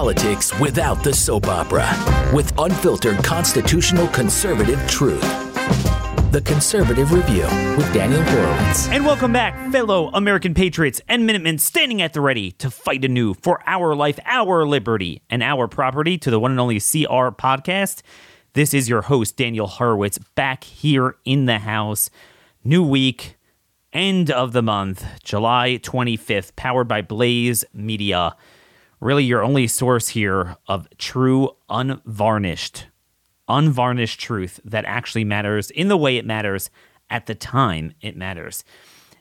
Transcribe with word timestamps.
politics 0.00 0.58
without 0.58 1.04
the 1.04 1.12
soap 1.12 1.46
opera 1.46 1.86
with 2.34 2.58
unfiltered 2.58 3.22
constitutional 3.22 4.08
conservative 4.08 4.80
truth. 4.88 5.20
The 6.32 6.40
Conservative 6.42 7.12
Review 7.12 7.42
with 7.76 7.92
Daniel 7.92 8.22
Horowitz. 8.22 8.88
And 8.88 9.04
welcome 9.04 9.30
back, 9.30 9.70
fellow 9.70 10.08
American 10.14 10.54
patriots 10.54 11.02
and 11.06 11.26
Minutemen 11.26 11.58
standing 11.58 12.00
at 12.00 12.14
the 12.14 12.22
ready 12.22 12.50
to 12.52 12.70
fight 12.70 13.04
anew 13.04 13.34
for 13.34 13.62
our 13.66 13.94
life, 13.94 14.18
our 14.24 14.66
liberty, 14.66 15.20
and 15.28 15.42
our 15.42 15.68
property 15.68 16.16
to 16.16 16.30
the 16.30 16.40
one 16.40 16.52
and 16.52 16.60
only 16.60 16.80
CR 16.80 17.28
podcast. 17.36 18.00
This 18.54 18.72
is 18.72 18.88
your 18.88 19.02
host, 19.02 19.36
Daniel 19.36 19.66
Horowitz, 19.66 20.16
back 20.34 20.64
here 20.64 21.16
in 21.26 21.44
the 21.44 21.58
house. 21.58 22.08
New 22.64 22.82
week, 22.82 23.36
end 23.92 24.30
of 24.30 24.52
the 24.54 24.62
month, 24.62 25.04
July 25.22 25.78
25th, 25.82 26.56
powered 26.56 26.88
by 26.88 27.02
Blaze 27.02 27.66
Media. 27.74 28.34
Really, 29.00 29.24
your 29.24 29.42
only 29.42 29.66
source 29.66 30.08
here 30.08 30.56
of 30.66 30.86
true, 30.98 31.56
unvarnished 31.68 32.86
unvarnished 33.50 34.20
truth 34.20 34.60
that 34.64 34.84
actually 34.84 35.24
matters 35.24 35.70
in 35.70 35.88
the 35.88 35.96
way 35.96 36.16
it 36.16 36.24
matters 36.24 36.70
at 37.10 37.26
the 37.26 37.34
time 37.34 37.92
it 38.00 38.16
matters. 38.16 38.64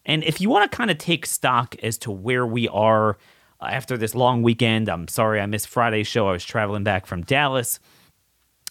And 0.06 0.24
if 0.24 0.40
you 0.40 0.50
want 0.50 0.72
to 0.72 0.78
kind 0.78 0.92
of 0.92 0.98
take 0.98 1.26
stock 1.26 1.76
as 1.84 1.98
to 2.00 2.12
where 2.12 2.46
we 2.46 2.68
are 2.70 3.18
uh, 3.60 3.66
after 3.66 3.98
this 3.98 4.16
long 4.16 4.44
weekend, 4.44 4.88
I'm 4.88 5.08
sorry 5.08 5.42
I 5.42 5.46
missed 5.48 5.68
Friday's 5.68 6.08
show. 6.08 6.30
I 6.30 6.34
was 6.34 6.46
traveling 6.46 6.84
back 6.84 7.06
from 7.06 7.24
Dallas. 7.24 7.80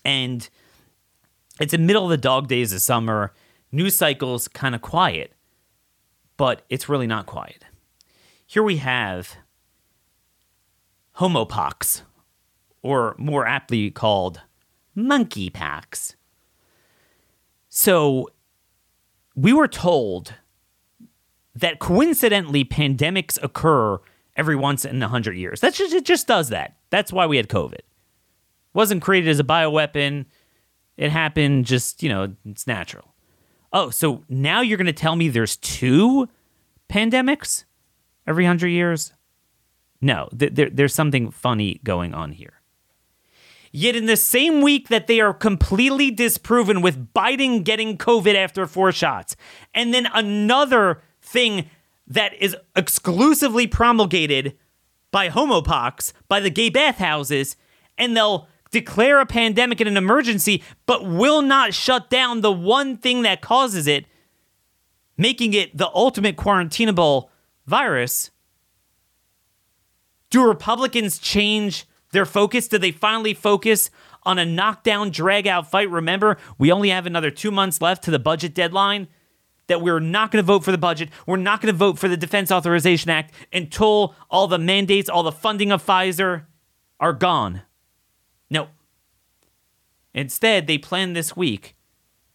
And 0.05 0.49
it's 1.61 1.73
the 1.73 1.79
middle 1.79 2.05
of 2.05 2.11
the 2.11 2.17
dog 2.17 2.49
days 2.49 2.73
of 2.73 2.81
summer. 2.81 3.35
News 3.71 3.97
cycle's 3.97 4.49
kind 4.49 4.75
of 4.75 4.81
quiet, 4.81 5.35
but 6.37 6.63
it's 6.71 6.89
really 6.89 7.07
not 7.07 7.27
quiet. 7.27 7.65
Here 8.47 8.63
we 8.63 8.79
have 8.79 9.37
homopox, 11.19 12.03
or 12.83 13.15
more 13.19 13.47
aptly 13.47 13.91
called 13.91 14.43
monkey 14.95 15.51
monkeypox. 15.51 16.15
So 17.69 18.29
we 19.35 19.53
were 19.53 19.69
told 19.69 20.35
that 21.55 21.79
coincidentally 21.79 22.65
pandemics 22.65 23.39
occur 23.43 23.99
every 24.37 24.57
once 24.57 24.85
in 24.85 25.03
a 25.03 25.09
hundred 25.09 25.37
years. 25.37 25.61
That's 25.61 25.77
just 25.77 25.93
it 25.93 26.05
just 26.05 26.27
does 26.27 26.49
that. 26.51 26.77
That's 26.91 27.13
why 27.13 27.27
we 27.27 27.37
had 27.37 27.49
COVID. 27.49 27.75
It 27.75 27.85
wasn't 28.75 29.03
created 29.03 29.29
as 29.29 29.41
a 29.41 29.45
bioweapon. 29.45 30.27
It 30.97 31.11
happened 31.11 31.67
just, 31.67 32.03
you 32.03 32.09
know, 32.09 32.35
it's 32.45 32.67
natural. 32.67 33.15
Oh, 33.73 33.91
so 33.91 34.25
now 34.29 34.61
you're 34.61 34.79
gonna 34.79 34.93
tell 34.93 35.17
me 35.17 35.29
there's 35.29 35.57
two 35.57 36.29
pandemics 36.89 37.65
every 38.27 38.47
hundred 38.47 38.69
years? 38.69 39.13
No, 40.01 40.29
th- 40.37 40.55
there, 40.55 40.71
there's 40.71 40.95
something 40.95 41.31
funny 41.31 41.81
going 41.85 42.15
on 42.15 42.33
here. 42.33 42.55
Yet 43.71 43.97
in 43.97 44.07
the 44.07 44.17
same 44.17 44.63
week 44.63 44.89
that 44.89 45.07
they 45.07 45.21
are 45.21 45.35
completely 45.35 46.11
disproven 46.11 46.81
with 46.81 47.13
Biden 47.13 47.65
getting 47.65 47.99
COVID 47.99 48.35
after 48.35 48.67
four 48.67 48.93
shots, 48.93 49.37
and 49.75 49.93
then 49.93 50.09
another 50.15 51.03
thing 51.21 51.69
that 52.07 52.33
is 52.41 52.57
exclusively 52.75 53.67
promulgated 53.67 54.57
by 55.11 55.29
homopox, 55.29 56.13
by 56.29 56.41
the 56.41 56.51
gay 56.51 56.71
bathhouses, 56.71 57.57
and 57.99 58.17
they'll 58.17 58.49
declare 58.71 59.21
a 59.21 59.27
pandemic 59.27 59.81
and 59.81 59.89
an 59.89 59.97
emergency, 59.97 60.63
but 60.87 61.05
will 61.07 61.43
not 61.43 61.75
shut 61.75 62.11
down 62.11 62.41
the 62.41 62.53
one 62.53 62.97
thing 62.97 63.23
that 63.23 63.41
causes 63.41 63.87
it, 63.87 64.07
making 65.17 65.55
it 65.55 65.77
the 65.77 65.91
ultimate 65.95 66.37
quarantinable 66.37 67.29
virus. 67.67 68.31
Do 70.31 70.47
Republicans 70.47 71.19
change 71.19 71.87
their 72.13 72.27
focus? 72.27 72.69
Do 72.69 72.79
they 72.79 72.93
finally 72.93 73.35
focus 73.35 73.91
on 74.25 74.39
a 74.39 74.47
knockdown, 74.47 75.11
drag 75.11 75.47
out 75.47 75.71
fight? 75.71 75.91
Remember, 75.91 76.37
we 76.59 76.71
only 76.71 76.91
have 76.91 77.07
another 77.07 77.31
two 77.31 77.51
months 77.51 77.81
left 77.81 78.05
to 78.05 78.11
the 78.11 78.19
budget 78.19 78.55
deadline. 78.55 79.09
That 79.69 79.83
we're 79.83 80.01
not 80.01 80.31
going 80.31 80.43
to 80.43 80.47
vote 80.47 80.65
for 80.65 80.73
the 80.73 80.79
budget. 80.79 81.11
We're 81.27 81.37
not 81.37 81.61
going 81.61 81.73
to 81.73 81.77
vote 81.77 81.99
for 81.99 82.09
the 82.09 82.17
Defense 82.17 82.51
Authorization 82.51 83.11
Act 83.11 83.35
until 83.53 84.15
all 84.31 84.47
the 84.49 84.59
mandates, 84.59 85.11
all 85.11 85.23
the 85.23 85.31
funding 85.31 85.71
of 85.71 85.85
Pfizer 85.85 86.47
are 86.99 87.13
gone. 87.13 87.63
No. 88.49 88.69
Instead, 90.15 90.67
they 90.67 90.79
plan 90.79 91.13
this 91.13 91.37
week 91.37 91.77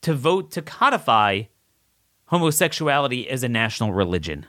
to 0.02 0.14
vote 0.14 0.52
to 0.52 0.62
codify 0.62 1.44
homosexuality 2.26 3.28
as 3.28 3.42
a 3.42 3.50
national 3.50 3.94
religion. 3.94 4.46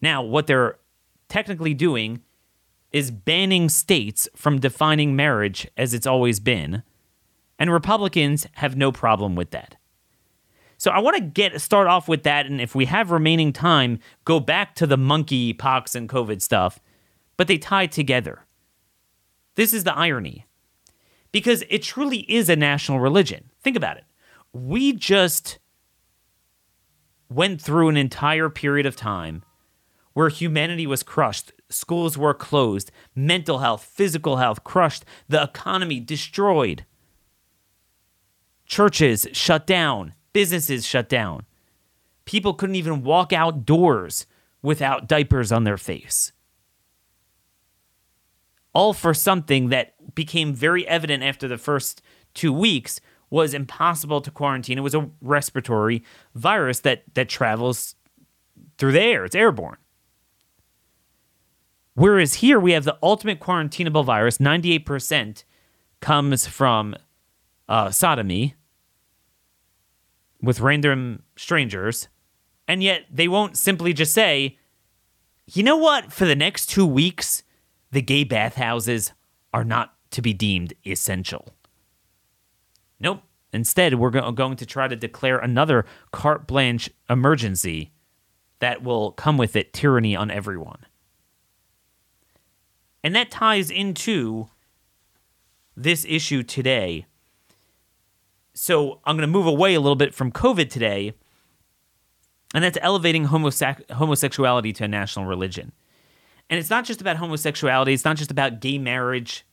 Now, 0.00 0.22
what 0.22 0.48
they're 0.48 0.78
technically 1.32 1.72
doing 1.72 2.20
is 2.92 3.10
banning 3.10 3.66
states 3.70 4.28
from 4.36 4.60
defining 4.60 5.16
marriage 5.16 5.66
as 5.78 5.94
it's 5.94 6.06
always 6.06 6.38
been, 6.40 6.82
and 7.58 7.72
Republicans 7.72 8.46
have 8.56 8.76
no 8.76 8.92
problem 8.92 9.34
with 9.34 9.50
that. 9.50 9.76
So 10.76 10.90
I 10.90 10.98
want 10.98 11.16
to 11.16 11.22
get 11.22 11.58
start 11.58 11.86
off 11.86 12.06
with 12.06 12.24
that, 12.24 12.44
and 12.44 12.60
if 12.60 12.74
we 12.74 12.84
have 12.84 13.10
remaining 13.10 13.50
time, 13.50 13.98
go 14.26 14.40
back 14.40 14.74
to 14.74 14.86
the 14.86 14.98
monkey 14.98 15.54
pox 15.54 15.94
and 15.94 16.06
COVID 16.06 16.42
stuff, 16.42 16.80
but 17.38 17.48
they 17.48 17.56
tie 17.56 17.86
together. 17.86 18.44
This 19.54 19.72
is 19.72 19.84
the 19.84 19.96
irony, 19.96 20.44
because 21.30 21.64
it 21.70 21.82
truly 21.82 22.30
is 22.30 22.50
a 22.50 22.56
national 22.56 23.00
religion. 23.00 23.48
Think 23.62 23.78
about 23.78 23.96
it. 23.96 24.04
We 24.52 24.92
just 24.92 25.58
went 27.30 27.62
through 27.62 27.88
an 27.88 27.96
entire 27.96 28.50
period 28.50 28.84
of 28.84 28.96
time 28.96 29.44
where 30.14 30.28
humanity 30.28 30.86
was 30.86 31.02
crushed 31.02 31.52
schools 31.74 32.18
were 32.18 32.34
closed, 32.34 32.90
mental 33.14 33.58
health, 33.58 33.84
physical 33.84 34.36
health 34.36 34.64
crushed, 34.64 35.04
the 35.28 35.42
economy 35.42 36.00
destroyed, 36.00 36.84
churches 38.66 39.26
shut 39.32 39.66
down, 39.66 40.14
businesses 40.32 40.86
shut 40.86 41.08
down. 41.08 41.44
People 42.24 42.54
couldn't 42.54 42.76
even 42.76 43.02
walk 43.02 43.32
outdoors 43.32 44.26
without 44.62 45.08
diapers 45.08 45.50
on 45.50 45.64
their 45.64 45.76
face. 45.76 46.32
All 48.72 48.94
for 48.94 49.12
something 49.12 49.68
that 49.68 50.14
became 50.14 50.54
very 50.54 50.86
evident 50.86 51.22
after 51.22 51.48
the 51.48 51.58
first 51.58 52.00
two 52.32 52.52
weeks 52.52 53.00
was 53.28 53.54
impossible 53.54 54.20
to 54.20 54.30
quarantine. 54.30 54.78
It 54.78 54.82
was 54.82 54.94
a 54.94 55.10
respiratory 55.20 56.04
virus 56.34 56.80
that, 56.80 57.02
that 57.14 57.28
travels 57.28 57.96
through 58.78 58.92
the 58.92 59.00
air, 59.00 59.24
it's 59.24 59.34
airborne. 59.34 59.76
Whereas 61.94 62.34
here 62.34 62.58
we 62.58 62.72
have 62.72 62.84
the 62.84 62.98
ultimate 63.02 63.40
quarantinable 63.40 64.04
virus, 64.04 64.38
98% 64.38 65.44
comes 66.00 66.46
from 66.46 66.94
uh, 67.68 67.90
sodomy 67.90 68.54
with 70.40 70.60
random 70.60 71.22
strangers. 71.36 72.08
And 72.66 72.82
yet 72.82 73.04
they 73.10 73.28
won't 73.28 73.56
simply 73.56 73.92
just 73.92 74.12
say, 74.12 74.58
you 75.46 75.62
know 75.62 75.76
what, 75.76 76.12
for 76.12 76.24
the 76.24 76.36
next 76.36 76.66
two 76.66 76.86
weeks, 76.86 77.42
the 77.90 78.02
gay 78.02 78.24
bathhouses 78.24 79.12
are 79.52 79.64
not 79.64 79.94
to 80.12 80.22
be 80.22 80.32
deemed 80.32 80.72
essential. 80.86 81.54
Nope. 82.98 83.22
Instead, 83.52 83.94
we're 83.94 84.10
go- 84.10 84.30
going 84.32 84.56
to 84.56 84.66
try 84.66 84.88
to 84.88 84.96
declare 84.96 85.38
another 85.38 85.84
carte 86.10 86.46
blanche 86.46 86.88
emergency 87.10 87.92
that 88.60 88.82
will 88.82 89.12
come 89.12 89.36
with 89.36 89.56
it 89.56 89.72
tyranny 89.72 90.16
on 90.16 90.30
everyone. 90.30 90.86
And 93.04 93.14
that 93.16 93.30
ties 93.30 93.70
into 93.70 94.48
this 95.76 96.04
issue 96.08 96.42
today. 96.42 97.06
So 98.54 99.00
I'm 99.04 99.16
going 99.16 99.26
to 99.26 99.32
move 99.32 99.46
away 99.46 99.74
a 99.74 99.80
little 99.80 99.96
bit 99.96 100.14
from 100.14 100.30
COVID 100.30 100.68
today, 100.70 101.14
and 102.54 102.62
that's 102.62 102.78
elevating 102.82 103.28
homose- 103.28 103.90
homosexuality 103.90 104.72
to 104.74 104.84
a 104.84 104.88
national 104.88 105.24
religion. 105.24 105.72
And 106.50 106.58
it's 106.58 106.70
not 106.70 106.84
just 106.84 107.00
about 107.00 107.16
homosexuality, 107.16 107.94
it's 107.94 108.04
not 108.04 108.16
just 108.16 108.30
about 108.30 108.60
gay 108.60 108.78
marriage, 108.78 109.46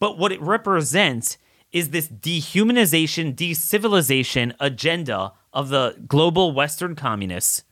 but 0.00 0.16
what 0.16 0.32
it 0.32 0.40
represents 0.40 1.36
is 1.70 1.90
this 1.90 2.08
dehumanization, 2.08 3.34
decivilization 3.34 4.54
agenda 4.58 5.32
of 5.52 5.68
the 5.68 5.96
global 6.06 6.52
Western 6.52 6.94
communists 6.94 7.62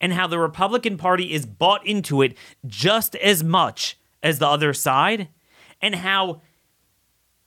and 0.00 0.12
how 0.12 0.26
the 0.26 0.38
Republican 0.38 0.96
Party 0.96 1.32
is 1.32 1.46
bought 1.46 1.86
into 1.86 2.22
it 2.22 2.36
just 2.66 3.14
as 3.16 3.44
much 3.44 3.98
as 4.22 4.38
the 4.38 4.46
other 4.46 4.72
side, 4.72 5.28
and 5.80 5.94
how 5.94 6.42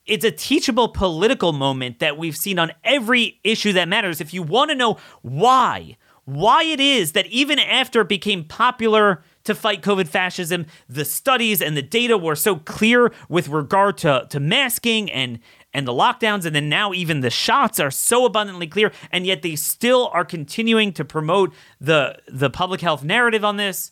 it's 0.05 0.25
a 0.25 0.31
teachable 0.31 0.89
political 0.89 1.53
moment 1.53 2.00
that 2.00 2.17
we've 2.17 2.35
seen 2.35 2.59
on 2.59 2.71
every 2.83 3.39
issue 3.44 3.73
that 3.73 3.88
matters. 3.88 4.19
If 4.19 4.33
you 4.33 4.44
want 4.44 4.69
to 4.71 4.75
know 4.75 4.97
why, 5.21 5.97
why 6.25 6.63
it 6.63 6.79
is 6.79 7.13
that 7.13 7.27
even 7.27 7.59
after 7.59 8.01
it 8.01 8.09
became 8.09 8.44
popular 8.44 9.23
to 9.44 9.53
fight 9.55 9.81
COVID 9.81 10.07
fascism, 10.07 10.65
the 10.89 11.05
studies 11.05 11.61
and 11.61 11.75
the 11.75 11.81
data 11.81 12.17
were 12.17 12.35
so 12.35 12.57
clear 12.57 13.11
with 13.29 13.50
regard 13.50 13.97
to, 14.00 14.25
to 14.29 14.39
masking 14.39 15.11
and, 15.11 15.39
and 15.73 15.87
the 15.87 15.93
lockdowns, 15.93 16.45
and 16.45 16.55
then 16.55 16.69
now 16.69 16.93
even 16.93 17.21
the 17.21 17.29
shots 17.29 17.79
are 17.79 17.91
so 17.91 18.25
abundantly 18.25 18.67
clear, 18.67 18.91
and 19.11 19.25
yet 19.25 19.41
they 19.41 19.55
still 19.55 20.09
are 20.13 20.25
continuing 20.25 20.93
to 20.93 21.03
promote 21.03 21.53
the 21.81 22.19
the 22.27 22.49
public 22.49 22.81
health 22.81 23.03
narrative 23.03 23.43
on 23.43 23.57
this. 23.57 23.91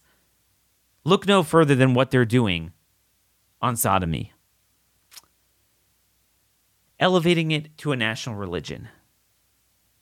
Look 1.03 1.27
no 1.27 1.41
further 1.41 1.73
than 1.73 1.93
what 1.93 2.11
they're 2.11 2.25
doing 2.25 2.73
on 3.61 3.75
sodomy, 3.75 4.33
elevating 6.99 7.51
it 7.51 7.75
to 7.79 7.91
a 7.91 7.95
national 7.95 8.35
religion 8.35 8.89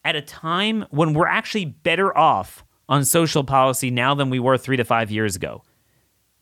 at 0.04 0.16
a 0.16 0.22
time 0.22 0.86
when 0.90 1.14
we're 1.14 1.28
actually 1.28 1.66
better 1.66 2.18
off 2.18 2.66
on 2.88 3.06
social 3.06 3.44
policy 3.44 3.92
now 3.92 4.16
than 4.16 4.30
we 4.30 4.40
were 4.40 4.58
three 4.58 4.78
to 4.78 4.84
five 4.84 5.12
years 5.12 5.36
ago. 5.36 5.64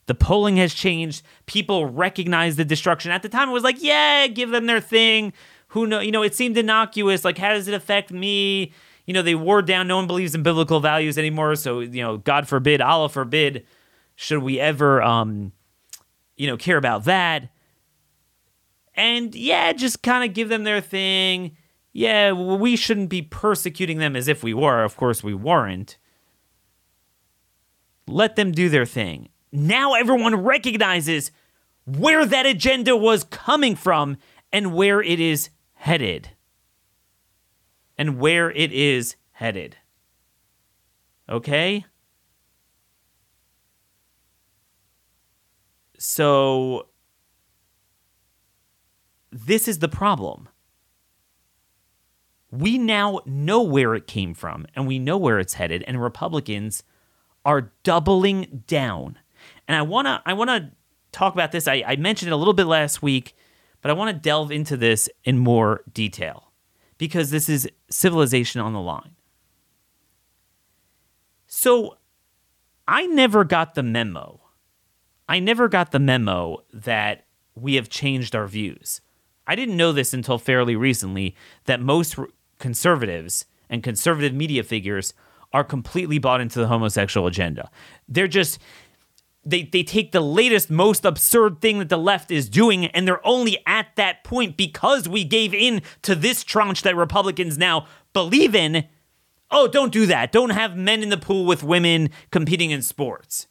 The 0.08 0.16
polling 0.16 0.58
has 0.58 0.74
changed. 0.74 1.22
People 1.46 1.86
recognize 1.86 2.56
the 2.56 2.66
destruction. 2.66 3.12
At 3.12 3.22
the 3.22 3.30
time, 3.30 3.50
it 3.50 3.54
was 3.54 3.64
like, 3.64 3.84
yeah, 3.84 4.28
give 4.28 4.50
them 4.50 4.66
their 4.66 4.82
thing. 4.82 5.34
Who 5.70 5.86
know? 5.86 6.00
You 6.00 6.12
know, 6.12 6.24
it 6.24 6.34
seemed 6.34 6.58
innocuous. 6.58 7.24
Like, 7.26 7.38
how 7.38 7.54
does 7.54 7.68
it 7.68 7.74
affect 7.74 8.12
me? 8.12 8.72
You 9.06 9.14
know, 9.14 9.22
they 9.22 9.36
wore 9.36 9.62
down. 9.62 9.88
No 9.88 9.98
one 9.98 10.08
believes 10.08 10.34
in 10.34 10.44
biblical 10.44 10.80
values 10.80 11.18
anymore. 11.18 11.56
So, 11.56 11.82
you 11.82 12.02
know, 12.02 12.18
God 12.18 12.48
forbid, 12.48 12.82
Allah 12.82 13.10
forbid, 13.10 13.66
should 14.16 14.42
we 14.42 14.60
ever, 14.60 15.02
um, 15.04 15.52
you 16.38 16.48
know, 16.48 16.58
care 16.58 16.78
about 16.78 17.04
that? 17.04 17.50
And 18.96 19.36
yeah, 19.36 19.74
just 19.74 20.02
kind 20.04 20.28
of 20.28 20.34
give 20.34 20.50
them 20.50 20.64
their 20.64 20.82
thing. 20.82 21.56
Yeah, 21.94 22.32
we 22.32 22.76
shouldn't 22.76 23.10
be 23.10 23.22
persecuting 23.22 23.98
them 23.98 24.16
as 24.16 24.28
if 24.28 24.44
we 24.44 24.54
were. 24.54 24.84
Of 24.84 24.96
course, 24.98 25.24
we 25.24 25.34
weren't. 25.34 25.98
Let 28.08 28.36
them 28.36 28.52
do 28.52 28.70
their 28.70 28.86
thing. 28.86 29.30
Now 29.58 29.96
everyone 29.96 30.36
recognizes 30.36 31.32
where 31.84 32.28
that 32.28 32.46
agenda 32.46 32.96
was 32.96 33.24
coming 33.24 33.76
from 33.76 34.18
and 34.54 34.72
where 34.72 35.02
it 35.02 35.20
is 35.20 35.50
headed. 35.74 36.30
And 37.98 38.20
where 38.20 38.52
it 38.52 38.72
is 38.72 39.16
headed. 39.32 39.76
Okay? 41.28 41.86
So, 45.98 46.90
this 49.32 49.68
is 49.68 49.80
the 49.80 49.90
problem. 49.90 50.50
We 52.52 52.78
now 52.78 53.22
know 53.26 53.64
where 53.64 53.96
it 53.96 54.06
came 54.06 54.36
from 54.36 54.68
and 54.76 54.86
we 54.86 55.00
know 55.00 55.18
where 55.18 55.40
it's 55.40 55.56
headed, 55.56 55.84
and 55.88 56.00
Republicans 56.00 56.84
are 57.44 57.72
doubling 57.82 58.64
down. 58.68 59.18
And 59.68 59.76
I 59.76 59.82
wanna 59.82 60.22
I 60.26 60.34
wanna 60.34 60.72
talk 61.12 61.34
about 61.34 61.52
this. 61.52 61.68
I, 61.68 61.84
I 61.86 61.96
mentioned 61.96 62.30
it 62.30 62.34
a 62.34 62.38
little 62.38 62.54
bit 62.54 62.66
last 62.66 63.02
week, 63.02 63.36
but 63.82 63.92
I 63.92 63.94
want 63.94 64.16
to 64.16 64.22
delve 64.22 64.52
into 64.52 64.78
this 64.78 65.10
in 65.24 65.38
more 65.38 65.84
detail 65.94 66.52
because 66.98 67.30
this 67.30 67.50
is 67.50 67.70
civilization 67.90 68.62
on 68.62 68.74
the 68.74 68.82
line. 68.82 69.16
So 71.48 71.98
I 72.88 73.06
never 73.08 73.44
got 73.44 73.76
the 73.76 73.84
memo. 73.84 74.42
I 75.30 75.40
never 75.40 75.68
got 75.68 75.92
the 75.92 76.00
memo 76.00 76.64
that 76.74 77.26
we 77.56 77.76
have 77.76 77.90
changed 77.90 78.36
our 78.36 78.48
views. 78.48 79.02
I 79.46 79.56
didn't 79.56 79.78
know 79.78 79.92
this 79.92 80.14
until 80.14 80.38
fairly 80.38 80.76
recently 80.76 81.36
that 81.66 81.82
most 81.82 82.18
conservatives 82.60 83.46
and 83.70 83.84
conservative 83.84 84.34
media 84.34 84.64
figures 84.64 85.14
are 85.54 85.64
completely 85.64 86.20
bought 86.20 86.42
into 86.42 86.60
the 86.60 86.68
homosexual 86.68 87.28
agenda. 87.28 87.70
They're 88.08 88.28
just 88.28 88.60
they 89.50 89.64
they 89.64 89.84
take 89.84 90.12
the 90.12 90.22
latest 90.22 90.70
most 90.70 91.06
absurd 91.06 91.62
thing 91.62 91.80
that 91.80 91.90
the 91.90 91.98
left 91.98 92.32
is 92.32 92.50
doing 92.50 92.86
and 92.88 93.08
they're 93.08 93.26
only 93.26 93.58
at 93.66 93.88
that 93.96 94.24
point 94.24 94.58
because 94.58 95.08
we 95.08 95.24
gave 95.24 95.54
in 95.54 95.82
to 96.02 96.16
this 96.16 96.44
tranche 96.44 96.82
that 96.84 96.96
Republicans 96.96 97.58
now 97.58 97.88
believe 98.14 98.56
in. 98.56 98.86
Oh, 99.50 99.68
don't 99.68 99.94
do 99.94 100.06
that. 100.08 100.32
Don't 100.32 100.50
have 100.50 100.76
men 100.76 101.02
in 101.02 101.10
the 101.10 101.18
pool 101.18 101.46
with 101.46 101.64
women 101.64 102.10
competing 102.32 102.72
in 102.72 102.82
sports. 102.82 103.48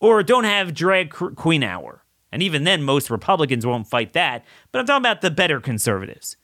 Or 0.00 0.22
don't 0.22 0.44
have 0.44 0.74
drag 0.74 1.10
queen 1.10 1.62
hour. 1.62 2.04
And 2.32 2.42
even 2.42 2.64
then 2.64 2.82
most 2.82 3.10
Republicans 3.10 3.66
won't 3.66 3.86
fight 3.86 4.12
that, 4.12 4.44
but 4.72 4.78
I'm 4.78 4.86
talking 4.86 5.02
about 5.02 5.20
the 5.20 5.30
better 5.30 5.60
conservatives. 5.60 6.36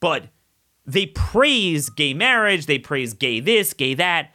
But 0.00 0.28
they 0.86 1.06
praise 1.06 1.90
gay 1.90 2.14
marriage, 2.14 2.66
they 2.66 2.78
praise 2.78 3.12
gay 3.14 3.40
this, 3.40 3.74
gay 3.74 3.94
that. 3.94 4.32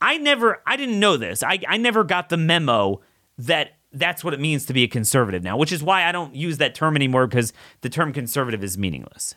I 0.00 0.18
never, 0.18 0.62
I 0.66 0.76
didn't 0.76 0.98
know 0.98 1.16
this. 1.16 1.42
I, 1.42 1.60
I 1.68 1.76
never 1.76 2.04
got 2.04 2.28
the 2.28 2.36
memo 2.36 3.00
that 3.38 3.72
that's 3.92 4.22
what 4.22 4.34
it 4.34 4.40
means 4.40 4.66
to 4.66 4.72
be 4.72 4.84
a 4.84 4.88
conservative 4.88 5.42
now, 5.42 5.56
which 5.56 5.72
is 5.72 5.82
why 5.82 6.04
I 6.04 6.12
don't 6.12 6.34
use 6.34 6.58
that 6.58 6.74
term 6.74 6.96
anymore 6.96 7.26
because 7.26 7.52
the 7.80 7.88
term 7.88 8.12
conservative 8.12 8.62
is 8.62 8.78
meaningless. 8.78 9.34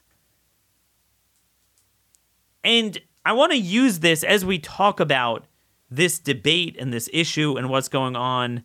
And 2.63 2.99
I 3.25 3.33
want 3.33 3.51
to 3.51 3.57
use 3.57 3.99
this 3.99 4.23
as 4.23 4.45
we 4.45 4.59
talk 4.59 4.99
about 4.99 5.45
this 5.89 6.19
debate 6.19 6.75
and 6.79 6.93
this 6.93 7.09
issue 7.11 7.57
and 7.57 7.69
what's 7.69 7.87
going 7.87 8.15
on 8.15 8.63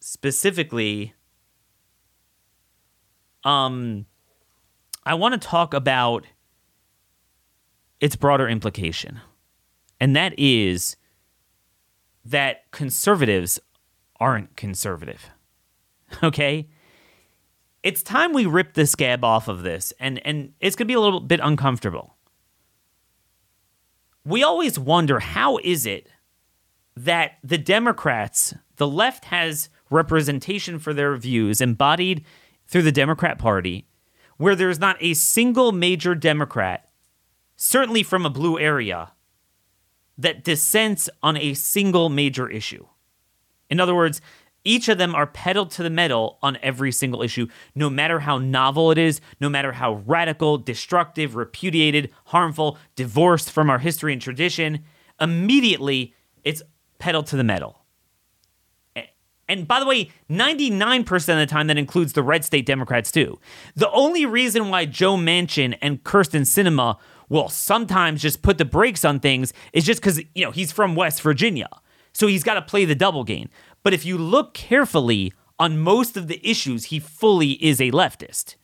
specifically. 0.00 1.14
Um, 3.42 4.06
I 5.04 5.14
want 5.14 5.40
to 5.40 5.48
talk 5.48 5.74
about 5.74 6.26
its 8.00 8.16
broader 8.16 8.48
implication. 8.48 9.20
And 10.04 10.14
that 10.14 10.34
is 10.38 10.98
that 12.26 12.70
conservatives 12.72 13.58
aren't 14.20 14.54
conservative. 14.54 15.30
Okay? 16.22 16.68
It's 17.82 18.02
time 18.02 18.34
we 18.34 18.44
rip 18.44 18.74
the 18.74 18.86
scab 18.86 19.24
off 19.24 19.48
of 19.48 19.62
this, 19.62 19.94
and, 19.98 20.24
and 20.26 20.52
it's 20.60 20.76
going 20.76 20.86
to 20.86 20.92
be 20.92 20.94
a 20.94 21.00
little 21.00 21.20
bit 21.20 21.40
uncomfortable. 21.42 22.16
We 24.26 24.42
always 24.42 24.78
wonder 24.78 25.20
how 25.20 25.58
is 25.64 25.86
it 25.86 26.08
that 26.94 27.38
the 27.42 27.58
Democrats, 27.58 28.54
the 28.76 28.86
left 28.86 29.24
has 29.24 29.70
representation 29.88 30.78
for 30.78 30.92
their 30.92 31.16
views 31.16 31.62
embodied 31.62 32.26
through 32.68 32.82
the 32.82 32.92
Democrat 32.92 33.38
Party, 33.38 33.88
where 34.36 34.54
there's 34.54 34.78
not 34.78 34.98
a 35.00 35.14
single 35.14 35.72
major 35.72 36.14
Democrat, 36.14 36.90
certainly 37.56 38.02
from 38.02 38.26
a 38.26 38.30
blue 38.30 38.58
area, 38.58 39.13
that 40.18 40.44
dissents 40.44 41.08
on 41.22 41.36
a 41.36 41.54
single 41.54 42.08
major 42.08 42.48
issue. 42.48 42.86
In 43.70 43.80
other 43.80 43.94
words, 43.94 44.20
each 44.64 44.88
of 44.88 44.96
them 44.96 45.14
are 45.14 45.26
pedaled 45.26 45.70
to 45.72 45.82
the 45.82 45.90
metal 45.90 46.38
on 46.42 46.56
every 46.62 46.90
single 46.90 47.22
issue, 47.22 47.46
no 47.74 47.90
matter 47.90 48.20
how 48.20 48.38
novel 48.38 48.90
it 48.90 48.98
is, 48.98 49.20
no 49.38 49.48
matter 49.50 49.72
how 49.72 49.94
radical, 50.06 50.56
destructive, 50.56 51.36
repudiated, 51.36 52.10
harmful, 52.26 52.78
divorced 52.96 53.50
from 53.50 53.68
our 53.68 53.78
history 53.78 54.12
and 54.12 54.22
tradition. 54.22 54.84
Immediately, 55.20 56.14
it's 56.44 56.62
pedaled 56.98 57.26
to 57.26 57.36
the 57.36 57.44
metal. 57.44 57.84
And 59.46 59.68
by 59.68 59.78
the 59.78 59.84
way, 59.84 60.10
99% 60.30 61.12
of 61.12 61.26
the 61.26 61.46
time 61.46 61.66
that 61.66 61.76
includes 61.76 62.14
the 62.14 62.22
red 62.22 62.46
state 62.46 62.64
Democrats 62.64 63.12
too. 63.12 63.38
The 63.76 63.90
only 63.90 64.24
reason 64.24 64.70
why 64.70 64.86
Joe 64.86 65.16
Manchin 65.16 65.76
and 65.82 66.02
Kyrsten 66.02 66.42
Sinema 66.42 66.98
will 67.28 67.48
sometimes 67.48 68.22
just 68.22 68.42
put 68.42 68.58
the 68.58 68.64
brakes 68.64 69.04
on 69.04 69.20
things 69.20 69.52
is 69.72 69.84
just 69.84 70.00
because, 70.00 70.20
you 70.34 70.44
know, 70.44 70.50
he's 70.50 70.72
from 70.72 70.94
West 70.94 71.22
Virginia. 71.22 71.68
So 72.12 72.26
he's 72.26 72.44
got 72.44 72.54
to 72.54 72.62
play 72.62 72.84
the 72.84 72.94
double 72.94 73.24
game. 73.24 73.48
But 73.82 73.94
if 73.94 74.04
you 74.04 74.16
look 74.16 74.54
carefully 74.54 75.32
on 75.58 75.78
most 75.78 76.16
of 76.16 76.28
the 76.28 76.40
issues, 76.48 76.86
he 76.86 76.98
fully 76.98 77.52
is 77.64 77.80
a 77.80 77.90
leftist. 77.90 78.56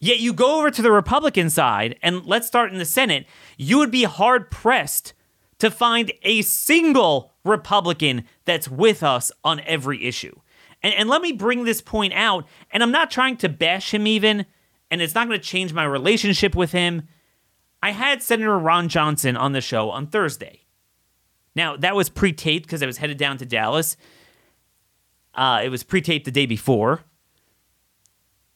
Yet 0.00 0.20
you 0.20 0.32
go 0.32 0.58
over 0.58 0.70
to 0.70 0.82
the 0.82 0.92
Republican 0.92 1.50
side, 1.50 1.98
and 2.02 2.24
let's 2.24 2.46
start 2.46 2.72
in 2.72 2.78
the 2.78 2.84
Senate, 2.84 3.26
you 3.56 3.78
would 3.78 3.90
be 3.90 4.04
hard 4.04 4.50
pressed 4.50 5.12
to 5.58 5.70
find 5.70 6.12
a 6.22 6.42
single 6.42 7.32
Republican 7.44 8.24
that's 8.44 8.68
with 8.68 9.02
us 9.02 9.32
on 9.42 9.60
every 9.60 10.04
issue. 10.04 10.38
And, 10.82 10.94
and 10.94 11.08
let 11.08 11.20
me 11.20 11.32
bring 11.32 11.64
this 11.64 11.80
point 11.80 12.12
out, 12.14 12.46
and 12.70 12.82
I'm 12.82 12.92
not 12.92 13.10
trying 13.10 13.36
to 13.38 13.48
bash 13.48 13.92
him 13.92 14.06
even, 14.06 14.46
and 14.90 15.02
it's 15.02 15.14
not 15.14 15.28
going 15.28 15.38
to 15.38 15.46
change 15.46 15.72
my 15.72 15.84
relationship 15.84 16.54
with 16.54 16.72
him. 16.72 17.08
I 17.82 17.92
had 17.92 18.22
Senator 18.22 18.58
Ron 18.58 18.88
Johnson 18.88 19.36
on 19.36 19.52
the 19.52 19.60
show 19.60 19.90
on 19.90 20.06
Thursday. 20.06 20.64
Now, 21.54 21.76
that 21.76 21.94
was 21.94 22.08
pre 22.08 22.32
taped 22.32 22.66
because 22.66 22.82
I 22.82 22.86
was 22.86 22.98
headed 22.98 23.18
down 23.18 23.38
to 23.38 23.46
Dallas. 23.46 23.96
Uh, 25.34 25.60
it 25.64 25.68
was 25.68 25.82
pre 25.82 26.00
taped 26.00 26.24
the 26.24 26.30
day 26.30 26.46
before. 26.46 27.04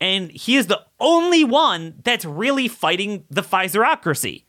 And 0.00 0.30
he 0.32 0.56
is 0.56 0.66
the 0.66 0.80
only 0.98 1.44
one 1.44 1.94
that's 2.02 2.24
really 2.24 2.66
fighting 2.66 3.24
the 3.30 3.42
Pfizerocracy. 3.42 4.44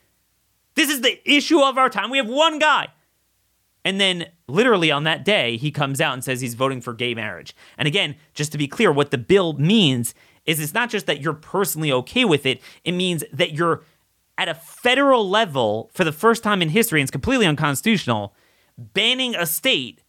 This 0.74 0.90
is 0.90 1.02
the 1.02 1.20
issue 1.32 1.62
of 1.62 1.78
our 1.78 1.90
time. 1.90 2.10
We 2.10 2.18
have 2.18 2.28
one 2.28 2.58
guy. 2.58 2.88
And 3.86 4.00
then, 4.00 4.28
literally 4.48 4.90
on 4.90 5.04
that 5.04 5.26
day, 5.26 5.58
he 5.58 5.70
comes 5.70 6.00
out 6.00 6.14
and 6.14 6.24
says 6.24 6.42
he's 6.42 6.56
voting 6.56 6.82
for 6.82 6.94
gay 6.94 7.14
marriage. 7.14 7.56
And 7.78 7.88
again, 7.88 8.16
just 8.34 8.52
to 8.54 8.58
be 8.58 8.68
clear, 8.68 8.92
what 8.92 9.12
the 9.12 9.18
bill 9.18 9.54
means 9.54 10.16
is 10.46 10.60
it's 10.60 10.74
not 10.74 10.90
just 10.90 11.06
that 11.06 11.22
you're 11.22 11.34
personally 11.34 11.92
okay 11.92 12.26
with 12.26 12.46
it, 12.46 12.62
it 12.84 12.92
means 12.92 13.24
that 13.32 13.54
you're 13.54 13.84
at 14.38 14.50
a 14.50 14.54
federal 14.54 15.30
level 15.30 15.90
for 15.94 16.04
the 16.04 16.12
first 16.12 16.44
time 16.44 16.62
in 16.62 16.70
history, 16.70 17.00
and 17.00 17.06
it's 17.06 17.12
completely 17.12 17.46
unconstitutional, 17.46 18.34
banning 18.78 19.36
a 19.36 19.46
state, 19.46 20.02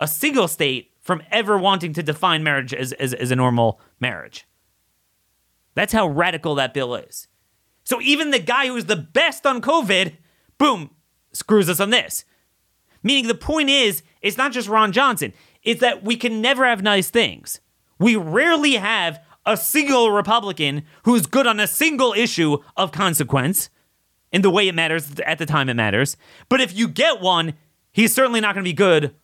a 0.00 0.08
single 0.08 0.48
state, 0.48 0.92
from 1.00 1.22
ever 1.30 1.56
wanting 1.56 1.92
to 1.92 2.02
define 2.02 2.42
marriage 2.42 2.74
as, 2.74 2.92
as, 2.94 3.14
as 3.14 3.30
a 3.30 3.36
normal 3.36 3.80
marriage. 4.00 4.44
That's 5.74 5.92
how 5.92 6.08
radical 6.08 6.56
that 6.56 6.74
bill 6.74 6.96
is. 6.96 7.28
So 7.84 8.00
even 8.00 8.32
the 8.32 8.40
guy 8.40 8.66
who's 8.66 8.86
the 8.86 8.96
best 8.96 9.46
on 9.46 9.60
COVID, 9.60 10.16
boom, 10.58 10.90
screws 11.32 11.68
us 11.68 11.78
on 11.78 11.90
this. 11.90 12.24
Meaning 13.04 13.28
the 13.28 13.36
point 13.36 13.70
is, 13.70 14.02
it's 14.20 14.36
not 14.36 14.50
just 14.50 14.68
Ron 14.68 14.90
Johnson, 14.90 15.32
it's 15.62 15.80
that 15.80 16.02
we 16.02 16.16
can 16.16 16.40
never 16.40 16.66
have 16.66 16.82
nice 16.82 17.10
things. 17.10 17.60
We 18.00 18.16
rarely 18.16 18.72
have 18.72 19.20
a 19.46 19.56
single 19.56 20.10
Republican 20.10 20.82
who's 21.04 21.26
good 21.26 21.46
on 21.46 21.60
a 21.60 21.66
single 21.66 22.12
issue 22.12 22.58
of 22.76 22.92
consequence 22.92 23.70
in 24.32 24.42
the 24.42 24.50
way 24.50 24.68
it 24.68 24.74
matters 24.74 25.18
at 25.20 25.38
the 25.38 25.46
time 25.46 25.68
it 25.68 25.74
matters. 25.74 26.16
But 26.48 26.60
if 26.60 26.76
you 26.76 26.88
get 26.88 27.20
one, 27.20 27.54
he's 27.92 28.12
certainly 28.12 28.40
not 28.40 28.54
going 28.54 28.64
to 28.64 28.68
be 28.68 28.74
good 28.74 29.14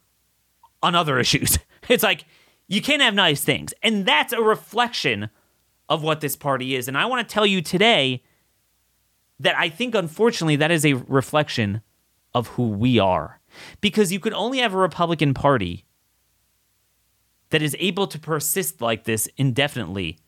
on 0.83 0.95
other 0.95 1.19
issues. 1.19 1.59
It's 1.89 2.05
like 2.05 2.27
you 2.69 2.81
can't 2.81 3.03
have 3.03 3.13
nice 3.13 3.43
things. 3.43 3.75
And 3.83 4.07
that's 4.07 4.33
a 4.33 4.41
reflection 4.41 5.31
of 5.89 6.05
what 6.05 6.21
this 6.21 6.37
party 6.37 6.77
is. 6.77 6.87
And 6.87 6.97
I 6.97 7.07
want 7.07 7.29
to 7.29 7.31
tell 7.31 7.45
you 7.45 7.61
today 7.61 8.23
that 9.41 9.59
I 9.59 9.69
think, 9.69 9.97
unfortunately, 9.97 10.55
that 10.57 10.71
is 10.71 10.87
a 10.87 10.93
reflection 10.93 11.83
of 12.35 12.47
who 12.47 12.69
we 12.69 13.01
are. 13.01 13.41
Because 13.81 14.13
you 14.13 14.21
could 14.21 14.33
only 14.33 14.59
have 14.59 14.75
a 14.75 14.79
Republican 14.79 15.35
Party 15.35 15.85
that 17.53 17.63
is 17.63 17.77
able 17.79 18.07
to 18.07 18.19
persist 18.19 18.81
like 18.81 19.05
this 19.05 19.29
indefinitely 19.37 20.19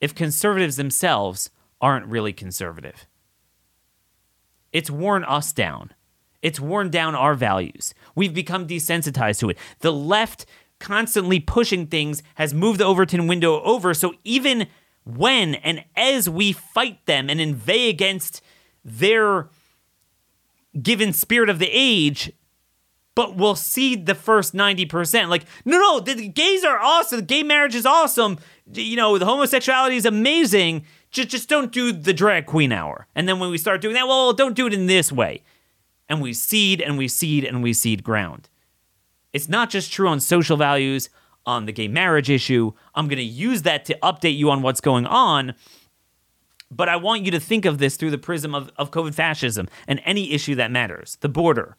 if 0.00 0.14
conservatives 0.14 0.76
themselves 0.76 1.50
aren't 1.82 2.06
really 2.06 2.32
conservative. 2.32 3.06
It's 4.72 4.90
worn 4.90 5.22
us 5.24 5.52
down. 5.52 5.92
It's 6.40 6.58
worn 6.58 6.90
down 6.90 7.14
our 7.14 7.34
values. 7.34 7.92
We've 8.14 8.32
become 8.32 8.66
desensitized 8.66 9.38
to 9.40 9.50
it. 9.50 9.58
The 9.80 9.92
left 9.92 10.46
constantly 10.80 11.40
pushing 11.40 11.86
things 11.86 12.22
has 12.36 12.54
moved 12.54 12.80
the 12.80 12.86
Overton 12.86 13.26
window 13.26 13.60
over. 13.62 13.92
So 13.92 14.14
even 14.24 14.66
when 15.04 15.56
and 15.56 15.84
as 15.94 16.28
we 16.30 16.52
fight 16.52 17.04
them 17.04 17.28
and 17.28 17.38
inveigh 17.38 17.90
against 17.90 18.40
their 18.82 19.50
given 20.80 21.12
spirit 21.12 21.50
of 21.50 21.58
the 21.58 21.68
age, 21.70 22.32
but 23.14 23.36
we'll 23.36 23.56
cede 23.56 24.06
the 24.06 24.14
first 24.14 24.54
90%. 24.54 25.28
Like, 25.28 25.44
no, 25.64 25.78
no, 25.78 26.00
the 26.00 26.28
gays 26.28 26.64
are 26.64 26.78
awesome. 26.78 27.24
Gay 27.24 27.42
marriage 27.42 27.74
is 27.74 27.86
awesome. 27.86 28.38
You 28.72 28.96
know, 28.96 29.18
the 29.18 29.26
homosexuality 29.26 29.96
is 29.96 30.06
amazing. 30.06 30.84
Just, 31.10 31.28
just 31.28 31.48
don't 31.48 31.72
do 31.72 31.92
the 31.92 32.14
drag 32.14 32.46
queen 32.46 32.72
hour. 32.72 33.06
And 33.14 33.28
then 33.28 33.38
when 33.38 33.50
we 33.50 33.58
start 33.58 33.80
doing 33.80 33.94
that, 33.94 34.08
well, 34.08 34.32
don't 34.32 34.54
do 34.54 34.66
it 34.66 34.72
in 34.72 34.86
this 34.86 35.12
way. 35.12 35.42
And 36.08 36.22
we 36.22 36.32
cede 36.32 36.80
and 36.80 36.96
we 36.96 37.08
cede 37.08 37.44
and 37.44 37.62
we 37.62 37.72
cede 37.72 38.02
ground. 38.02 38.48
It's 39.32 39.48
not 39.48 39.70
just 39.70 39.92
true 39.92 40.08
on 40.08 40.20
social 40.20 40.56
values, 40.56 41.08
on 41.44 41.66
the 41.66 41.72
gay 41.72 41.88
marriage 41.88 42.30
issue. 42.30 42.72
I'm 42.94 43.08
going 43.08 43.18
to 43.18 43.24
use 43.24 43.62
that 43.62 43.84
to 43.86 43.98
update 44.02 44.36
you 44.36 44.50
on 44.50 44.62
what's 44.62 44.80
going 44.80 45.06
on. 45.06 45.54
But 46.70 46.88
I 46.88 46.96
want 46.96 47.24
you 47.24 47.30
to 47.32 47.40
think 47.40 47.64
of 47.64 47.78
this 47.78 47.96
through 47.96 48.10
the 48.10 48.18
prism 48.18 48.54
of, 48.54 48.70
of 48.76 48.90
COVID 48.90 49.14
fascism 49.14 49.68
and 49.86 50.00
any 50.04 50.32
issue 50.32 50.54
that 50.54 50.70
matters 50.70 51.18
the 51.20 51.28
border. 51.28 51.76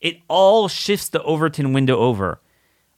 It 0.00 0.18
all 0.28 0.68
shifts 0.68 1.08
the 1.08 1.22
Overton 1.22 1.72
window 1.72 1.98
over. 1.98 2.40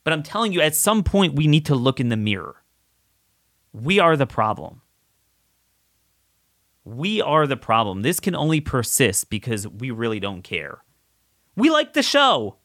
But 0.04 0.12
I'm 0.12 0.22
telling 0.22 0.52
you, 0.52 0.60
at 0.60 0.74
some 0.74 1.02
point, 1.02 1.34
we 1.34 1.46
need 1.46 1.66
to 1.66 1.74
look 1.74 2.00
in 2.00 2.08
the 2.08 2.16
mirror. 2.16 2.62
We 3.72 3.98
are 3.98 4.16
the 4.16 4.26
problem. 4.26 4.82
We 6.84 7.20
are 7.20 7.46
the 7.46 7.56
problem. 7.56 8.02
This 8.02 8.20
can 8.20 8.34
only 8.34 8.60
persist 8.60 9.30
because 9.30 9.68
we 9.68 9.90
really 9.90 10.20
don't 10.20 10.42
care. 10.42 10.82
We 11.54 11.70
like 11.70 11.92
the 11.92 12.02
show. 12.02 12.56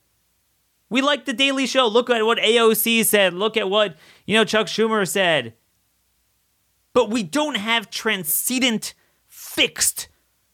We 0.89 1.01
like 1.01 1.25
the 1.25 1.34
Daily 1.34 1.68
Show. 1.68 1.88
Look 1.88 2.10
at 2.10 2.25
what 2.25 2.38
AOC 2.38 3.06
said. 3.06 3.34
Look 3.34 3.58
at 3.58 3.70
what, 3.70 3.98
you 4.25 4.36
know, 4.36 4.46
Chuck 4.46 4.68
Schumer 4.68 5.08
said. 5.08 5.54
But 6.94 7.10
we 7.10 7.24
don't 7.24 7.58
have 7.58 7.89
transcendent, 7.89 8.94
fixed 9.27 10.08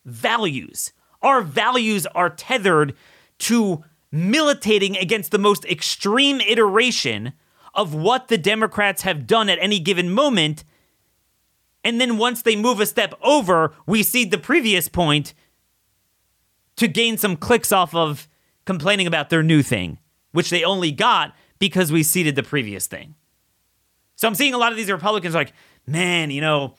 values. 0.06 0.94
Our 1.22 1.42
values 1.42 2.08
are 2.08 2.30
tethered 2.30 2.96
to 3.41 3.83
militating 4.12 4.98
against 4.98 5.31
the 5.31 5.38
most 5.38 5.65
extreme 5.65 6.41
iteration 6.41 7.33
of 7.74 7.93
what 7.93 8.27
the 8.27 8.38
Democrats 8.38 9.03
have 9.03 9.25
done 9.25 9.50
at 9.50 9.57
any 9.62 9.79
given 9.79 10.12
moment. 10.12 10.63
And 11.83 12.00
then 12.00 12.17
once 12.17 12.41
they 12.41 12.55
move 12.55 12.79
a 12.79 12.86
step 12.86 13.13
over, 13.21 13.74
we 13.86 14.03
see 14.03 14.25
the 14.25 14.38
previous 14.38 14.88
point 14.88 15.33
to 16.75 16.88
gain 16.88 17.17
some 17.17 17.38
clicks 17.38 17.71
off 17.71 17.95
of 17.95 18.27
complaining 18.65 19.07
about 19.07 19.29
their 19.29 19.43
new 19.43 19.63
thing, 19.63 19.98
which 20.31 20.50
they 20.50 20.63
only 20.63 20.91
got 20.91 21.36
because 21.60 21.91
we 21.91 22.03
ceded 22.03 22.36
the 22.36 22.43
previous 22.43 22.88
thing. 22.88 23.15
So 24.15 24.27
I'm 24.27 24.36
seeing 24.36 24.53
a 24.53 24.57
lot 24.57 24.71
of 24.71 24.77
these 24.77 24.91
Republicans 24.91 25.33
like, 25.33 25.53
man, 25.88 26.31
you 26.31 26.41
know, 26.41 26.75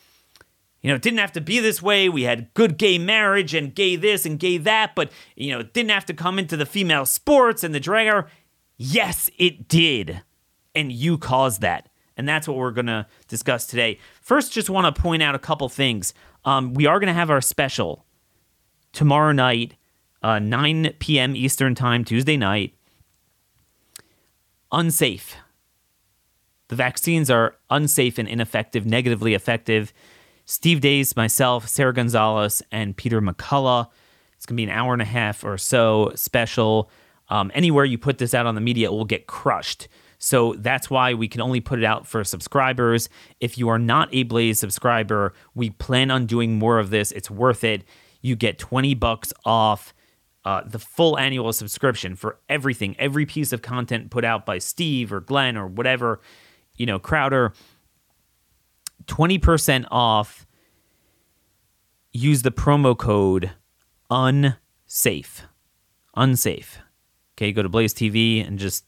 you 0.83 0.89
know, 0.89 0.97
it 0.97 1.03
didn't 1.03 1.21
have 1.21 1.33
to 1.33 1.41
be 1.41 1.61
this 1.61 1.81
way. 1.81 2.09
We 2.09 2.25
had 2.25 2.53
good 2.55 2.77
gay 2.77 2.99
marriage 2.99 3.55
and 3.55 3.75
gay 3.75 3.95
this 3.95 4.27
and 4.27 4.39
gay 4.39 4.59
that, 4.59 4.95
but, 4.97 5.13
you 5.37 5.53
know, 5.53 5.61
it 5.61 5.73
didn't 5.73 5.93
have 5.93 6.07
to 6.07 6.15
come 6.15 6.39
into 6.39 6.57
the 6.57 6.67
female 6.67 7.07
sports 7.07 7.63
and 7.63 7.73
the 7.73 7.81
drag 7.81 8.09
hour. 8.09 8.27
Yes, 8.77 9.31
it 9.39 9.69
did. 9.69 10.23
And 10.75 10.91
you 10.91 11.19
caused 11.19 11.61
that. 11.61 11.89
And 12.17 12.29
that's 12.29 12.49
what 12.49 12.57
we're 12.57 12.73
going 12.73 12.87
to 12.87 13.07
discuss 13.29 13.67
today. 13.67 13.99
First, 14.21 14.53
just 14.53 14.69
want 14.69 14.95
to 14.95 15.01
point 15.01 15.23
out 15.23 15.35
a 15.35 15.39
couple 15.39 15.69
things. 15.69 16.13
Um, 16.45 16.75
we 16.75 16.87
are 16.87 16.99
going 16.99 17.07
to 17.07 17.15
have 17.15 17.31
our 17.31 17.41
special 17.41 18.05
tomorrow 18.93 19.33
night, 19.33 19.75
uh, 20.23 20.41
9 20.41 20.95
p.m. 20.99 21.37
Eastern 21.37 21.75
Time, 21.75 22.05
Tuesday 22.05 22.37
night. 22.37 22.75
Unsafe. 24.73 25.37
The 26.69 26.77
vaccines 26.77 27.31
are 27.31 27.57
unsafe 27.71 28.19
and 28.19 28.29
ineffective, 28.29 28.85
negatively 28.85 29.35
effective. 29.35 29.93
Steve 30.45 30.81
Deace, 30.81 31.17
myself, 31.17 31.69
Sara 31.69 31.93
Gonzales, 31.93 32.63
and 32.71 32.97
Peter 32.97 33.21
McCullough. 33.21 33.89
It's 34.37 34.47
going 34.47 34.57
to 34.57 34.61
be 34.61 34.65
an 34.65 34.77
hour 34.77 34.93
and 34.93 35.03
a 35.03 35.07
half 35.07 35.45
or 35.45 35.57
so 35.57 36.13
special. 36.15 36.91
Um, 37.29 37.51
anywhere 37.55 37.85
you 37.85 37.99
put 37.99 38.19
this 38.19 38.35
out 38.35 38.47
on 38.47 38.55
the 38.55 38.61
media, 38.61 38.89
it 38.89 38.93
will 38.93 39.05
get 39.05 39.27
crushed. 39.27 39.89
So 40.19 40.55
that's 40.59 40.89
why 40.89 41.15
we 41.15 41.27
can 41.27 41.41
only 41.41 41.61
put 41.61 41.79
it 41.79 41.85
out 41.85 42.07
for 42.07 42.23
subscribers. 42.23 43.09
If 43.41 43.59
you 43.59 43.69
are 43.69 43.79
not 43.79 44.09
a 44.13 44.23
Blaze 44.23 44.59
subscriber, 44.59 45.35
we 45.55 45.71
plan 45.71 46.11
on 46.11 46.27
doing 46.27 46.59
more 46.59 46.79
of 46.79 46.91
this. 46.91 47.11
It's 47.13 47.31
worth 47.31 47.65
it. 47.65 47.85
You 48.21 48.37
get 48.37 48.59
20 48.59 48.95
bucks 48.95 49.33
off 49.45 49.93
uh, 50.45 50.63
the 50.65 50.79
full 50.79 51.19
annual 51.19 51.53
subscription 51.53 52.17
for 52.17 52.39
everything, 52.49 52.97
every 52.99 53.27
piece 53.27 53.53
of 53.53 53.63
content 53.63 54.11
put 54.11 54.25
out 54.25 54.45
by 54.45 54.59
Steve 54.59 55.13
or 55.13 55.21
Glenn 55.21 55.57
or 55.57 55.67
whatever, 55.67 56.21
you 56.77 56.87
know, 56.87 56.99
Crowder. 56.99 57.53
20% 59.07 59.87
off. 59.91 60.47
Use 62.13 62.43
the 62.43 62.53
promo 62.53 62.97
code 62.97 63.53
UNSAFE. 64.11 65.43
Unsafe. 66.17 66.79
Okay, 67.37 67.53
go 67.53 67.63
to 67.63 67.69
Blaze 67.69 67.95
TV 67.95 68.47
and 68.47 68.59
just 68.59 68.85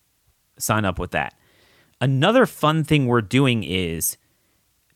sign 0.59 0.85
up 0.85 0.99
with 0.99 1.13
that. 1.13 1.35
Another 2.01 2.47
fun 2.47 2.85
thing 2.85 3.07
we're 3.07 3.23
doing 3.23 3.65
is 3.65 4.17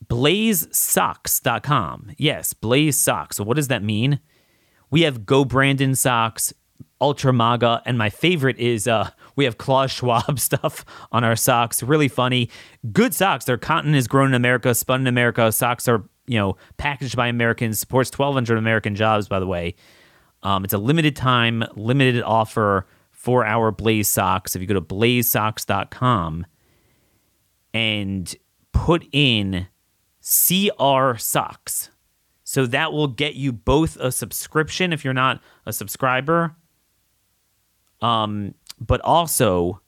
blazesocks.com. 0.07 2.13
Yes, 2.19 2.53
Blaze 2.53 2.97
Socks. 2.97 3.37
So, 3.37 3.45
what 3.45 3.57
does 3.57 3.69
that 3.69 3.83
mean? 3.83 4.21
We 4.91 5.03
have 5.03 5.27
Go 5.27 5.45
Brandon 5.45 5.95
socks, 5.95 6.53
Ultra 7.01 7.33
MAGA, 7.33 7.83
and 7.85 7.97
my 7.97 8.11
favorite 8.11 8.59
is 8.59 8.89
uh, 8.89 9.11
we 9.37 9.45
have 9.45 9.59
Klaus 9.59 9.93
Schwab 9.93 10.39
stuff 10.41 10.85
on 11.13 11.25
our 11.25 11.37
socks. 11.37 11.83
Really 11.83 12.09
funny. 12.09 12.51
Good 12.93 13.15
socks. 13.15 13.45
Their 13.45 13.59
cotton 13.59 13.95
is 13.95 14.09
grown 14.09 14.29
in 14.29 14.35
America, 14.35 14.75
spun 14.75 15.03
in 15.03 15.07
America. 15.07 15.53
Socks 15.53 15.87
are, 15.87 16.03
you 16.27 16.39
know, 16.39 16.57
packaged 16.77 17.17
by 17.17 17.29
Americans, 17.29 17.79
supports 17.79 18.11
1,200 18.17 18.59
American 18.59 18.95
jobs, 18.95 19.29
by 19.29 19.39
the 19.39 19.47
way. 19.47 19.75
Um, 20.43 20.65
it's 20.65 20.75
a 20.75 20.79
limited 20.79 21.17
time, 21.17 21.65
limited 21.75 22.23
offer 22.23 22.87
for 23.11 23.45
our 23.45 23.71
Blaze 23.71 24.09
socks. 24.09 24.55
If 24.55 24.63
you 24.63 24.69
go 24.69 24.75
to 24.75 24.81
blazesocks.com 24.81 26.47
and 27.75 28.35
put 28.73 29.07
in 29.13 29.69
CR 30.21 31.17
socks, 31.17 31.91
so 32.45 32.67
that 32.67 32.93
will 32.93 33.09
get 33.09 33.35
you 33.35 33.53
both 33.53 33.97
a 33.99 34.11
subscription 34.11 34.93
if 34.93 35.05
you're 35.05 35.13
not 35.13 35.43
a 35.67 35.73
subscriber 35.73 36.57
um, 38.01 38.55
but 38.81 39.01
also 39.03 39.81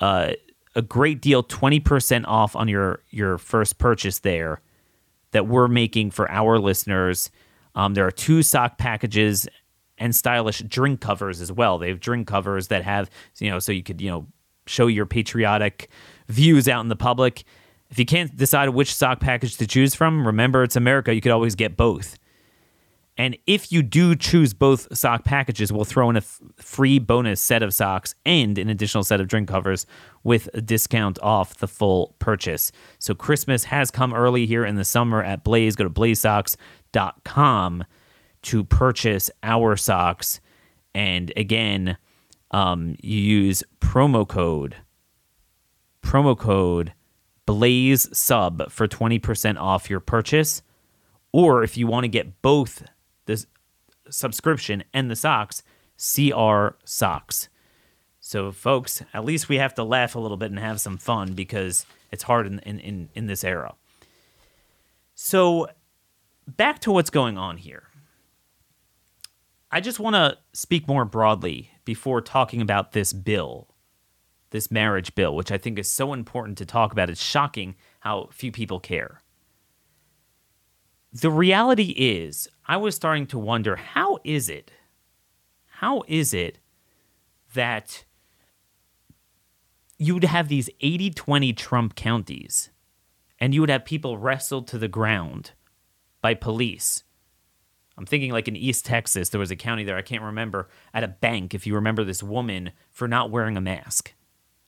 uh, 0.00 0.32
a 0.74 0.82
great 0.82 1.20
deal 1.20 1.42
20% 1.42 2.24
off 2.26 2.56
on 2.56 2.68
your 2.68 3.00
your 3.10 3.38
first 3.38 3.78
purchase 3.78 4.20
there 4.20 4.60
that 5.30 5.46
we're 5.46 5.68
making 5.68 6.10
for 6.10 6.30
our 6.30 6.58
listeners. 6.58 7.30
Um, 7.74 7.94
there 7.94 8.06
are 8.06 8.10
two 8.10 8.42
sock 8.42 8.78
packages 8.78 9.48
and 9.98 10.14
stylish 10.14 10.60
drink 10.60 11.00
covers 11.00 11.40
as 11.40 11.52
well. 11.52 11.78
They 11.78 11.88
have 11.88 12.00
drink 12.00 12.26
covers 12.26 12.68
that 12.68 12.84
have 12.84 13.10
you 13.38 13.50
know 13.50 13.58
so 13.58 13.72
you 13.72 13.82
could 13.82 14.00
you 14.00 14.10
know 14.10 14.26
show 14.66 14.86
your 14.86 15.06
patriotic 15.06 15.88
views 16.28 16.68
out 16.68 16.80
in 16.80 16.88
the 16.88 16.96
public. 16.96 17.44
If 17.90 17.98
you 17.98 18.06
can't 18.06 18.34
decide 18.36 18.70
which 18.70 18.94
sock 18.94 19.20
package 19.20 19.56
to 19.58 19.66
choose 19.66 19.94
from 19.94 20.26
remember 20.26 20.62
it's 20.64 20.76
america. 20.76 21.14
You 21.14 21.20
could 21.20 21.32
always 21.32 21.54
get 21.54 21.76
both 21.76 22.18
and 23.16 23.36
if 23.46 23.70
you 23.70 23.82
do 23.82 24.16
choose 24.16 24.54
both 24.54 24.96
sock 24.96 25.24
packages, 25.24 25.72
we'll 25.72 25.84
throw 25.84 26.10
in 26.10 26.16
a 26.16 26.18
f- 26.18 26.40
free 26.56 26.98
bonus 26.98 27.40
set 27.40 27.62
of 27.62 27.72
socks 27.72 28.14
and 28.26 28.58
an 28.58 28.68
additional 28.68 29.04
set 29.04 29.20
of 29.20 29.28
drink 29.28 29.48
covers 29.48 29.86
with 30.24 30.48
a 30.54 30.60
discount 30.60 31.18
off 31.22 31.58
the 31.58 31.68
full 31.68 32.16
purchase. 32.18 32.72
So 32.98 33.14
Christmas 33.14 33.64
has 33.64 33.90
come 33.92 34.12
early 34.12 34.46
here 34.46 34.64
in 34.64 34.74
the 34.76 34.84
summer 34.84 35.22
at 35.22 35.44
Blaze. 35.44 35.76
Go 35.76 35.84
to 35.84 35.90
blazesocks.com 35.90 37.84
to 38.42 38.64
purchase 38.64 39.30
our 39.42 39.76
socks 39.76 40.40
And 40.94 41.32
again, 41.36 41.96
um, 42.50 42.96
you 43.02 43.18
use 43.18 43.62
promo 43.80 44.26
code 44.26 44.76
promo 46.02 46.38
code 46.38 46.92
Blaze 47.46 48.08
Sub 48.16 48.70
for 48.70 48.86
20% 48.88 49.58
off 49.58 49.90
your 49.90 50.00
purchase. 50.00 50.62
Or 51.32 51.62
if 51.64 51.76
you 51.76 51.86
want 51.86 52.04
to 52.04 52.08
get 52.08 52.42
both 52.42 52.84
the 53.26 53.44
subscription 54.10 54.84
and 54.92 55.10
the 55.10 55.16
socks, 55.16 55.62
CR 55.96 56.76
Socks. 56.84 57.48
So, 58.20 58.52
folks, 58.52 59.02
at 59.12 59.24
least 59.24 59.48
we 59.48 59.56
have 59.56 59.74
to 59.74 59.84
laugh 59.84 60.14
a 60.14 60.18
little 60.18 60.38
bit 60.38 60.50
and 60.50 60.58
have 60.58 60.80
some 60.80 60.96
fun 60.96 61.34
because 61.34 61.84
it's 62.10 62.22
hard 62.22 62.46
in, 62.46 62.58
in, 62.60 62.78
in, 62.78 63.08
in 63.14 63.26
this 63.26 63.44
era. 63.44 63.74
So, 65.14 65.68
back 66.46 66.80
to 66.80 66.92
what's 66.92 67.10
going 67.10 67.36
on 67.36 67.58
here. 67.58 67.84
I 69.70 69.80
just 69.80 69.98
want 69.98 70.14
to 70.14 70.38
speak 70.52 70.86
more 70.86 71.04
broadly 71.04 71.70
before 71.84 72.20
talking 72.20 72.60
about 72.60 72.92
this 72.92 73.12
bill, 73.12 73.68
this 74.50 74.70
marriage 74.70 75.14
bill, 75.14 75.34
which 75.34 75.50
I 75.50 75.58
think 75.58 75.78
is 75.78 75.90
so 75.90 76.12
important 76.12 76.56
to 76.58 76.64
talk 76.64 76.92
about. 76.92 77.10
It's 77.10 77.22
shocking 77.22 77.74
how 78.00 78.28
few 78.30 78.52
people 78.52 78.80
care. 78.80 79.20
The 81.14 81.30
reality 81.30 81.94
is, 81.96 82.48
I 82.66 82.76
was 82.76 82.94
starting 82.94 83.26
to 83.28 83.38
wonder 83.38 83.76
how 83.76 84.18
is 84.24 84.50
it, 84.50 84.72
how 85.66 86.02
is 86.08 86.34
it 86.34 86.58
that 87.54 88.04
you 89.96 90.14
would 90.14 90.24
have 90.24 90.48
these 90.48 90.68
80 90.80 91.10
20 91.10 91.52
Trump 91.52 91.94
counties 91.94 92.70
and 93.38 93.54
you 93.54 93.60
would 93.60 93.70
have 93.70 93.84
people 93.84 94.18
wrestled 94.18 94.66
to 94.68 94.78
the 94.78 94.88
ground 94.88 95.52
by 96.20 96.34
police 96.34 97.04
I'm 97.96 98.06
thinking 98.06 98.32
like 98.32 98.48
in 98.48 98.56
East 98.56 98.84
Texas, 98.84 99.28
there 99.28 99.38
was 99.38 99.50
a 99.50 99.56
county 99.56 99.84
there, 99.84 99.96
I 99.96 100.02
can't 100.02 100.22
remember, 100.22 100.68
at 100.92 101.04
a 101.04 101.08
bank, 101.08 101.54
if 101.54 101.66
you 101.66 101.74
remember 101.74 102.04
this 102.04 102.22
woman 102.22 102.72
for 102.90 103.06
not 103.06 103.30
wearing 103.30 103.56
a 103.56 103.60
mask. 103.60 104.14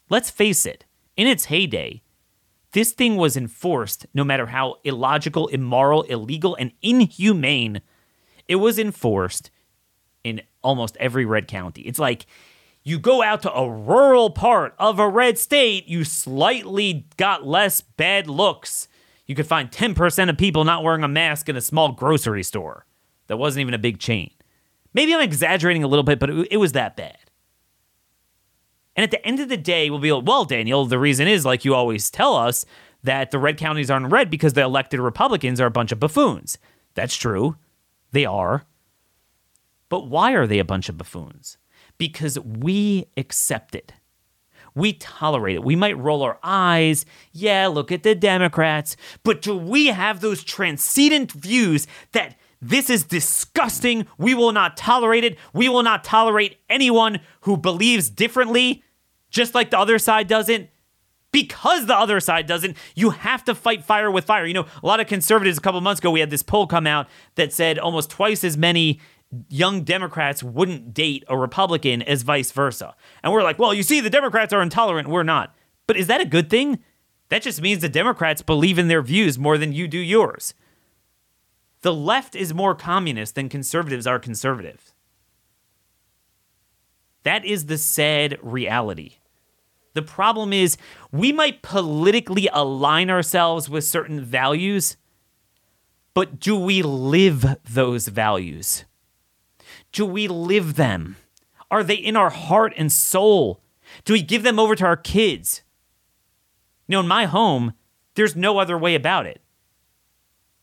Let's 0.09 0.31
face 0.31 0.65
it, 0.65 0.85
in 1.17 1.27
its 1.27 1.47
heyday, 1.47 2.03
this 2.73 2.93
thing 2.93 3.17
was 3.17 3.37
enforced 3.37 4.07
no 4.13 4.25
matter 4.25 4.47
how 4.47 4.77
illogical, 4.85 5.49
immoral, 5.49 6.03
illegal, 6.03 6.57
and 6.57 6.73
inhumane 6.83 7.81
it 8.49 8.57
was 8.57 8.79
enforced 8.79 9.51
in 10.25 10.43
almost 10.63 10.97
every 10.99 11.25
red 11.25 11.49
county. 11.49 11.83
It's 11.83 11.99
like 11.99 12.27
you 12.83 12.99
go 12.99 13.23
out 13.23 13.43
to 13.43 13.53
a 13.53 13.71
rural 13.71 14.31
part 14.31 14.75
of 14.79 14.99
a 14.99 15.09
red 15.09 15.39
state, 15.39 15.89
you 15.89 16.05
slightly 16.05 17.07
got 17.17 17.47
less 17.47 17.81
bad 17.81 18.29
looks. 18.29 18.89
You 19.27 19.35
could 19.35 19.47
find 19.47 19.71
10% 19.71 20.31
of 20.31 20.39
people 20.39 20.65
not 20.65 20.85
wearing 20.85 21.03
a 21.03 21.09
mask 21.09 21.49
in 21.49 21.57
a 21.57 21.61
small 21.61 21.93
grocery 21.93 22.45
store 22.45 22.87
that 23.27 23.39
wasn't 23.39 23.63
even 23.63 23.75
a 23.75 23.79
big 23.79 23.99
chain. 23.99 24.31
Maybe 24.95 25.15
I'm 25.15 25.21
exaggerating 25.21 25.83
a 25.83 25.89
little 25.89 26.05
bit, 26.05 26.19
but 26.19 26.31
it, 26.31 26.49
it 26.53 26.57
was 26.59 26.73
that 26.73 26.97
bad. 26.97 27.19
And 28.97 29.05
at 29.05 29.11
the 29.11 29.25
end 29.25 29.41
of 29.41 29.49
the 29.49 29.57
day, 29.57 29.91
we'll 29.91 29.99
be 30.01 30.13
like, 30.13 30.27
well, 30.27 30.45
Daniel, 30.45 30.87
the 30.87 30.99
reason 30.99 31.29
is, 31.29 31.45
like 31.45 31.65
you 31.65 31.75
always 31.75 32.11
tell 32.11 32.35
us, 32.35 32.65
that 33.03 33.31
the 33.31 33.39
red 33.39 33.57
counties 33.59 33.91
aren't 33.91 34.11
red 34.11 34.31
because 34.31 34.55
the 34.55 34.63
elected 34.63 34.99
Republicans 34.99 35.61
are 35.61 35.67
a 35.67 35.71
bunch 35.71 35.93
of 35.93 36.01
buffoons. 36.01 36.59
That's 36.95 37.15
true. 37.15 37.57
They 38.11 38.25
are. 38.25 38.65
But 39.89 40.09
why 40.09 40.33
are 40.33 40.47
they 40.47 40.59
a 40.59 40.65
bunch 40.65 40.89
of 40.89 40.99
buffoons? 40.99 41.59
Because 41.99 42.39
we 42.41 43.07
accept 43.17 43.75
it. 43.75 43.93
We 44.75 44.95
tolerate 44.95 45.57
it. 45.57 45.65
We 45.65 45.77
might 45.77 45.97
roll 45.97 46.23
our 46.23 46.39
eyes. 46.43 47.07
Yeah, 47.33 47.69
look 47.69 47.93
at 47.93 48.03
the 48.03 48.15
Democrats. 48.15 48.97
But 49.23 49.41
do 49.41 49.57
we 49.57 49.87
have 49.87 50.21
those 50.21 50.43
transcendent 50.43 51.33
views 51.33 51.87
that 52.13 52.37
this 52.61 52.91
is 52.91 53.05
disgusting. 53.05 54.07
We 54.19 54.35
will 54.35 54.53
not 54.53 54.77
tolerate 54.77 55.25
it. 55.25 55.39
We 55.53 55.69
will 55.69 55.83
not 55.83 56.05
tolerate 56.05 56.59
anyone 56.69 57.21
who 57.43 57.57
believes 57.57 58.11
differently, 58.11 58.83
just 59.37 59.55
like 59.55 59.71
the 59.71 59.79
other 59.79 59.99
side 59.99 60.27
doesn't. 60.27 60.71
Because 61.33 61.87
the 61.87 61.97
other 61.97 62.19
side 62.19 62.47
doesn't, 62.47 62.77
you 62.95 63.11
have 63.11 63.45
to 63.45 63.55
fight 63.55 63.85
fire 63.85 64.11
with 64.11 64.25
fire. 64.25 64.47
You 64.47 64.55
know, 64.55 64.67
a 64.83 64.87
lot 64.87 65.01
of 65.01 65.07
conservatives 65.07 65.59
a 65.59 65.61
couple 65.61 65.81
months 65.83 65.99
ago, 66.01 66.11
we 66.11 66.21
had 66.21 66.31
this 66.31 66.43
poll 66.43 66.67
come 66.67 66.87
out 66.87 67.09
that 67.35 67.53
said 67.53 67.79
almost 67.79 68.09
twice 68.11 68.43
as 68.43 68.57
many 68.57 69.01
young 69.49 69.83
Democrats 69.83 70.43
wouldn't 70.43 70.95
date 70.95 71.25
a 71.29 71.37
Republican 71.37 72.01
as 72.03 72.23
vice 72.23 72.53
versa. 72.53 72.95
And 73.23 73.33
we're 73.33 73.43
like, 73.43 73.59
well, 73.59 73.75
you 73.75 73.83
see, 73.83 74.01
the 74.01 74.09
Democrats 74.09 74.53
are 74.53 74.63
intolerant. 74.63 75.09
We're 75.09 75.25
not. 75.25 75.55
But 75.87 75.97
is 75.97 76.07
that 76.07 76.21
a 76.21 76.27
good 76.27 76.49
thing? 76.49 76.79
That 77.29 77.43
just 77.43 77.61
means 77.61 77.83
the 77.83 77.89
Democrats 77.89 78.41
believe 78.41 78.79
in 78.79 78.89
their 78.89 79.03
views 79.03 79.39
more 79.39 79.59
than 79.59 79.73
you 79.73 79.89
do 79.89 79.99
yours. 79.99 80.55
The 81.83 81.93
left 81.93 82.35
is 82.35 82.55
more 82.55 82.75
communist 82.75 83.35
than 83.35 83.49
conservatives 83.49 84.07
are 84.07 84.19
conservative. 84.19 84.95
That 87.25 87.45
is 87.45 87.67
the 87.67 87.79
sad 87.79 88.39
reality. 88.41 89.17
The 89.97 90.03
problem 90.03 90.53
is, 90.53 90.77
we 91.11 91.33
might 91.33 91.63
politically 91.63 92.49
align 92.53 93.11
ourselves 93.11 93.69
with 93.69 93.85
certain 93.85 94.21
values, 94.21 94.97
but 96.15 96.39
do 96.39 96.57
we 96.57 96.83
live 96.83 97.57
those 97.69 98.09
values? 98.09 98.85
Do 99.93 100.07
we 100.07 100.29
live 100.29 100.77
them? 100.77 101.17
Are 101.71 101.83
they 101.83 101.95
in 101.95 102.17
our 102.17 102.31
heart 102.31 102.73
and 102.77 102.93
soul? 102.93 103.61
Do 104.05 104.13
we 104.13 104.23
give 104.23 104.43
them 104.43 104.59
over 104.59 104.77
to 104.77 104.85
our 104.85 104.97
kids? 104.97 105.63
You 106.87 106.93
know, 106.93 107.01
in 107.01 107.09
my 107.09 107.25
home, 107.25 107.73
there's 108.15 108.37
no 108.37 108.59
other 108.59 108.79
way 108.79 108.95
about 108.95 109.27
it 109.27 109.43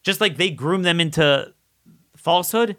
just 0.04 0.22
like 0.22 0.38
they 0.38 0.52
groom 0.52 0.84
them 0.84 1.00
into 1.00 1.54
falsehood. 2.16 2.78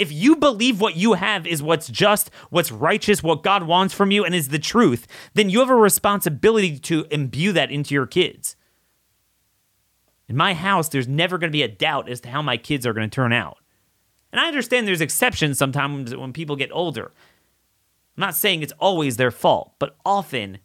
If 0.00 0.10
you 0.10 0.34
believe 0.34 0.80
what 0.80 0.96
you 0.96 1.12
have 1.12 1.46
is 1.46 1.62
what's 1.62 1.86
just, 1.86 2.30
what's 2.48 2.72
righteous, 2.72 3.22
what 3.22 3.42
God 3.42 3.64
wants 3.64 3.92
from 3.92 4.10
you, 4.10 4.24
and 4.24 4.34
is 4.34 4.48
the 4.48 4.58
truth, 4.58 5.06
then 5.34 5.50
you 5.50 5.58
have 5.58 5.68
a 5.68 5.74
responsibility 5.74 6.78
to 6.78 7.04
imbue 7.10 7.52
that 7.52 7.70
into 7.70 7.92
your 7.92 8.06
kids. 8.06 8.56
In 10.26 10.38
my 10.38 10.54
house, 10.54 10.88
there's 10.88 11.06
never 11.06 11.36
going 11.36 11.50
to 11.50 11.52
be 11.52 11.62
a 11.62 11.68
doubt 11.68 12.08
as 12.08 12.22
to 12.22 12.30
how 12.30 12.40
my 12.40 12.56
kids 12.56 12.86
are 12.86 12.94
going 12.94 13.10
to 13.10 13.14
turn 13.14 13.34
out. 13.34 13.58
And 14.32 14.40
I 14.40 14.48
understand 14.48 14.88
there's 14.88 15.02
exceptions 15.02 15.58
sometimes 15.58 16.16
when 16.16 16.32
people 16.32 16.56
get 16.56 16.70
older. 16.72 17.12
I'm 18.16 18.22
not 18.22 18.34
saying 18.34 18.62
it's 18.62 18.72
always 18.78 19.18
their 19.18 19.30
fault, 19.30 19.74
but 19.78 19.96
often 20.06 20.60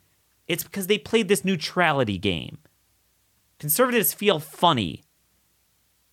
it's 0.48 0.64
because 0.64 0.88
they 0.88 0.98
played 0.98 1.28
this 1.28 1.44
neutrality 1.44 2.18
game. 2.18 2.60
Conservatives 3.60 4.14
feel 4.14 4.40
funny 4.40 5.04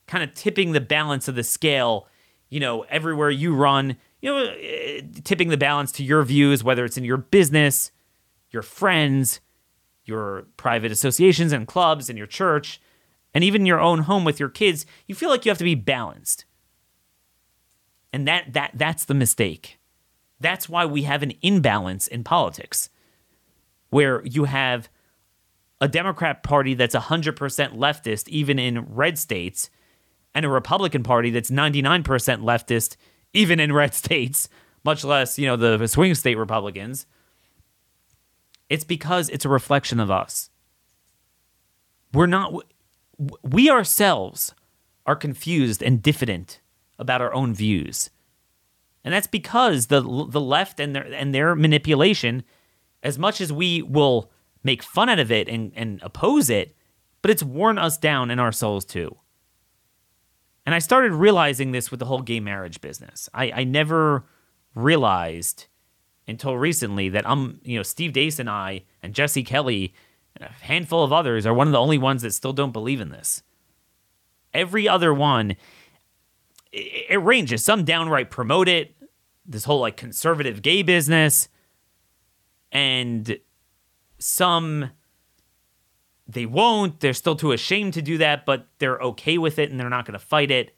kind 0.08 0.24
of 0.24 0.34
tipping 0.34 0.72
the 0.72 0.80
balance 0.80 1.28
of 1.28 1.36
the 1.36 1.44
scale, 1.44 2.08
you 2.52 2.60
know, 2.60 2.82
everywhere 2.90 3.30
you 3.30 3.54
run, 3.54 3.96
you 4.20 4.30
know, 4.30 4.44
eh, 4.60 5.00
tipping 5.24 5.48
the 5.48 5.56
balance 5.56 5.90
to 5.92 6.04
your 6.04 6.22
views, 6.22 6.62
whether 6.62 6.84
it's 6.84 6.98
in 6.98 7.04
your 7.04 7.16
business, 7.16 7.90
your 8.50 8.60
friends, 8.60 9.40
your 10.04 10.44
private 10.58 10.92
associations 10.92 11.50
and 11.52 11.66
clubs, 11.66 12.10
and 12.10 12.18
your 12.18 12.26
church, 12.26 12.78
and 13.32 13.42
even 13.42 13.64
your 13.64 13.80
own 13.80 14.00
home 14.00 14.26
with 14.26 14.38
your 14.38 14.50
kids, 14.50 14.84
you 15.06 15.14
feel 15.14 15.30
like 15.30 15.46
you 15.46 15.50
have 15.50 15.56
to 15.56 15.64
be 15.64 15.74
balanced. 15.74 16.44
And 18.12 18.28
that 18.28 18.52
that 18.52 18.72
that's 18.74 19.06
the 19.06 19.14
mistake. 19.14 19.78
That's 20.38 20.68
why 20.68 20.84
we 20.84 21.04
have 21.04 21.22
an 21.22 21.32
imbalance 21.40 22.06
in 22.06 22.22
politics 22.22 22.90
where 23.88 24.22
you 24.26 24.44
have 24.44 24.90
a 25.80 25.88
Democrat 25.88 26.42
party 26.42 26.74
that's 26.74 26.94
100% 26.94 27.34
leftist 27.34 28.28
even 28.28 28.58
in 28.58 28.94
red 28.94 29.16
states 29.16 29.70
and 30.34 30.44
a 30.44 30.48
Republican 30.48 31.02
Party 31.02 31.30
that's 31.30 31.50
99% 31.50 32.04
leftist, 32.04 32.96
even 33.32 33.60
in 33.60 33.72
red 33.72 33.94
states, 34.02 34.48
much 34.84 35.04
less, 35.04 35.38
you 35.38 35.46
know, 35.46 35.56
the 35.56 35.86
swing 35.86 36.14
state 36.14 36.36
Republicans. 36.36 37.06
It's 38.68 38.84
because 38.84 39.28
it's 39.28 39.44
a 39.44 39.50
reflection 39.50 40.00
of 40.00 40.10
us. 40.10 40.50
We're 42.12 42.26
not, 42.26 42.54
we 43.42 43.70
ourselves 43.70 44.54
are 45.06 45.16
confused 45.16 45.82
and 45.82 46.02
diffident 46.02 46.60
about 46.98 47.20
our 47.20 47.32
own 47.34 47.54
views. 47.54 48.10
And 49.04 49.12
that's 49.12 49.26
because 49.26 49.86
the 49.86 50.00
the 50.00 50.40
left 50.40 50.78
and 50.78 50.94
their 50.94 51.04
and 51.12 51.34
their 51.34 51.56
manipulation, 51.56 52.44
as 53.02 53.18
much 53.18 53.40
as 53.40 53.52
we 53.52 53.82
will 53.82 54.30
make 54.62 54.82
fun 54.82 55.08
out 55.08 55.18
of 55.18 55.32
it 55.32 55.48
and, 55.48 55.72
and 55.74 56.00
oppose 56.02 56.48
it, 56.48 56.76
but 57.20 57.30
it's 57.30 57.42
worn 57.42 57.78
us 57.78 57.98
down 57.98 58.30
in 58.30 58.38
our 58.38 58.52
souls 58.52 58.84
too. 58.84 59.16
And 60.64 60.74
I 60.74 60.78
started 60.78 61.12
realizing 61.12 61.72
this 61.72 61.90
with 61.90 62.00
the 62.00 62.06
whole 62.06 62.22
gay 62.22 62.40
marriage 62.40 62.80
business. 62.80 63.28
I, 63.34 63.50
I 63.52 63.64
never 63.64 64.24
realized 64.74 65.66
until 66.28 66.56
recently 66.56 67.08
that 67.08 67.28
I'm, 67.28 67.60
you 67.64 67.76
know, 67.76 67.82
Steve 67.82 68.12
Deace 68.12 68.38
and 68.38 68.48
I 68.48 68.84
and 69.02 69.14
Jesse 69.14 69.42
Kelly 69.42 69.92
and 70.36 70.48
a 70.48 70.52
handful 70.64 71.02
of 71.02 71.12
others 71.12 71.46
are 71.46 71.54
one 71.54 71.66
of 71.66 71.72
the 71.72 71.80
only 71.80 71.98
ones 71.98 72.22
that 72.22 72.32
still 72.32 72.52
don't 72.52 72.72
believe 72.72 73.00
in 73.00 73.10
this. 73.10 73.42
Every 74.54 74.88
other 74.88 75.12
one, 75.12 75.52
it, 76.70 77.06
it 77.10 77.22
ranges. 77.22 77.64
Some 77.64 77.84
downright 77.84 78.30
promote 78.30 78.68
it, 78.68 78.94
this 79.44 79.64
whole 79.64 79.80
like 79.80 79.96
conservative 79.96 80.62
gay 80.62 80.82
business, 80.82 81.48
and 82.70 83.38
some 84.18 84.90
they 86.26 86.46
won't. 86.46 87.00
They're 87.00 87.14
still 87.14 87.36
too 87.36 87.52
ashamed 87.52 87.94
to 87.94 88.02
do 88.02 88.18
that, 88.18 88.46
but 88.46 88.68
they're 88.78 88.98
okay 88.98 89.38
with 89.38 89.58
it 89.58 89.70
and 89.70 89.78
they're 89.78 89.90
not 89.90 90.04
going 90.06 90.18
to 90.18 90.24
fight 90.24 90.50
it. 90.50 90.76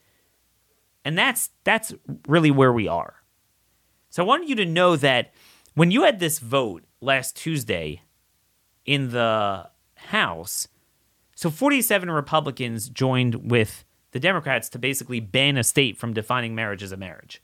And 1.04 1.18
that's 1.18 1.50
that's 1.64 1.94
really 2.26 2.50
where 2.50 2.72
we 2.72 2.88
are. 2.88 3.16
So 4.10 4.22
I 4.22 4.26
wanted 4.26 4.48
you 4.48 4.56
to 4.56 4.66
know 4.66 4.96
that 4.96 5.32
when 5.74 5.90
you 5.90 6.04
had 6.04 6.18
this 6.18 6.38
vote 6.38 6.84
last 7.00 7.36
Tuesday 7.36 8.02
in 8.86 9.10
the 9.10 9.68
House, 9.96 10.68
so 11.34 11.50
47 11.50 12.10
Republicans 12.10 12.88
joined 12.88 13.50
with 13.50 13.84
the 14.12 14.20
Democrats 14.20 14.68
to 14.70 14.78
basically 14.78 15.18
ban 15.20 15.56
a 15.56 15.64
state 15.64 15.98
from 15.98 16.14
defining 16.14 16.54
marriage 16.54 16.82
as 16.82 16.92
a 16.92 16.96
marriage. 16.96 17.42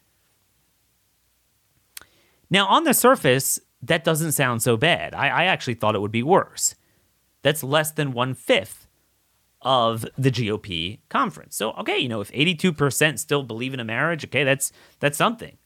Now, 2.48 2.66
on 2.66 2.84
the 2.84 2.94
surface, 2.94 3.58
that 3.82 4.04
doesn't 4.04 4.32
sound 4.32 4.62
so 4.62 4.76
bad. 4.76 5.14
I, 5.14 5.28
I 5.28 5.44
actually 5.44 5.74
thought 5.74 5.94
it 5.94 6.00
would 6.00 6.12
be 6.12 6.22
worse. 6.22 6.74
That's 7.42 7.62
less 7.62 7.90
than 7.90 8.12
one 8.12 8.35
fifth 8.35 8.87
of 9.62 10.07
the 10.16 10.31
GOP 10.31 11.00
conference. 11.09 11.57
So, 11.57 11.72
okay, 11.72 11.98
you 11.98 12.09
know, 12.09 12.20
if 12.20 12.33
82% 12.33 13.18
still 13.18 13.42
believe 13.42 13.74
in 13.74 13.81
a 13.81 13.85
marriage, 13.85 14.24
okay, 14.24 14.44
that's 14.44 14.72
that's 15.00 15.18
something. 15.18 15.57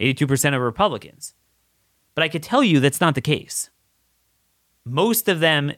82% 0.00 0.54
of 0.54 0.60
Republicans. 0.60 1.34
But 2.14 2.24
I 2.24 2.28
could 2.28 2.42
tell 2.42 2.62
you 2.62 2.80
that's 2.80 3.00
not 3.00 3.14
the 3.14 3.20
case. 3.20 3.70
Most 4.84 5.28
of 5.28 5.40
them 5.40 5.72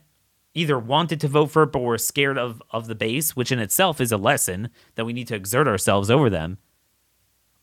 either 0.54 0.78
wanted 0.78 1.20
to 1.20 1.28
vote 1.28 1.50
for 1.50 1.64
it 1.64 1.72
but 1.72 1.82
were 1.82 1.98
scared 1.98 2.38
of, 2.38 2.62
of 2.70 2.86
the 2.86 2.94
base, 2.94 3.36
which 3.36 3.52
in 3.52 3.58
itself 3.58 4.00
is 4.00 4.12
a 4.12 4.16
lesson 4.16 4.70
that 4.94 5.04
we 5.04 5.12
need 5.12 5.26
to 5.28 5.34
exert 5.34 5.66
ourselves 5.66 6.10
over 6.10 6.30
them, 6.30 6.58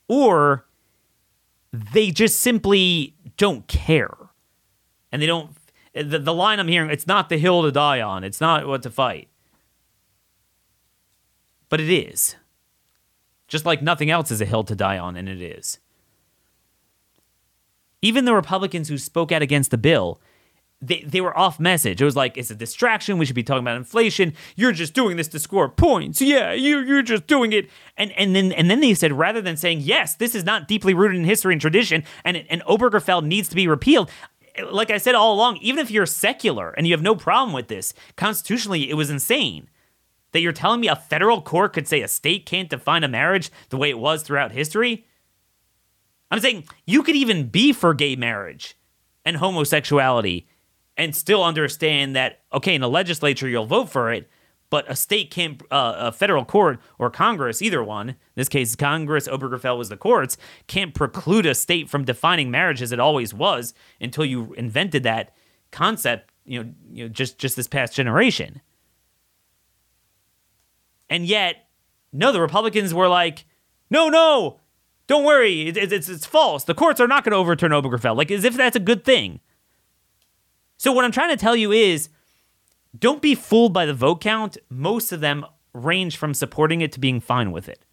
or 0.08 0.66
they 1.72 2.12
just 2.12 2.40
simply 2.40 3.16
don't 3.38 3.68
care. 3.68 4.16
And 5.12 5.22
they 5.22 5.26
don't, 5.26 5.52
the, 5.94 6.20
the 6.20 6.34
line 6.34 6.60
I'm 6.60 6.68
hearing, 6.68 6.90
it's 6.90 7.08
not 7.08 7.30
the 7.30 7.38
hill 7.38 7.64
to 7.64 7.72
die 7.72 8.02
on, 8.02 8.24
it's 8.24 8.42
not 8.42 8.68
what 8.68 8.84
to 8.84 8.90
fight. 8.90 9.28
But 11.70 11.80
it 11.80 11.90
is. 11.90 12.36
Just 13.48 13.66
like 13.66 13.82
nothing 13.82 14.10
else 14.10 14.32
is 14.32 14.42
a 14.42 14.46
hill 14.46 14.64
to 14.66 14.76
die 14.76 14.98
on, 14.98 15.16
and 15.16 15.28
it 15.28 15.42
is. 15.42 15.80
Even 18.02 18.26
the 18.26 18.34
Republicans 18.34 18.90
who 18.90 18.98
spoke 18.98 19.32
out 19.32 19.42
against 19.42 19.72
the 19.72 19.78
bill 19.78 20.20
they, 20.82 21.04
they 21.04 21.22
were 21.22 21.38
off 21.38 21.60
message. 21.60 22.02
It 22.02 22.06
was 22.06 22.16
like, 22.16 22.38
it's 22.38 22.50
a 22.50 22.56
distraction. 22.56 23.18
We 23.18 23.26
should 23.26 23.36
be 23.36 23.44
talking 23.44 23.64
about 23.64 23.78
inflation. 23.78 24.34
You're 24.56 24.72
just 24.72 24.94
doing 24.94 25.16
this 25.16 25.28
to 25.30 25.40
score 25.40 25.70
points. 25.70 26.22
Yeah, 26.22 26.54
you, 26.54 26.80
you're 26.80 27.04
just 27.04 27.28
doing 27.28 27.54
it. 27.54 27.70
And, 27.98 28.12
and, 28.14 28.36
then, 28.36 28.52
and 28.52 28.70
then 28.70 28.80
they 28.80 28.96
said, 28.96 29.14
rather 29.14 29.42
than 29.42 29.58
saying, 29.58 29.82
yes, 29.82 30.16
this 30.16 30.34
is 30.34 30.44
not 30.44 30.68
deeply 30.68 30.94
rooted 30.94 31.18
in 31.18 31.24
history 31.24 31.54
and 31.54 31.62
tradition, 31.62 32.04
and, 32.26 32.44
and 32.50 32.62
Obergefell 32.64 33.24
needs 33.24 33.48
to 33.50 33.56
be 33.56 33.68
repealed, 33.68 34.10
like 34.72 34.92
I 34.92 34.98
said 34.98 35.16
all 35.16 35.34
along, 35.34 35.58
even 35.58 35.80
if 35.80 35.92
you're 35.92 36.06
secular 36.06 36.72
and 36.72 36.88
you 36.88 36.94
have 36.94 37.02
no 37.02 37.16
problem 37.16 37.54
with 37.54 37.68
this, 37.68 37.94
constitutionally, 38.16 38.90
it 38.90 38.96
was 38.96 39.10
insane. 39.10 39.70
That 40.32 40.40
you're 40.40 40.54
telling 40.54 40.80
me 40.80 40.88
a 40.88 40.96
federal 40.96 41.42
court 41.42 41.74
could 41.74 41.88
say 41.88 42.02
a 42.02 42.08
state 42.08 42.46
can't 42.46 42.70
define 42.70 43.04
a 43.04 43.10
marriage 43.10 43.52
the 43.70 43.78
way 43.78 43.90
it 43.90 44.00
was 44.00 44.24
throughout 44.24 44.54
history? 44.54 45.06
I'm 46.30 46.40
saying 46.40 46.66
you 46.86 47.04
could 47.04 47.16
even 47.16 47.48
be 47.48 47.74
for 47.74 47.94
gay 47.94 48.16
marriage 48.16 48.78
and 49.26 49.38
homosexuality 49.38 50.48
and 50.96 51.16
still 51.16 51.44
understand 51.44 52.16
that 52.16 52.40
okay, 52.54 52.76
in 52.76 52.82
the 52.82 52.90
legislature 52.90 53.48
you'll 53.48 53.66
vote 53.66 53.90
for 53.90 54.12
it, 54.14 54.30
but 54.72 54.90
a 54.90 54.96
state 54.96 55.30
can't, 55.30 55.62
uh, 55.70 55.94
a 55.98 56.12
federal 56.12 56.46
court 56.46 56.80
or 56.98 57.12
Congress, 57.12 57.62
either 57.62 57.84
one, 57.84 58.10
in 58.10 58.16
this 58.36 58.50
case 58.50 58.76
Congress, 58.76 59.28
Obergefell 59.28 59.78
was 59.78 59.90
the 59.90 59.98
courts, 59.98 60.38
can't 60.66 60.96
preclude 60.96 61.46
a 61.46 61.54
state 61.54 61.90
from 61.90 62.06
defining 62.06 62.50
marriage 62.50 62.82
as 62.82 62.92
it 62.92 63.00
always 63.00 63.34
was 63.34 63.76
until 64.00 64.26
you 64.26 64.54
invented 64.54 65.04
that 65.04 65.36
concept, 65.72 66.32
you 66.46 66.64
know, 66.64 66.72
you 66.92 67.04
know 67.04 67.10
just 67.10 67.38
just 67.38 67.56
this 67.56 67.68
past 67.68 67.94
generation. 67.94 68.62
And 71.10 71.28
yet, 71.28 71.68
no, 72.14 72.32
the 72.32 72.42
Republicans 72.42 72.94
were 72.94 73.10
like, 73.10 73.46
no, 73.90 74.08
no, 74.08 74.62
don't 75.08 75.26
worry, 75.26 75.68
it, 75.68 75.76
it, 75.76 75.92
it's 75.92 76.08
it's 76.08 76.26
false. 76.26 76.64
The 76.64 76.74
courts 76.74 77.02
are 77.02 77.08
not 77.08 77.26
going 77.26 77.32
to 77.32 77.38
overturn 77.38 77.72
Obergefell, 77.72 78.16
like 78.16 78.32
as 78.32 78.46
if 78.46 78.56
that's 78.56 78.78
a 78.78 78.80
good 78.80 79.04
thing. 79.04 79.42
So 80.78 80.94
what 80.94 81.04
I'm 81.04 81.12
trying 81.12 81.30
to 81.30 81.38
tell 81.38 81.58
you 81.58 81.74
is 81.74 82.08
don't 82.98 83.22
be 83.22 83.36
fooled 83.36 83.74
by 83.74 83.86
the 83.86 83.94
vote 83.94 84.22
count. 84.22 84.58
Most 84.70 85.12
of 85.12 85.22
them 85.22 85.46
range 85.74 86.18
from 86.18 86.34
supporting 86.34 86.82
it 86.82 86.92
to 86.94 87.00
being 87.00 87.20
fine 87.20 87.52
with 87.52 87.70
it. 87.70 87.86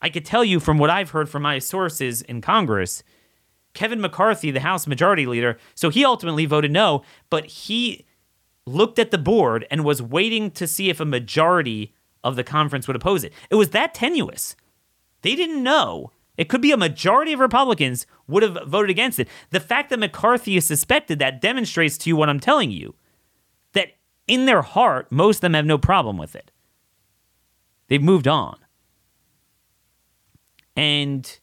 I 0.00 0.08
could 0.08 0.24
tell 0.24 0.44
you 0.44 0.60
from 0.60 0.78
what 0.78 0.90
I've 0.90 1.10
heard 1.10 1.28
from 1.28 1.42
my 1.42 1.58
sources 1.58 2.22
in 2.22 2.40
Congress, 2.40 3.02
Kevin 3.74 4.00
McCarthy, 4.00 4.50
the 4.50 4.60
House 4.60 4.86
Majority 4.86 5.26
Leader, 5.26 5.58
so 5.74 5.90
he 5.90 6.04
ultimately 6.04 6.46
voted 6.46 6.70
no, 6.70 7.02
but 7.28 7.46
he 7.46 8.06
looked 8.66 8.98
at 8.98 9.10
the 9.10 9.18
board 9.18 9.66
and 9.70 9.84
was 9.84 10.00
waiting 10.00 10.50
to 10.52 10.66
see 10.66 10.88
if 10.88 11.00
a 11.00 11.04
majority 11.04 11.94
of 12.22 12.36
the 12.36 12.44
conference 12.44 12.86
would 12.86 12.96
oppose 12.96 13.24
it. 13.24 13.32
It 13.50 13.56
was 13.56 13.70
that 13.70 13.94
tenuous. 13.94 14.56
They 15.22 15.34
didn't 15.34 15.62
know 15.62 16.12
it 16.36 16.48
could 16.48 16.62
be 16.62 16.72
a 16.72 16.76
majority 16.76 17.34
of 17.34 17.40
Republicans 17.40 18.06
would 18.26 18.42
have 18.42 18.58
voted 18.66 18.88
against 18.88 19.18
it. 19.18 19.28
The 19.50 19.60
fact 19.60 19.90
that 19.90 19.98
McCarthy 19.98 20.56
is 20.56 20.64
suspected 20.64 21.18
that 21.18 21.40
demonstrates 21.40 21.98
to 21.98 22.10
you 22.10 22.16
what 22.16 22.30
I'm 22.30 22.40
telling 22.40 22.70
you 22.70 22.94
in 24.30 24.46
their 24.46 24.62
heart, 24.62 25.10
most 25.10 25.38
of 25.38 25.40
them 25.40 25.54
have 25.54 25.66
no 25.66 25.76
problem 25.76 26.16
with 26.16 26.36
it. 26.36 26.52
They've 27.88 28.02
moved 28.02 28.28
on. 28.28 28.56
And 30.76 31.38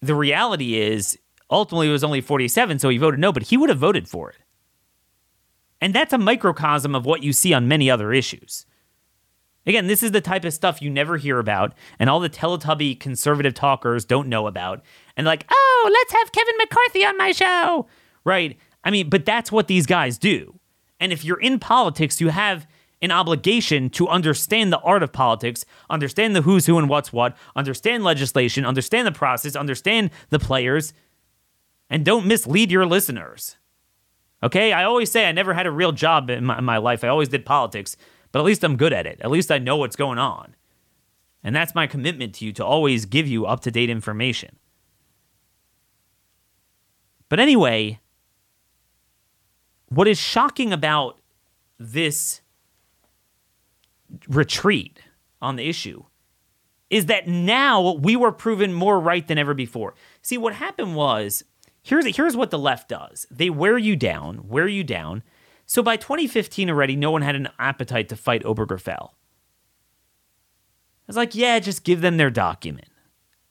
the 0.00 0.14
reality 0.14 0.80
is, 0.80 1.18
ultimately, 1.50 1.88
it 1.88 1.92
was 1.92 2.04
only 2.04 2.20
47, 2.20 2.78
so 2.78 2.88
he 2.88 2.98
voted 2.98 3.18
no, 3.18 3.32
but 3.32 3.42
he 3.44 3.56
would 3.56 3.68
have 3.68 3.78
voted 3.78 4.08
for 4.08 4.30
it. 4.30 4.36
And 5.80 5.92
that's 5.92 6.12
a 6.12 6.18
microcosm 6.18 6.94
of 6.94 7.04
what 7.04 7.24
you 7.24 7.32
see 7.32 7.52
on 7.52 7.66
many 7.66 7.90
other 7.90 8.12
issues. 8.12 8.64
Again, 9.66 9.88
this 9.88 10.04
is 10.04 10.12
the 10.12 10.20
type 10.20 10.44
of 10.44 10.54
stuff 10.54 10.80
you 10.80 10.88
never 10.88 11.16
hear 11.16 11.40
about, 11.40 11.74
and 11.98 12.08
all 12.08 12.20
the 12.20 12.30
Teletubby 12.30 13.00
conservative 13.00 13.54
talkers 13.54 14.04
don't 14.04 14.28
know 14.28 14.46
about. 14.46 14.82
And 15.16 15.26
like, 15.26 15.44
oh, 15.50 15.90
let's 15.92 16.12
have 16.12 16.30
Kevin 16.30 16.56
McCarthy 16.58 17.04
on 17.04 17.18
my 17.18 17.32
show. 17.32 17.88
Right? 18.24 18.56
I 18.84 18.92
mean, 18.92 19.10
but 19.10 19.24
that's 19.24 19.50
what 19.50 19.66
these 19.66 19.86
guys 19.86 20.16
do. 20.16 20.60
And 20.98 21.12
if 21.12 21.24
you're 21.24 21.40
in 21.40 21.58
politics, 21.58 22.20
you 22.20 22.28
have 22.28 22.66
an 23.02 23.10
obligation 23.10 23.90
to 23.90 24.08
understand 24.08 24.72
the 24.72 24.78
art 24.80 25.02
of 25.02 25.12
politics, 25.12 25.64
understand 25.90 26.34
the 26.34 26.42
who's 26.42 26.66
who 26.66 26.78
and 26.78 26.88
what's 26.88 27.12
what, 27.12 27.36
understand 27.54 28.04
legislation, 28.04 28.64
understand 28.64 29.06
the 29.06 29.12
process, 29.12 29.54
understand 29.54 30.10
the 30.30 30.38
players, 30.38 30.94
and 31.90 32.04
don't 32.04 32.26
mislead 32.26 32.70
your 32.70 32.86
listeners. 32.86 33.56
Okay? 34.42 34.72
I 34.72 34.84
always 34.84 35.10
say 35.10 35.28
I 35.28 35.32
never 35.32 35.52
had 35.52 35.66
a 35.66 35.70
real 35.70 35.92
job 35.92 36.30
in 36.30 36.46
my, 36.46 36.58
in 36.58 36.64
my 36.64 36.78
life, 36.78 37.04
I 37.04 37.08
always 37.08 37.28
did 37.28 37.44
politics 37.44 37.96
but 38.36 38.40
at 38.40 38.44
least 38.44 38.64
I'm 38.64 38.76
good 38.76 38.92
at 38.92 39.06
it. 39.06 39.18
At 39.22 39.30
least 39.30 39.50
I 39.50 39.56
know 39.56 39.78
what's 39.78 39.96
going 39.96 40.18
on. 40.18 40.54
And 41.42 41.56
that's 41.56 41.74
my 41.74 41.86
commitment 41.86 42.34
to 42.34 42.44
you 42.44 42.52
to 42.52 42.64
always 42.66 43.06
give 43.06 43.26
you 43.26 43.46
up 43.46 43.60
to 43.60 43.70
date 43.70 43.88
information. 43.88 44.58
But 47.30 47.40
anyway, 47.40 47.98
what 49.88 50.08
is 50.08 50.18
shocking 50.18 50.72
about 50.72 51.18
this 51.78 52.40
retreat 54.28 55.00
on 55.42 55.56
the 55.56 55.68
issue 55.68 56.04
is 56.88 57.06
that 57.06 57.26
now 57.26 57.92
we 57.92 58.14
were 58.14 58.32
proven 58.32 58.72
more 58.72 59.00
right 59.00 59.26
than 59.26 59.38
ever 59.38 59.54
before. 59.54 59.94
See, 60.22 60.38
what 60.38 60.54
happened 60.54 60.94
was 60.94 61.42
here's 61.82 62.16
here's 62.16 62.36
what 62.36 62.50
the 62.50 62.58
left 62.58 62.88
does. 62.88 63.26
They 63.30 63.50
wear 63.50 63.76
you 63.76 63.96
down, 63.96 64.48
wear 64.48 64.68
you 64.68 64.84
down, 64.84 65.22
so 65.66 65.82
by 65.82 65.96
2015 65.96 66.70
already, 66.70 66.94
no 66.94 67.10
one 67.10 67.22
had 67.22 67.34
an 67.34 67.48
appetite 67.58 68.08
to 68.10 68.16
fight 68.16 68.44
Obergefell. 68.44 69.10
I 69.10 71.08
was 71.08 71.16
like, 71.16 71.34
yeah, 71.34 71.58
just 71.58 71.84
give 71.84 72.00
them 72.00 72.16
their 72.16 72.30
document. 72.30 72.88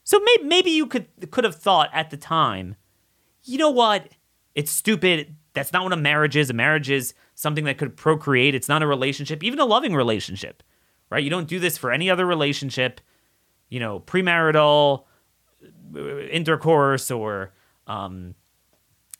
So 0.02 0.18
maybe, 0.24 0.44
maybe 0.44 0.70
you 0.70 0.86
could 0.86 1.06
could 1.30 1.44
have 1.44 1.56
thought 1.56 1.90
at 1.92 2.10
the 2.10 2.16
time, 2.16 2.76
you 3.44 3.58
know 3.58 3.70
what? 3.70 4.08
It's 4.54 4.70
stupid. 4.70 5.36
That's 5.56 5.72
not 5.72 5.84
what 5.84 5.94
a 5.94 5.96
marriage 5.96 6.36
is. 6.36 6.50
A 6.50 6.52
marriage 6.52 6.90
is 6.90 7.14
something 7.34 7.64
that 7.64 7.78
could 7.78 7.96
procreate. 7.96 8.54
It's 8.54 8.68
not 8.68 8.82
a 8.82 8.86
relationship, 8.86 9.42
even 9.42 9.58
a 9.58 9.64
loving 9.64 9.94
relationship, 9.94 10.62
right? 11.08 11.24
You 11.24 11.30
don't 11.30 11.48
do 11.48 11.58
this 11.58 11.78
for 11.78 11.90
any 11.90 12.10
other 12.10 12.26
relationship, 12.26 13.00
you 13.70 13.80
know, 13.80 13.98
premarital 14.00 15.04
intercourse 16.30 17.10
or 17.10 17.54
um, 17.86 18.34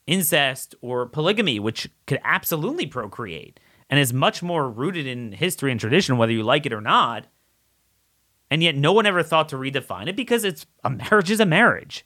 incest 0.05 0.75
or 0.81 1.07
polygamy, 1.07 1.59
which 1.59 1.89
could 2.05 2.19
absolutely 2.23 2.85
procreate 2.85 3.59
and 3.89 3.99
is 3.99 4.13
much 4.13 4.43
more 4.43 4.69
rooted 4.69 5.07
in 5.07 5.31
history 5.31 5.71
and 5.71 5.79
tradition, 5.79 6.17
whether 6.17 6.31
you 6.31 6.43
like 6.43 6.67
it 6.67 6.73
or 6.73 6.81
not. 6.81 7.25
And 8.51 8.61
yet, 8.61 8.75
no 8.75 8.93
one 8.93 9.07
ever 9.07 9.23
thought 9.23 9.49
to 9.49 9.57
redefine 9.57 10.07
it 10.07 10.15
because 10.15 10.43
it's 10.43 10.67
a 10.83 10.91
marriage 10.91 11.31
is 11.31 11.39
a 11.39 11.47
marriage. 11.47 12.05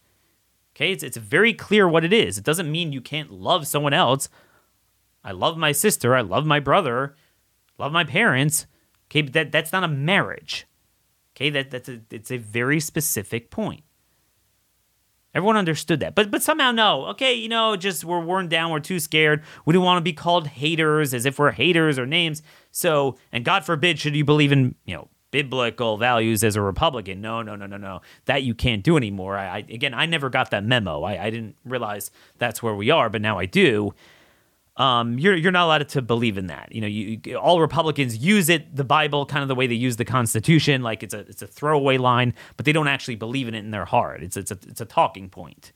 Okay, 0.76 0.92
it's, 0.92 1.04
it's 1.04 1.18
very 1.18 1.54
clear 1.54 1.88
what 1.88 2.06
it 2.06 2.14
is. 2.14 2.38
It 2.38 2.44
doesn't 2.44 2.72
mean 2.72 2.94
you 2.94 3.02
can't 3.02 3.32
love 3.32 3.68
someone 3.68 3.94
else. 3.94 4.30
I 5.24 5.32
love 5.32 5.58
my 5.58 5.72
sister. 5.72 6.16
I 6.16 6.22
love 6.22 6.46
my 6.46 6.60
brother. 6.60 7.16
Love 7.78 7.92
my 7.92 8.04
parents. 8.04 8.68
Okay, 9.08 9.22
but 9.22 9.34
that, 9.34 9.52
that's 9.52 9.72
not 9.72 9.84
a 9.84 9.88
marriage. 9.88 10.66
Okay, 11.36 11.50
that, 11.50 11.72
that's 11.72 11.90
a, 11.90 12.02
it's 12.10 12.32
a 12.32 12.38
very 12.38 12.80
specific 12.80 13.52
point. 13.52 13.84
Everyone 15.34 15.56
understood 15.56 16.02
that. 16.02 16.14
But 16.14 16.30
but 16.30 16.44
somehow 16.44 16.72
no. 16.72 17.06
Okay, 17.08 17.34
you 17.34 17.48
know, 17.48 17.78
just 17.78 18.04
we're 18.04 18.20
worn 18.20 18.50
down, 18.50 18.70
we're 18.72 18.80
too 18.80 19.00
scared. 19.00 19.44
We 19.66 19.74
don't 19.74 19.84
want 19.84 19.98
to 19.98 20.02
be 20.02 20.14
called 20.14 20.48
haters 20.48 21.14
as 21.14 21.26
if 21.26 21.40
we're 21.40 21.52
haters 21.52 21.98
or 21.98 22.06
names. 22.06 22.42
So, 22.72 23.18
and 23.32 23.46
God 23.46 23.64
forbid 23.64 23.98
should 23.98 24.16
you 24.16 24.26
believe 24.26 24.52
in, 24.52 24.76
you 24.86 24.96
know, 24.96 25.08
biblical 25.32 25.98
values 25.98 26.44
as 26.44 26.56
a 26.56 26.62
Republican. 26.62 27.22
No, 27.22 27.42
no, 27.42 27.56
no, 27.56 27.66
no, 27.66 27.78
no. 27.78 28.02
That 28.26 28.44
you 28.44 28.54
can't 28.54 28.84
do 28.84 28.98
anymore. 28.98 29.38
I, 29.38 29.48
I 29.48 29.58
again, 29.58 29.94
I 29.94 30.06
never 30.06 30.30
got 30.30 30.52
that 30.52 30.64
memo. 30.64 31.04
I, 31.04 31.26
I 31.26 31.30
didn't 31.30 31.56
realize 31.66 32.12
that's 32.38 32.62
where 32.62 32.76
we 32.76 32.92
are, 32.92 33.10
but 33.10 33.22
now 33.22 33.40
I 33.40 33.46
do. 33.46 33.94
Um, 34.78 35.20
you're 35.20 35.36
you're 35.36 35.52
not 35.52 35.66
allowed 35.66 35.90
to 35.90 36.02
believe 36.02 36.38
in 36.38 36.48
that. 36.48 36.74
You 36.74 36.82
know, 36.82 36.88
you, 36.88 37.38
all 37.38 37.60
Republicans 37.60 38.18
use 38.18 38.48
it, 38.50 38.74
the 38.76 38.86
Bible, 38.86 39.26
kind 39.26 39.42
of 39.42 39.50
the 39.50 39.56
way 39.56 39.68
they 39.68 39.76
use 39.76 39.98
the 39.98 40.06
Constitution, 40.06 40.82
like 40.82 41.04
it's 41.04 41.14
a 41.14 41.20
it's 41.20 41.42
a 41.42 41.48
throwaway 41.48 41.98
line, 41.98 42.34
but 42.56 42.66
they 42.66 42.72
don't 42.72 42.88
actually 42.88 43.16
believe 43.16 43.48
in 43.48 43.54
it 43.54 43.60
in 43.60 43.72
their 43.72 43.86
heart. 43.86 44.24
It's 44.24 44.38
it's 44.38 44.52
a 44.52 44.58
it's 44.68 44.82
a 44.82 44.86
talking 44.86 45.30
point. 45.30 45.74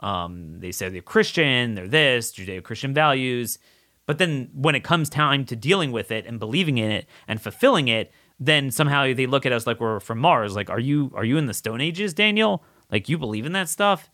Um, 0.00 0.60
they 0.60 0.72
say 0.72 0.88
they're 0.88 1.02
Christian, 1.02 1.74
they're 1.74 1.88
this, 1.88 2.32
Judeo-Christian 2.32 2.94
values, 2.94 3.58
but 4.06 4.18
then 4.18 4.48
when 4.54 4.74
it 4.74 4.82
comes 4.82 5.08
time 5.08 5.44
to 5.44 5.56
dealing 5.56 5.92
with 5.92 6.10
it 6.10 6.24
and 6.26 6.38
believing 6.38 6.78
in 6.78 6.90
it 6.90 7.06
and 7.28 7.40
fulfilling 7.40 7.88
it, 7.88 8.10
then 8.40 8.70
somehow 8.70 9.12
they 9.12 9.26
look 9.26 9.44
at 9.44 9.52
us 9.52 9.66
like 9.66 9.78
we're 9.78 10.00
from 10.00 10.18
Mars. 10.18 10.56
Like, 10.56 10.70
are 10.70 10.80
you 10.80 11.12
are 11.14 11.24
you 11.24 11.36
in 11.36 11.46
the 11.46 11.54
Stone 11.54 11.82
Ages, 11.82 12.14
Daniel? 12.14 12.64
Like 12.90 13.08
you 13.08 13.18
believe 13.18 13.44
in 13.46 13.52
that 13.52 13.68
stuff? 13.68 14.10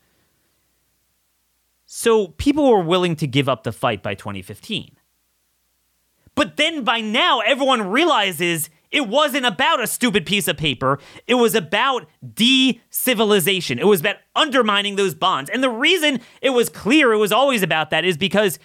So 1.87 2.29
people 2.29 2.69
were 2.69 2.83
willing 2.83 3.15
to 3.17 3.29
give 3.29 3.49
up 3.49 3.63
the 3.63 3.73
fight 3.73 4.03
by 4.03 4.15
2015. 4.15 4.97
But 6.35 6.57
then 6.57 6.83
by 6.83 7.01
now, 7.01 7.41
everyone 7.41 7.89
realizes 7.89 8.69
it 8.91 9.09
wasn't 9.09 9.47
about 9.47 9.83
a 9.83 9.87
stupid 9.87 10.27
piece 10.27 10.49
of 10.49 10.57
paper. 10.57 10.99
It 11.27 11.35
was 11.35 11.55
about 11.55 12.09
de-civilization. 12.35 13.79
It 13.79 13.87
was 13.87 14.01
about 14.01 14.17
undermining 14.35 14.97
those 14.97 15.15
bonds. 15.15 15.49
And 15.49 15.63
the 15.63 15.71
reason 15.71 16.21
it 16.43 16.51
was 16.51 16.69
clear 16.69 17.13
it 17.13 17.19
was 17.19 17.33
always 17.33 17.63
about 17.63 17.91
that 17.91 18.05
is 18.05 18.17
because 18.17 18.59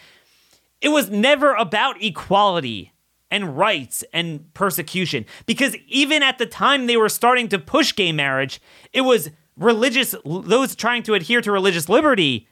it 0.82 0.90
was 0.90 1.10
never 1.10 1.54
about 1.54 2.04
equality 2.04 2.92
and 3.32 3.58
rights 3.58 4.04
and 4.14 4.54
persecution. 4.54 5.26
Because 5.46 5.76
even 5.88 6.22
at 6.22 6.38
the 6.38 6.46
time 6.46 6.86
they 6.86 6.98
were 6.98 7.10
starting 7.10 7.48
to 7.50 7.58
push 7.58 7.96
gay 7.96 8.12
marriage, 8.12 8.62
it 8.94 9.02
was 9.02 9.32
religious, 9.56 10.14
those 10.26 10.76
trying 10.76 11.02
to 11.04 11.14
adhere 11.14 11.42
to 11.42 11.52
religious 11.52 11.90
liberty 11.90 12.48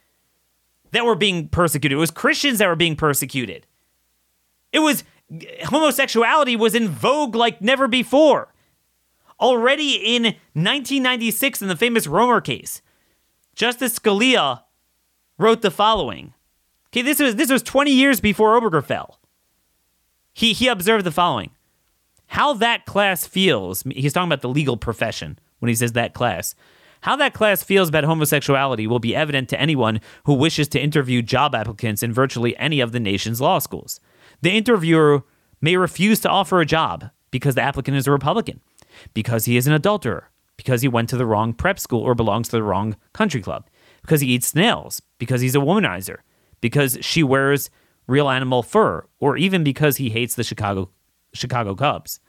that 0.92 1.04
were 1.04 1.14
being 1.14 1.48
persecuted. 1.48 1.96
It 1.96 2.00
was 2.00 2.10
Christians 2.10 2.58
that 2.58 2.66
were 2.66 2.76
being 2.76 2.96
persecuted. 2.96 3.66
It 4.72 4.80
was 4.80 5.04
homosexuality 5.66 6.56
was 6.56 6.74
in 6.74 6.88
vogue 6.88 7.36
like 7.36 7.60
never 7.60 7.86
before. 7.86 8.52
Already 9.38 10.16
in 10.16 10.22
1996, 10.24 11.62
in 11.62 11.68
the 11.68 11.76
famous 11.76 12.06
Romer 12.06 12.40
case, 12.40 12.82
Justice 13.54 13.98
Scalia 13.98 14.62
wrote 15.38 15.62
the 15.62 15.70
following. 15.70 16.34
Okay, 16.88 17.02
this 17.02 17.20
was 17.20 17.36
this 17.36 17.50
was 17.50 17.62
20 17.62 17.92
years 17.92 18.20
before 18.20 18.60
Obergefell. 18.60 19.14
He 20.40 20.54
he 20.54 20.68
observed 20.68 21.04
the 21.04 21.12
following: 21.12 21.50
How 22.28 22.54
that 22.54 22.86
class 22.86 23.26
feels. 23.26 23.82
He's 23.82 24.14
talking 24.14 24.28
about 24.28 24.40
the 24.40 24.48
legal 24.48 24.78
profession 24.78 25.38
when 25.58 25.68
he 25.68 25.74
says 25.74 25.92
that 25.92 26.14
class. 26.14 26.54
How 27.02 27.14
that 27.16 27.34
class 27.34 27.62
feels 27.62 27.90
about 27.90 28.04
homosexuality 28.04 28.86
will 28.86 29.00
be 29.00 29.14
evident 29.14 29.50
to 29.50 29.60
anyone 29.60 30.00
who 30.24 30.32
wishes 30.32 30.66
to 30.68 30.80
interview 30.80 31.20
job 31.20 31.54
applicants 31.54 32.02
in 32.02 32.14
virtually 32.14 32.56
any 32.56 32.80
of 32.80 32.92
the 32.92 33.00
nation's 33.00 33.42
law 33.42 33.58
schools. 33.58 34.00
The 34.40 34.52
interviewer 34.52 35.24
may 35.60 35.76
refuse 35.76 36.20
to 36.20 36.30
offer 36.30 36.62
a 36.62 36.66
job 36.66 37.10
because 37.30 37.54
the 37.54 37.62
applicant 37.62 37.98
is 37.98 38.06
a 38.06 38.10
Republican, 38.10 38.62
because 39.12 39.44
he 39.44 39.58
is 39.58 39.66
an 39.66 39.74
adulterer, 39.74 40.30
because 40.56 40.80
he 40.80 40.88
went 40.88 41.10
to 41.10 41.18
the 41.18 41.26
wrong 41.26 41.52
prep 41.52 41.78
school 41.78 42.00
or 42.00 42.14
belongs 42.14 42.48
to 42.48 42.56
the 42.56 42.62
wrong 42.62 42.96
country 43.12 43.42
club, 43.42 43.68
because 44.00 44.22
he 44.22 44.28
eats 44.28 44.48
snails, 44.48 45.02
because 45.18 45.42
he's 45.42 45.54
a 45.54 45.58
womanizer, 45.58 46.20
because 46.62 46.96
she 47.02 47.22
wears 47.22 47.68
real 48.10 48.28
animal 48.28 48.62
fur, 48.62 49.06
or 49.18 49.36
even 49.36 49.64
because 49.64 49.96
he 49.96 50.10
hates 50.10 50.34
the 50.34 50.44
Chicago 50.44 50.90
Chicago 51.32 51.74
Cubs. 51.74 52.20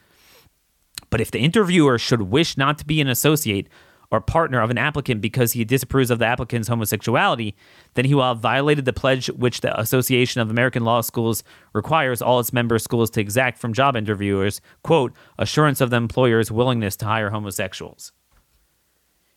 But 1.09 1.21
if 1.21 1.31
the 1.31 1.39
interviewer 1.39 1.97
should 1.97 2.21
wish 2.23 2.55
not 2.55 2.77
to 2.77 2.85
be 2.85 3.01
an 3.01 3.07
associate 3.07 3.67
or 4.11 4.19
partner 4.19 4.61
of 4.61 4.69
an 4.69 4.77
applicant 4.77 5.21
because 5.21 5.53
he 5.53 5.63
disapproves 5.63 6.11
of 6.11 6.19
the 6.19 6.25
applicant's 6.25 6.67
homosexuality, 6.67 7.55
then 7.93 8.05
he 8.05 8.13
will 8.13 8.23
have 8.23 8.39
violated 8.39 8.85
the 8.85 8.93
pledge 8.93 9.27
which 9.27 9.61
the 9.61 9.79
Association 9.79 10.41
of 10.41 10.51
American 10.51 10.83
Law 10.83 11.01
Schools 11.01 11.43
requires 11.73 12.21
all 12.21 12.39
its 12.39 12.51
member 12.51 12.77
schools 12.77 13.09
to 13.11 13.21
exact 13.21 13.57
from 13.57 13.73
job 13.73 13.95
interviewers, 13.95 14.59
quote, 14.83 15.13
assurance 15.39 15.79
of 15.79 15.89
the 15.89 15.97
employer's 15.97 16.51
willingness 16.51 16.97
to 16.97 17.05
hire 17.05 17.29
homosexuals. 17.29 18.11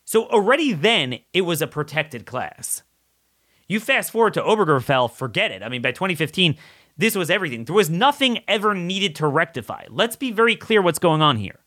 So 0.03 0.27
already 0.27 0.73
then, 0.73 1.19
it 1.33 1.41
was 1.41 1.61
a 1.61 1.67
protected 1.67 2.25
class. 2.25 2.83
You 3.67 3.79
fast 3.79 4.11
forward 4.11 4.33
to 4.35 4.41
Obergefell, 4.41 5.11
forget 5.11 5.51
it. 5.51 5.63
I 5.63 5.69
mean, 5.69 5.81
by 5.81 5.91
2015, 5.91 6.55
this 6.97 7.15
was 7.15 7.29
everything. 7.29 7.65
There 7.65 7.75
was 7.75 7.89
nothing 7.89 8.39
ever 8.47 8.73
needed 8.73 9.15
to 9.15 9.27
rectify. 9.27 9.85
Let's 9.89 10.15
be 10.15 10.31
very 10.31 10.55
clear 10.55 10.81
what's 10.81 10.99
going 10.99 11.21
on 11.21 11.37
here. 11.37 11.59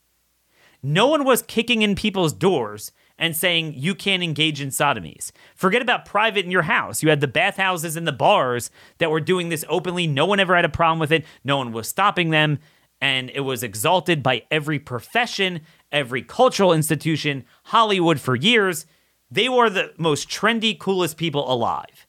No 0.82 1.08
one 1.08 1.24
was 1.24 1.42
kicking 1.42 1.82
in 1.82 1.96
people's 1.96 2.32
doors 2.32 2.92
and 3.18 3.36
saying 3.36 3.74
you 3.76 3.96
can't 3.96 4.22
engage 4.22 4.60
in 4.60 4.68
sodomies. 4.68 5.32
Forget 5.56 5.82
about 5.82 6.04
private 6.04 6.44
in 6.44 6.52
your 6.52 6.62
house. 6.62 7.02
You 7.02 7.10
had 7.10 7.20
the 7.20 7.26
bathhouses 7.26 7.96
and 7.96 8.06
the 8.06 8.12
bars 8.12 8.70
that 8.98 9.10
were 9.10 9.20
doing 9.20 9.48
this 9.48 9.64
openly. 9.68 10.06
No 10.06 10.24
one 10.24 10.38
ever 10.38 10.54
had 10.54 10.64
a 10.64 10.68
problem 10.68 11.00
with 11.00 11.10
it. 11.10 11.26
No 11.42 11.56
one 11.56 11.72
was 11.72 11.88
stopping 11.88 12.30
them. 12.30 12.60
And 13.00 13.30
it 13.30 13.40
was 13.40 13.62
exalted 13.62 14.22
by 14.22 14.44
every 14.50 14.78
profession, 14.78 15.60
every 15.90 16.22
cultural 16.22 16.72
institution, 16.72 17.44
Hollywood 17.64 18.20
for 18.20 18.36
years. 18.36 18.86
They 19.30 19.48
were 19.48 19.68
the 19.68 19.92
most 19.98 20.28
trendy, 20.28 20.78
coolest 20.78 21.16
people 21.16 21.50
alive. 21.50 22.06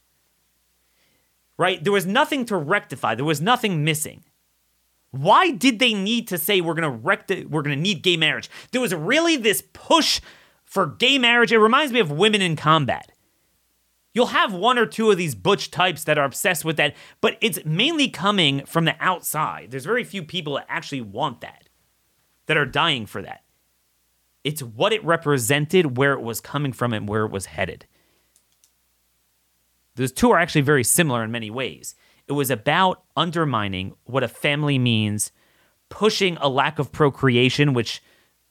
Right? 1.57 1.83
There 1.83 1.93
was 1.93 2.05
nothing 2.05 2.45
to 2.45 2.57
rectify, 2.57 3.15
there 3.15 3.25
was 3.25 3.41
nothing 3.41 3.83
missing. 3.83 4.23
Why 5.11 5.51
did 5.51 5.79
they 5.79 5.93
need 5.93 6.27
to 6.27 6.37
say 6.37 6.61
we're 6.61 6.75
gonna 6.75 6.91
recti- 6.91 7.45
we're 7.45 7.63
gonna 7.63 7.75
need 7.75 8.03
gay 8.03 8.15
marriage? 8.15 8.49
There 8.71 8.81
was 8.81 8.93
really 8.93 9.35
this 9.37 9.63
push 9.73 10.21
for 10.65 10.85
gay 10.85 11.17
marriage. 11.17 11.51
It 11.51 11.57
reminds 11.57 11.91
me 11.91 11.99
of 11.99 12.11
women 12.11 12.41
in 12.41 12.55
combat. 12.55 13.11
You'll 14.13 14.27
have 14.27 14.53
one 14.53 14.77
or 14.77 14.85
two 14.85 15.11
of 15.11 15.17
these 15.17 15.35
butch 15.35 15.71
types 15.71 16.03
that 16.03 16.17
are 16.17 16.25
obsessed 16.25 16.65
with 16.65 16.77
that, 16.77 16.95
but 17.21 17.37
it's 17.41 17.63
mainly 17.65 18.09
coming 18.09 18.65
from 18.65 18.85
the 18.85 18.95
outside. 18.99 19.71
There's 19.71 19.85
very 19.85 20.03
few 20.03 20.23
people 20.23 20.55
that 20.55 20.65
actually 20.67 21.01
want 21.01 21.41
that, 21.41 21.69
that 22.47 22.57
are 22.57 22.65
dying 22.65 23.05
for 23.05 23.21
that. 23.21 23.43
It's 24.49 24.63
what 24.63 24.93
it 24.93 25.05
represented, 25.05 25.95
where 25.95 26.13
it 26.13 26.21
was 26.21 26.41
coming 26.41 26.73
from, 26.73 26.91
and 26.91 27.07
where 27.07 27.23
it 27.23 27.29
was 27.29 27.45
headed. 27.45 27.85
Those 29.93 30.11
two 30.11 30.31
are 30.31 30.39
actually 30.39 30.61
very 30.61 30.83
similar 30.83 31.23
in 31.23 31.29
many 31.29 31.51
ways. 31.51 31.93
It 32.27 32.31
was 32.31 32.49
about 32.49 33.03
undermining 33.15 33.93
what 34.05 34.23
a 34.23 34.27
family 34.27 34.79
means, 34.79 35.31
pushing 35.89 36.35
a 36.37 36.49
lack 36.49 36.79
of 36.79 36.91
procreation, 36.91 37.75
which, 37.75 38.01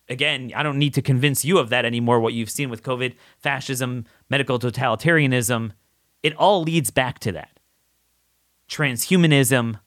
again, 0.09 0.53
I 0.55 0.63
don't 0.63 0.79
need 0.79 0.95
to 0.95 1.03
convince 1.03 1.45
you 1.45 1.59
of 1.59 1.69
that 1.71 1.85
anymore. 1.85 2.21
What 2.21 2.33
you've 2.33 2.49
seen 2.49 2.71
with 2.71 2.85
COVID, 2.85 3.17
fascism, 3.37 4.07
medical 4.31 4.61
totalitarianism, 4.61 5.73
it 6.23 6.33
all 6.37 6.63
leads 6.63 6.93
back 6.93 7.19
to 7.21 7.33
that. 7.33 7.59
Transhumanism, 8.71 9.81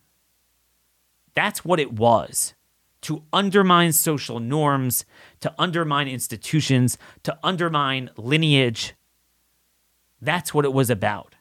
that's 1.35 1.63
what 1.63 1.79
it 1.79 1.93
was 1.93 2.53
to 3.01 3.23
undermine 3.33 3.91
social 3.91 4.39
norms, 4.39 5.05
to 5.39 5.53
undermine 5.57 6.07
institutions, 6.07 6.97
to 7.23 7.37
undermine 7.43 8.09
lineage. 8.15 8.93
That's 10.21 10.53
what 10.53 10.65
it 10.65 10.73
was 10.73 10.89
about. 10.89 11.35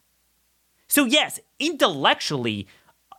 So 0.89 1.05
yes, 1.05 1.39
intellectually, 1.59 2.67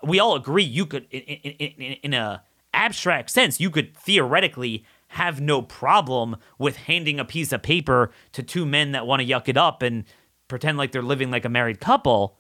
we 0.04 0.20
all 0.20 0.36
agree 0.36 0.64
you 0.64 0.86
could, 0.86 1.06
in, 1.12 1.98
in 2.04 2.14
a 2.14 2.44
abstract 2.74 3.30
sense, 3.30 3.60
you 3.60 3.70
could 3.70 3.96
theoretically 3.96 4.86
have 5.10 5.42
no 5.42 5.62
problem 5.62 6.38
with 6.58 6.78
handing 6.78 7.20
a 7.20 7.26
piece 7.26 7.52
of 7.52 7.62
paper 7.62 8.12
to 8.32 8.42
two 8.42 8.66
men 8.66 8.94
that 8.94 9.06
want 9.06 9.22
to 9.22 9.28
yuck 9.28 9.48
it 9.48 9.58
up 9.58 9.82
and 9.82 10.06
pretend 10.48 10.78
like 10.78 10.92
they're 10.92 11.02
living 11.02 11.30
like 11.30 11.46
a 11.46 11.50
married 11.50 11.80
couple, 11.80 12.38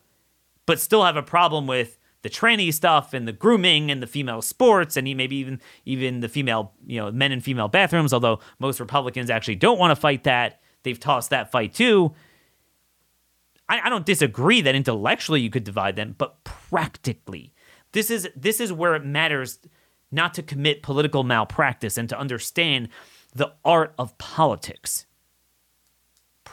but 0.65 0.79
still 0.79 1.03
have 1.03 1.17
a 1.17 1.23
problem 1.23 1.67
with 1.67 1.97
the 2.21 2.29
tranny 2.29 2.73
stuff 2.73 3.13
and 3.13 3.27
the 3.27 3.33
grooming 3.33 3.89
and 3.89 4.01
the 4.01 4.07
female 4.07 4.41
sports 4.41 4.95
and 4.97 5.05
maybe 5.05 5.35
even 5.35 5.59
even 5.85 6.19
the 6.19 6.29
female 6.29 6.73
you 6.85 6.99
know 6.99 7.11
men 7.11 7.31
and 7.31 7.43
female 7.43 7.67
bathrooms. 7.67 8.13
Although 8.13 8.39
most 8.59 8.79
Republicans 8.79 9.29
actually 9.29 9.55
don't 9.55 9.79
want 9.79 9.91
to 9.91 9.95
fight 9.95 10.23
that, 10.23 10.61
they've 10.83 10.99
tossed 10.99 11.29
that 11.29 11.51
fight 11.51 11.73
too. 11.73 12.13
I, 13.67 13.81
I 13.85 13.89
don't 13.89 14.05
disagree 14.05 14.61
that 14.61 14.75
intellectually 14.75 15.41
you 15.41 15.49
could 15.49 15.63
divide 15.63 15.95
them, 15.95 16.15
but 16.17 16.43
practically, 16.43 17.53
this 17.93 18.11
is 18.11 18.29
this 18.35 18.59
is 18.59 18.71
where 18.71 18.95
it 18.95 19.05
matters 19.05 19.59
not 20.11 20.33
to 20.35 20.43
commit 20.43 20.83
political 20.83 21.23
malpractice 21.23 21.97
and 21.97 22.09
to 22.09 22.19
understand 22.19 22.89
the 23.33 23.53
art 23.63 23.93
of 23.97 24.17
politics. 24.17 25.05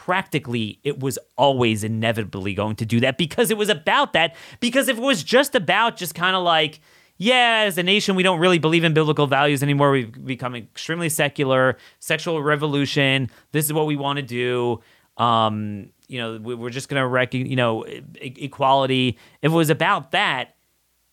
Practically, 0.09 0.81
it 0.85 1.01
was 1.01 1.19
always 1.37 1.85
inevitably 1.85 2.55
going 2.55 2.77
to 2.77 2.87
do 2.87 2.99
that 3.01 3.19
because 3.19 3.51
it 3.51 3.59
was 3.59 3.69
about 3.69 4.15
that. 4.15 4.35
Because 4.59 4.89
if 4.89 4.97
it 4.97 5.03
was 5.03 5.23
just 5.23 5.55
about 5.55 5.99
just 5.99 6.15
kind 6.15 6.35
of 6.35 6.43
like, 6.43 6.81
yeah, 7.19 7.65
as 7.67 7.77
a 7.77 7.83
nation, 7.83 8.17
we 8.17 8.23
don't 8.23 8.41
really 8.41 8.59
believe 8.59 8.85
in 8.85 8.95
biblical 8.95 9.27
values 9.27 9.63
anymore. 9.63 9.91
We've 9.91 10.25
become 10.25 10.55
extremely 10.55 11.11
secular, 11.11 11.77
sexual 11.99 12.43
revolution. 12.43 13.29
This 13.53 13.67
is 13.67 13.75
what 13.75 13.85
we 13.85 13.97
want 13.97 14.17
to 14.17 14.23
do. 14.23 14.81
Um, 15.19 15.91
you 16.07 16.19
know, 16.19 16.39
we're 16.39 16.71
just 16.71 16.89
going 16.89 17.03
to 17.03 17.07
wreck, 17.07 17.35
you 17.35 17.55
know, 17.55 17.85
equality. 18.15 19.19
If 19.43 19.53
it 19.53 19.55
was 19.55 19.69
about 19.69 20.13
that, 20.13 20.55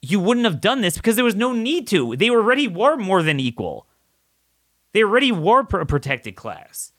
you 0.02 0.22
wouldn't 0.22 0.46
have 0.46 0.62
done 0.62 0.80
this 0.80 0.96
because 0.96 1.18
there 1.18 1.26
was 1.26 1.36
no 1.36 1.52
need 1.52 1.86
to. 1.90 2.16
They 2.16 2.30
already 2.30 2.70
were 2.70 2.96
more 2.96 3.22
than 3.24 3.42
equal. 3.42 3.90
They 4.94 5.04
already 5.04 5.34
were 5.34 5.68
a 5.70 5.86
protected 5.86 6.38
class. 6.38 6.94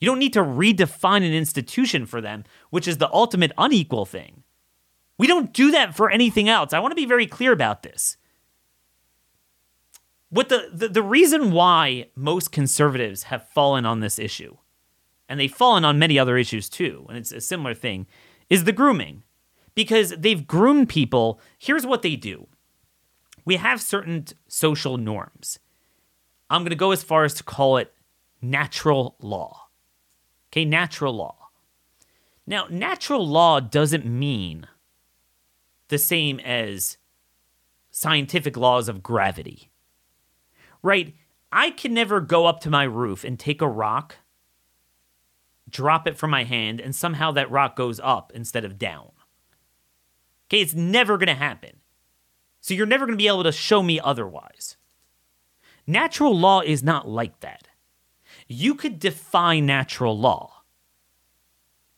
You 0.00 0.06
don't 0.06 0.18
need 0.18 0.32
to 0.34 0.42
redefine 0.42 1.26
an 1.26 1.34
institution 1.34 2.06
for 2.06 2.20
them, 2.20 2.44
which 2.70 2.86
is 2.86 2.98
the 2.98 3.12
ultimate 3.12 3.52
unequal 3.58 4.06
thing. 4.06 4.44
We 5.18 5.26
don't 5.26 5.52
do 5.52 5.70
that 5.72 5.96
for 5.96 6.10
anything 6.10 6.48
else. 6.48 6.72
I 6.72 6.78
want 6.78 6.92
to 6.92 6.96
be 6.96 7.06
very 7.06 7.26
clear 7.26 7.52
about 7.52 7.82
this. 7.82 8.16
What 10.30 10.48
the, 10.48 10.70
the, 10.72 10.88
the 10.88 11.02
reason 11.02 11.52
why 11.52 12.06
most 12.14 12.52
conservatives 12.52 13.24
have 13.24 13.48
fallen 13.48 13.86
on 13.86 14.00
this 14.00 14.18
issue, 14.18 14.56
and 15.28 15.40
they've 15.40 15.52
fallen 15.52 15.84
on 15.84 15.98
many 15.98 16.18
other 16.18 16.36
issues 16.36 16.68
too, 16.68 17.06
and 17.08 17.18
it's 17.18 17.32
a 17.32 17.40
similar 17.40 17.74
thing, 17.74 18.06
is 18.48 18.64
the 18.64 18.72
grooming. 18.72 19.24
Because 19.74 20.10
they've 20.10 20.46
groomed 20.46 20.88
people. 20.88 21.40
Here's 21.56 21.86
what 21.86 22.02
they 22.02 22.16
do 22.16 22.48
we 23.44 23.56
have 23.56 23.80
certain 23.80 24.26
social 24.48 24.98
norms. 24.98 25.58
I'm 26.50 26.62
going 26.62 26.70
to 26.70 26.76
go 26.76 26.90
as 26.90 27.02
far 27.02 27.24
as 27.24 27.34
to 27.34 27.44
call 27.44 27.76
it 27.76 27.94
natural 28.42 29.16
law. 29.20 29.67
Okay, 30.50 30.64
natural 30.64 31.14
law. 31.14 31.36
Now, 32.46 32.66
natural 32.70 33.26
law 33.26 33.60
doesn't 33.60 34.06
mean 34.06 34.66
the 35.88 35.98
same 35.98 36.40
as 36.40 36.96
scientific 37.90 38.56
laws 38.56 38.88
of 38.88 39.02
gravity. 39.02 39.70
Right? 40.82 41.14
I 41.50 41.70
can 41.70 41.92
never 41.94 42.20
go 42.20 42.46
up 42.46 42.60
to 42.60 42.70
my 42.70 42.84
roof 42.84 43.24
and 43.24 43.38
take 43.38 43.60
a 43.60 43.68
rock, 43.68 44.16
drop 45.68 46.06
it 46.06 46.16
from 46.16 46.30
my 46.30 46.44
hand, 46.44 46.80
and 46.80 46.94
somehow 46.94 47.32
that 47.32 47.50
rock 47.50 47.76
goes 47.76 48.00
up 48.00 48.32
instead 48.34 48.64
of 48.64 48.78
down. 48.78 49.10
Okay, 50.46 50.62
it's 50.62 50.74
never 50.74 51.18
going 51.18 51.28
to 51.28 51.34
happen. 51.34 51.80
So 52.60 52.74
you're 52.74 52.86
never 52.86 53.06
going 53.06 53.16
to 53.16 53.22
be 53.22 53.28
able 53.28 53.44
to 53.44 53.52
show 53.52 53.82
me 53.82 54.00
otherwise. 54.00 54.76
Natural 55.86 56.36
law 56.36 56.60
is 56.60 56.82
not 56.82 57.08
like 57.08 57.40
that. 57.40 57.67
You 58.48 58.74
could 58.74 58.98
defy 58.98 59.60
natural 59.60 60.18
law, 60.18 60.62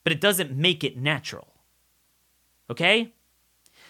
but 0.03 0.11
it 0.11 0.21
doesn't 0.21 0.51
make 0.51 0.83
it 0.83 0.97
natural. 0.97 1.47
Okay? 2.69 3.13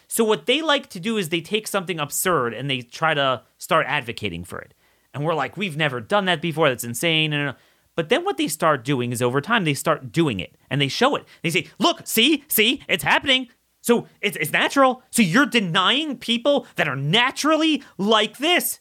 So 0.07 0.23
what 0.23 0.45
they 0.45 0.61
like 0.61 0.89
to 0.89 0.99
do 0.99 1.17
is 1.17 1.29
they 1.29 1.41
take 1.41 1.67
something 1.67 1.99
absurd 1.99 2.53
and 2.53 2.69
they 2.69 2.81
try 2.81 3.13
to 3.13 3.43
start 3.57 3.85
advocating 3.87 4.43
for 4.43 4.59
it. 4.59 4.73
And 5.13 5.23
we're 5.23 5.33
like, 5.33 5.57
we've 5.57 5.77
never 5.77 5.99
done 5.99 6.25
that 6.25 6.41
before. 6.41 6.69
That's 6.69 6.83
insane. 6.83 7.33
Uh, 7.33 7.53
but 7.95 8.09
then 8.09 8.23
what 8.23 8.37
they 8.37 8.47
start 8.47 8.85
doing 8.85 9.11
is 9.11 9.21
over 9.21 9.41
time, 9.41 9.63
they 9.63 9.73
start 9.73 10.11
doing 10.11 10.39
it 10.39 10.55
and 10.69 10.81
they 10.81 10.87
show 10.87 11.15
it. 11.15 11.25
They 11.41 11.49
say, 11.49 11.67
look, 11.79 12.01
see, 12.05 12.43
see, 12.47 12.81
it's 12.87 13.03
happening. 13.03 13.49
So 13.81 14.07
it's, 14.21 14.37
it's 14.37 14.51
natural. 14.51 15.03
So 15.11 15.21
you're 15.21 15.45
denying 15.45 16.17
people 16.17 16.67
that 16.75 16.87
are 16.87 16.95
naturally 16.95 17.83
like 17.97 18.37
this. 18.37 18.79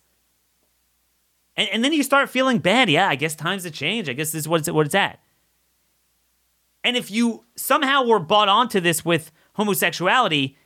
And, 1.57 1.69
and 1.71 1.85
then 1.85 1.93
you 1.93 2.03
start 2.03 2.31
feeling 2.31 2.59
bad. 2.59 2.89
Yeah, 2.89 3.09
I 3.09 3.17
guess 3.17 3.35
times 3.35 3.65
have 3.65 3.73
changed. 3.73 4.09
I 4.09 4.13
guess 4.15 4.33
this 4.33 4.41
is 4.41 4.49
what 4.49 4.61
it's, 4.61 4.71
what 4.71 4.87
it's 4.87 4.95
at. 4.95 5.21
And 6.83 6.97
if 6.97 7.11
you 7.11 7.45
somehow 7.57 8.05
were 8.05 8.19
bought 8.19 8.49
onto 8.49 8.81
this 8.81 9.05
with 9.05 9.33
homosexuality, 9.55 10.57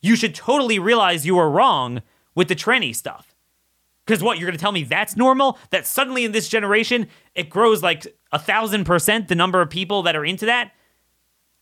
you 0.00 0.16
should 0.16 0.34
totally 0.34 0.78
realize 0.78 1.24
you 1.24 1.36
were 1.36 1.50
wrong 1.50 2.02
with 2.34 2.48
the 2.48 2.56
tranny 2.56 2.94
stuff. 2.94 3.34
Because 4.04 4.22
what, 4.22 4.38
you're 4.38 4.48
going 4.48 4.58
to 4.58 4.60
tell 4.60 4.72
me 4.72 4.82
that's 4.82 5.16
normal? 5.16 5.58
That 5.70 5.86
suddenly 5.86 6.24
in 6.24 6.32
this 6.32 6.48
generation, 6.48 7.06
it 7.36 7.48
grows 7.48 7.82
like 7.82 8.06
a 8.32 8.38
thousand 8.38 8.84
percent 8.84 9.28
the 9.28 9.36
number 9.36 9.60
of 9.60 9.70
people 9.70 10.02
that 10.02 10.16
are 10.16 10.24
into 10.24 10.46
that? 10.46 10.72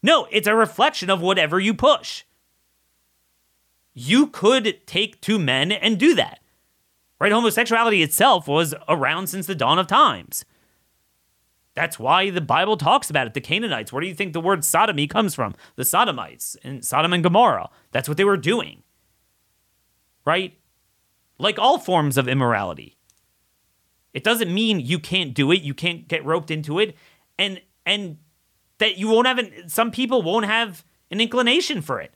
No, 0.03 0.27
it's 0.31 0.49
a 0.49 0.55
reflection 0.55 1.11
of 1.11 1.21
whatever 1.21 1.61
you 1.61 1.75
push. 1.75 2.25
You 3.93 4.29
could 4.29 4.87
take 4.87 5.21
two 5.21 5.39
men 5.39 5.71
and 5.71 5.99
do 5.99 6.15
that. 6.15 6.40
Right? 7.21 7.33
Homosexuality 7.33 8.03
itself 8.03 8.49
was 8.49 8.75
around 8.89 9.27
since 9.27 9.47
the 9.47 9.55
dawn 9.55 9.79
of 9.79 9.87
times. 9.87 10.45
That's 11.75 11.99
why 11.99 12.31
the 12.31 12.41
Bible 12.41 12.77
talks 12.77 13.11
about 13.11 13.27
it. 13.27 13.35
The 13.35 13.41
Canaanites. 13.41 13.93
Where 13.93 14.01
do 14.01 14.07
you 14.07 14.15
think 14.15 14.33
the 14.33 14.41
word 14.41 14.65
sodomy 14.65 15.07
comes 15.07 15.35
from? 15.35 15.55
The 15.77 15.85
Sodomites 15.85 16.57
and 16.65 16.85
Sodom 16.85 17.13
and 17.13 17.23
Gomorrah. 17.23 17.71
That's 17.93 18.09
what 18.09 18.17
they 18.17 18.25
were 18.25 18.37
doing. 18.37 18.83
Right? 20.25 20.59
Like 21.39 21.59
all 21.59 21.79
forms 21.79 22.17
of 22.17 22.27
immorality. 22.27 22.97
It 24.13 24.25
doesn't 24.25 24.53
mean 24.53 24.81
you 24.81 24.99
can't 24.99 25.35
do 25.35 25.53
it, 25.53 25.63
you 25.63 25.75
can't 25.75 26.09
get 26.09 26.25
roped 26.25 26.51
into 26.51 26.79
it. 26.79 26.97
And 27.39 27.61
and 27.87 28.19
that 28.79 28.97
you 28.97 29.09
won't 29.09 29.27
have 29.27 29.39
an, 29.39 29.69
some 29.69 29.91
people 29.91 30.23
won't 30.23 30.47
have 30.47 30.85
an 31.11 31.21
inclination 31.21 31.83
for 31.83 32.01
it. 32.01 32.13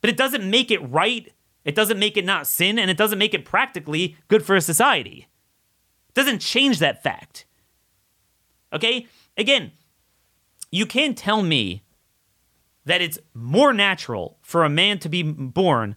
But 0.00 0.10
it 0.10 0.16
doesn't 0.16 0.48
make 0.48 0.70
it 0.70 0.78
right. 0.78 1.32
It 1.64 1.74
doesn't 1.74 1.98
make 1.98 2.16
it 2.16 2.24
not 2.24 2.46
sin, 2.46 2.78
and 2.78 2.90
it 2.90 2.96
doesn't 2.96 3.18
make 3.18 3.34
it 3.34 3.44
practically 3.44 4.16
good 4.28 4.44
for 4.44 4.54
a 4.54 4.60
society. 4.60 5.28
It 6.08 6.14
doesn't 6.14 6.40
change 6.40 6.78
that 6.78 7.02
fact. 7.02 7.46
Okay? 8.72 9.06
Again, 9.36 9.72
you 10.70 10.86
can't 10.86 11.16
tell 11.16 11.42
me 11.42 11.84
that 12.84 13.00
it's 13.00 13.18
more 13.32 13.72
natural 13.72 14.38
for 14.42 14.64
a 14.64 14.68
man 14.68 14.98
to 14.98 15.08
be 15.08 15.22
born 15.22 15.96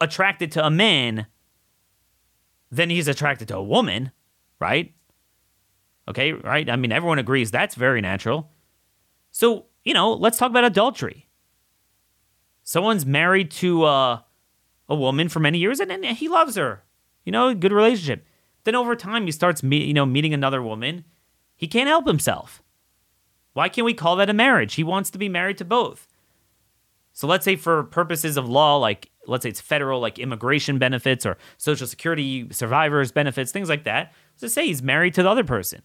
attracted 0.00 0.52
to 0.52 0.66
a 0.66 0.70
man 0.70 1.26
than 2.70 2.90
he's 2.90 3.08
attracted 3.08 3.48
to 3.48 3.56
a 3.56 3.62
woman, 3.62 4.10
right? 4.60 4.92
Okay, 6.08 6.32
right? 6.32 6.68
I 6.68 6.76
mean, 6.76 6.92
everyone 6.92 7.18
agrees 7.18 7.50
that's 7.50 7.74
very 7.74 8.00
natural. 8.00 8.50
So, 9.30 9.66
you 9.84 9.94
know, 9.94 10.12
let's 10.12 10.38
talk 10.38 10.50
about 10.50 10.64
adultery. 10.64 11.28
Someone's 12.64 13.06
married 13.06 13.50
to 13.52 13.84
uh, 13.84 14.20
a 14.88 14.94
woman 14.94 15.28
for 15.28 15.40
many 15.40 15.58
years 15.58 15.80
and, 15.80 15.90
and 15.90 16.04
he 16.04 16.28
loves 16.28 16.56
her. 16.56 16.84
You 17.24 17.32
know, 17.32 17.54
good 17.54 17.72
relationship. 17.72 18.26
Then 18.64 18.74
over 18.74 18.96
time, 18.96 19.26
he 19.26 19.32
starts, 19.32 19.62
meet, 19.62 19.86
you 19.86 19.94
know, 19.94 20.06
meeting 20.06 20.34
another 20.34 20.62
woman. 20.62 21.04
He 21.56 21.66
can't 21.68 21.88
help 21.88 22.06
himself. 22.06 22.62
Why 23.52 23.68
can't 23.68 23.84
we 23.84 23.94
call 23.94 24.16
that 24.16 24.30
a 24.30 24.34
marriage? 24.34 24.74
He 24.74 24.84
wants 24.84 25.10
to 25.10 25.18
be 25.18 25.28
married 25.28 25.58
to 25.58 25.64
both. 25.64 26.08
So 27.12 27.26
let's 27.26 27.44
say 27.44 27.56
for 27.56 27.84
purposes 27.84 28.36
of 28.36 28.48
law, 28.48 28.76
like 28.76 29.10
let's 29.26 29.42
say 29.42 29.48
it's 29.48 29.60
federal, 29.60 30.00
like 30.00 30.18
immigration 30.18 30.78
benefits 30.78 31.24
or 31.24 31.38
social 31.56 31.86
security 31.86 32.48
survivors 32.52 33.10
benefits, 33.10 33.52
things 33.52 33.68
like 33.68 33.84
that. 33.84 34.12
Let's 34.42 34.52
say 34.52 34.66
he's 34.66 34.82
married 34.82 35.14
to 35.14 35.22
the 35.22 35.30
other 35.30 35.44
person. 35.44 35.82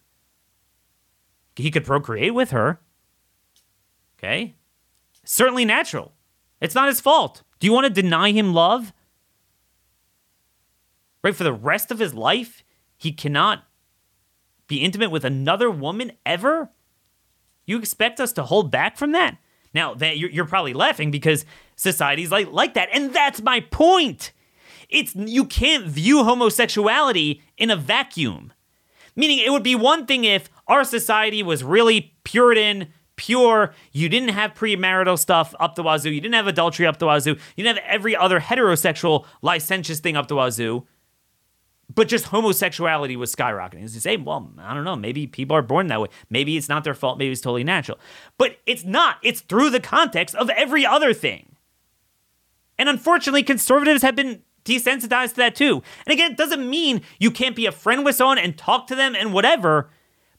He 1.56 1.72
could 1.72 1.86
procreate 1.86 2.34
with 2.34 2.52
her. 2.52 2.82
Okay? 4.18 4.56
Certainly 5.24 5.66
natural. 5.66 6.12
It's 6.62 6.76
not 6.76 6.88
his 6.88 7.02
fault. 7.02 7.44
Do 7.60 7.68
you 7.68 7.74
want 7.74 7.88
to 7.94 8.02
deny 8.02 8.32
him 8.32 8.54
love? 8.54 8.94
Right? 11.24 11.36
For 11.36 11.44
the 11.44 11.54
rest 11.54 11.92
of 11.92 12.00
his 12.00 12.14
life, 12.14 12.64
he 12.96 13.12
cannot 13.12 13.66
be 14.72 14.78
intimate 14.78 15.12
with 15.12 15.26
another 15.26 15.70
woman 15.70 16.14
ever? 16.26 16.70
You 17.66 17.78
expect 17.78 18.22
us 18.22 18.32
to 18.34 18.44
hold 18.44 18.72
back 18.72 18.96
from 18.96 19.12
that? 19.12 19.38
Now, 19.74 19.94
that 19.96 20.18
you're, 20.18 20.46
probably 20.46 20.74
laughing 20.74 21.12
because 21.12 21.46
society's 21.76 22.32
like 22.32 22.52
like 22.52 22.74
that, 22.74 22.90
and 22.92 23.14
that's 23.14 23.42
my 23.42 23.60
point. 23.60 24.32
It's 24.90 25.16
you 25.16 25.46
can't 25.46 25.86
view 25.86 26.24
homosexuality 26.24 27.42
in 27.58 27.70
a 27.70 27.76
vacuum. 27.76 28.54
Meaning, 29.16 29.40
it 29.40 29.52
would 29.52 29.64
be 29.64 29.76
one 29.76 30.06
thing 30.06 30.24
if 30.24 30.50
our 30.68 30.84
society 30.84 31.44
was 31.44 31.64
really 31.64 32.16
Puritan, 32.24 32.94
pure. 33.22 33.74
You 33.92 34.10
didn't 34.10 34.30
have 34.30 34.56
premarital 34.56 35.20
stuff 35.20 35.54
up 35.60 35.76
the 35.76 35.84
wazoo. 35.84 36.10
You 36.10 36.20
didn't 36.20 36.34
have 36.34 36.48
adultery 36.48 36.88
up 36.88 36.98
the 36.98 37.06
wazoo. 37.06 37.38
You 37.56 37.64
didn't 37.64 37.78
have 37.78 37.86
every 37.88 38.16
other 38.16 38.40
heterosexual 38.40 39.26
licentious 39.44 40.00
thing 40.00 40.18
up 40.18 40.28
the 40.28 40.36
wazoo. 40.36 40.88
But 41.94 42.08
just 42.08 42.26
homosexuality 42.26 43.16
was 43.16 43.36
skyrocketing. 43.36 43.84
As 43.84 43.94
you 43.94 44.02
say, 44.02 44.18
well, 44.18 44.52
I 44.58 44.74
don't 44.74 44.86
know. 44.86 44.96
Maybe 44.96 45.28
people 45.28 45.56
are 45.56 45.62
born 45.62 45.88
that 45.88 46.02
way. 46.02 46.08
Maybe 46.32 46.58
it's 46.58 46.70
not 46.70 46.84
their 46.84 46.96
fault. 46.96 47.20
Maybe 47.20 47.32
it's 47.32 47.42
totally 47.42 47.64
natural. 47.64 48.00
But 48.40 48.58
it's 48.66 48.86
not. 48.86 49.18
It's 49.22 49.42
through 49.42 49.70
the 49.70 49.80
context 49.80 50.34
of 50.34 50.50
every 50.50 50.84
other 50.84 51.14
thing. 51.14 51.58
And 52.80 52.90
unfortunately, 52.90 53.44
conservatives 53.44 54.02
have 54.02 54.16
been 54.16 54.42
desensitized 54.66 55.32
to 55.32 55.36
that 55.36 55.56
too. 55.56 55.84
And 56.06 56.14
again, 56.14 56.32
it 56.32 56.38
doesn't 56.38 56.68
mean 56.68 57.02
you 57.20 57.30
can't 57.30 57.56
be 57.56 57.68
a 57.68 57.72
friend 57.72 58.04
with 58.04 58.16
someone 58.16 58.40
and 58.40 58.58
talk 58.58 58.88
to 58.88 58.96
them 58.96 59.14
and 59.14 59.32
whatever. 59.34 59.92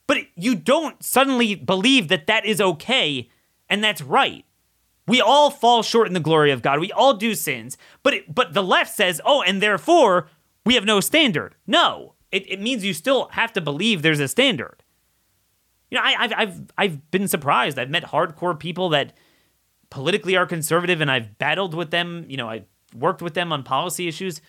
But 0.07 0.19
you 0.35 0.55
don't 0.55 1.03
suddenly 1.03 1.55
believe 1.55 2.09
that 2.09 2.27
that 2.27 2.45
is 2.45 2.61
okay 2.61 3.29
and 3.69 3.83
that's 3.83 4.03
right. 4.03 4.45
We 5.07 5.21
all 5.21 5.51
fall 5.51 5.83
short 5.83 6.07
in 6.07 6.13
the 6.13 6.21
glory 6.21 6.51
of 6.51 6.63
God. 6.63 6.79
We 6.79 6.93
all 6.93 7.15
do 7.15 7.35
sins. 7.35 7.77
But 8.03 8.15
it, 8.15 8.35
but 8.35 8.53
the 8.53 8.63
left 8.63 8.95
says, 8.95 9.21
"Oh, 9.25 9.43
and 9.43 9.61
therefore 9.61 10.29
we 10.65 10.75
have 10.75 10.85
no 10.85 11.01
standard." 11.01 11.57
No. 11.67 12.15
It, 12.31 12.51
it 12.51 12.61
means 12.61 12.85
you 12.85 12.95
still 12.95 13.29
have 13.33 13.53
to 13.55 13.61
believe 13.61 14.03
there's 14.03 14.21
a 14.21 14.29
standard. 14.29 14.83
You 15.91 15.99
know, 15.99 16.05
I, 16.05 16.13
have 16.13 16.33
I've 16.37 16.61
I've 16.79 17.11
been 17.11 17.29
surprised. 17.29 17.79
I've 17.79 17.91
met 17.91 18.05
hardcore 18.05 18.59
people 18.59 18.91
that 18.91 19.15
politically 19.91 20.37
are 20.37 20.47
conservative, 20.47 21.01
and 21.01 21.11
I've 21.11 21.37
battled 21.39 21.75
with 21.75 21.91
them. 21.91 22.25
You 22.29 22.37
know, 22.37 22.49
I 22.49 22.65
worked 22.95 23.23
with 23.23 23.35
them 23.35 23.53
on 23.53 23.63
policy 23.63 24.09
issues. 24.09 24.41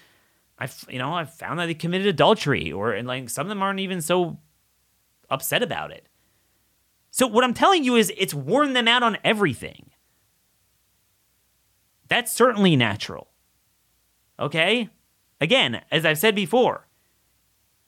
I've 0.59 0.85
you 0.89 0.99
know 0.99 1.13
I've 1.13 1.33
found 1.33 1.59
that 1.59 1.65
they 1.65 1.73
committed 1.73 2.07
adultery, 2.07 2.71
or 2.71 2.91
and 2.91 3.07
like 3.07 3.29
some 3.29 3.45
of 3.45 3.49
them 3.49 3.61
aren't 3.61 3.79
even 3.79 4.01
so 4.01 4.37
upset 5.33 5.63
about 5.63 5.91
it. 5.91 6.07
So, 7.11 7.27
what 7.27 7.43
I'm 7.43 7.53
telling 7.53 7.83
you 7.83 7.95
is 7.95 8.11
it's 8.17 8.33
worn 8.33 8.73
them 8.73 8.87
out 8.87 9.03
on 9.03 9.17
everything. 9.23 9.91
That's 12.07 12.31
certainly 12.31 12.75
natural. 12.75 13.29
Okay? 14.39 14.89
Again, 15.39 15.81
as 15.91 16.05
I've 16.05 16.17
said 16.17 16.35
before, 16.35 16.87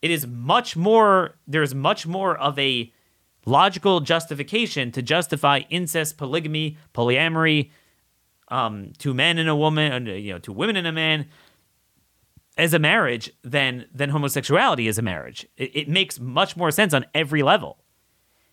it 0.02 0.12
is 0.12 0.28
much 0.28 0.76
more 0.76 1.36
there's 1.48 1.74
much 1.74 2.06
more 2.06 2.38
of 2.38 2.58
a 2.60 2.92
logical 3.46 4.00
justification 4.00 4.92
to 4.92 5.02
justify 5.02 5.62
incest, 5.70 6.18
polygamy, 6.18 6.78
polyamory, 6.94 7.72
um, 8.50 8.94
two 8.98 9.14
men 9.14 9.38
and 9.38 9.50
a 9.50 9.56
woman, 9.56 10.08
uh, 10.08 10.12
you 10.12 10.34
know, 10.34 10.40
two 10.40 10.54
women 10.54 10.76
and 10.76 10.88
a 10.88 10.92
man 10.92 11.28
as 12.58 12.74
a 12.74 12.80
marriage 12.80 13.32
than 13.44 13.86
than 13.94 14.10
homosexuality 14.10 14.88
as 14.88 14.98
a 14.98 15.02
marriage. 15.02 15.48
It, 15.58 15.76
it 15.76 15.90
makes 15.90 16.20
much 16.20 16.56
more 16.56 16.72
sense 16.72 16.94
on 16.94 17.06
every 17.14 17.44
level. 17.44 17.80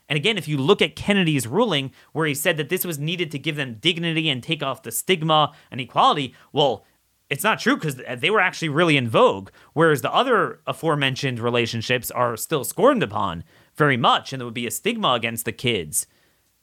And 0.08 0.16
again, 0.16 0.36
if 0.36 0.48
you 0.48 0.58
look 0.58 0.82
at 0.82 0.96
Kennedy's 0.96 1.46
ruling, 1.46 1.92
where 2.12 2.26
he 2.26 2.34
said 2.34 2.56
that 2.58 2.68
this 2.68 2.84
was 2.84 2.98
needed 2.98 3.30
to 3.30 3.38
give 3.38 3.56
them 3.56 3.78
dignity 3.80 4.28
and 4.28 4.42
take 4.42 4.62
off 4.62 4.82
the 4.82 4.90
stigma 4.90 5.54
and 5.70 5.80
equality, 5.80 6.34
well, 6.52 6.84
it's 7.30 7.44
not 7.44 7.60
true 7.60 7.76
because 7.76 7.96
they 8.18 8.28
were 8.28 8.40
actually 8.40 8.68
really 8.68 8.98
in 8.98 9.08
vogue, 9.08 9.48
whereas 9.72 10.02
the 10.02 10.12
other 10.12 10.60
aforementioned 10.66 11.40
relationships 11.40 12.10
are 12.10 12.36
still 12.36 12.62
scorned 12.62 13.02
upon 13.02 13.42
very 13.74 13.96
much, 13.96 14.32
and 14.32 14.40
there 14.40 14.44
would 14.44 14.52
be 14.52 14.66
a 14.66 14.70
stigma 14.70 15.14
against 15.14 15.46
the 15.46 15.52
kids. 15.52 16.06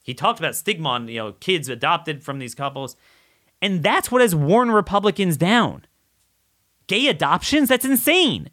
He 0.03 0.13
talked 0.13 0.37
about 0.37 0.55
stigma 0.55 0.89
on 0.89 1.07
you 1.07 1.17
know 1.17 1.31
kids 1.33 1.69
adopted 1.69 2.23
from 2.23 2.37
these 2.37 2.53
couples, 2.53 2.95
and 3.63 3.81
that's 3.81 4.11
what 4.11 4.21
has 4.21 4.35
worn 4.35 4.69
Republicans 4.69 5.37
down. 5.37 5.85
Gay 6.89 7.07
adoptions, 7.07 7.69
that's 7.69 7.85
insane. 7.85 8.49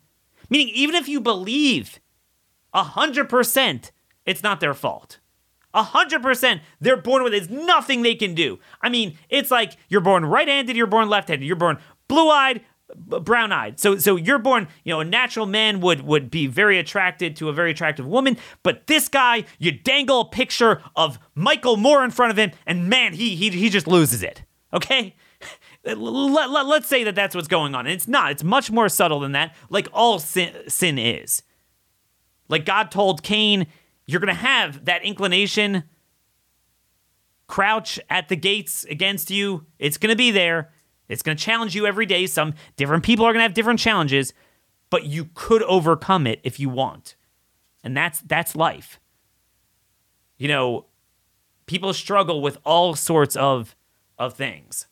Meaning, 0.48 0.68
even 0.74 0.94
if 0.94 1.08
you 1.08 1.20
believe 1.20 1.98
hundred 2.72 3.28
percent 3.30 3.90
it's 4.26 4.42
not 4.42 4.60
their 4.60 4.74
fault. 4.74 5.18
100% 5.74 6.60
they're 6.80 6.96
born 6.96 7.22
with 7.22 7.32
it. 7.32 7.48
There's 7.48 7.64
nothing 7.66 8.02
they 8.02 8.14
can 8.14 8.34
do. 8.34 8.58
I 8.82 8.88
mean, 8.88 9.16
it's 9.28 9.50
like 9.50 9.76
you're 9.88 10.00
born 10.00 10.24
right-handed, 10.24 10.76
you're 10.76 10.86
born 10.86 11.08
left-handed, 11.08 11.46
you're 11.46 11.56
born 11.56 11.78
blue-eyed, 12.08 12.60
brown-eyed. 12.94 13.80
So 13.80 13.98
so 13.98 14.16
you're 14.16 14.38
born, 14.38 14.68
you 14.84 14.92
know, 14.92 15.00
a 15.00 15.04
natural 15.04 15.46
man 15.46 15.80
would 15.80 16.02
would 16.02 16.30
be 16.30 16.46
very 16.46 16.78
attracted 16.78 17.36
to 17.36 17.48
a 17.48 17.52
very 17.52 17.70
attractive 17.70 18.06
woman, 18.06 18.36
but 18.62 18.86
this 18.86 19.08
guy, 19.08 19.44
you 19.58 19.72
dangle 19.72 20.20
a 20.20 20.28
picture 20.28 20.82
of 20.94 21.18
Michael 21.34 21.76
Moore 21.76 22.04
in 22.04 22.10
front 22.10 22.30
of 22.30 22.38
him 22.38 22.52
and 22.66 22.88
man, 22.88 23.14
he 23.14 23.34
he 23.36 23.50
he 23.50 23.70
just 23.70 23.86
loses 23.86 24.22
it. 24.22 24.42
Okay? 24.72 25.14
Uh, 25.86 25.94
let, 25.94 26.50
let, 26.50 26.66
let's 26.66 26.88
say 26.88 27.04
that 27.04 27.14
that's 27.14 27.34
what's 27.34 27.48
going 27.48 27.74
on. 27.74 27.86
And 27.86 27.94
it's 27.94 28.08
not. 28.08 28.32
It's 28.32 28.44
much 28.44 28.70
more 28.70 28.88
subtle 28.88 29.20
than 29.20 29.32
that, 29.32 29.54
like 29.70 29.88
all 29.92 30.18
sin, 30.18 30.52
sin 30.68 30.98
is. 30.98 31.42
Like 32.48 32.64
God 32.64 32.90
told 32.90 33.22
Cain, 33.22 33.66
you're 34.06 34.20
going 34.20 34.34
to 34.34 34.40
have 34.40 34.84
that 34.84 35.04
inclination 35.04 35.84
crouch 37.46 38.00
at 38.10 38.28
the 38.28 38.36
gates 38.36 38.84
against 38.84 39.30
you. 39.30 39.66
It's 39.78 39.98
going 39.98 40.10
to 40.10 40.16
be 40.16 40.30
there. 40.30 40.70
It's 41.08 41.22
going 41.22 41.36
to 41.36 41.42
challenge 41.42 41.74
you 41.74 41.86
every 41.86 42.06
day. 42.06 42.26
Some 42.26 42.54
different 42.76 43.04
people 43.04 43.24
are 43.24 43.32
going 43.32 43.40
to 43.40 43.44
have 43.44 43.54
different 43.54 43.78
challenges, 43.78 44.32
but 44.90 45.04
you 45.04 45.30
could 45.34 45.62
overcome 45.64 46.26
it 46.26 46.40
if 46.42 46.58
you 46.58 46.68
want. 46.68 47.14
And 47.84 47.96
that's 47.96 48.20
that's 48.20 48.56
life. 48.56 48.98
You 50.38 50.48
know, 50.48 50.86
people 51.66 51.92
struggle 51.92 52.42
with 52.42 52.58
all 52.64 52.94
sorts 52.96 53.36
of 53.36 53.76
of 54.18 54.34
things. 54.34 54.86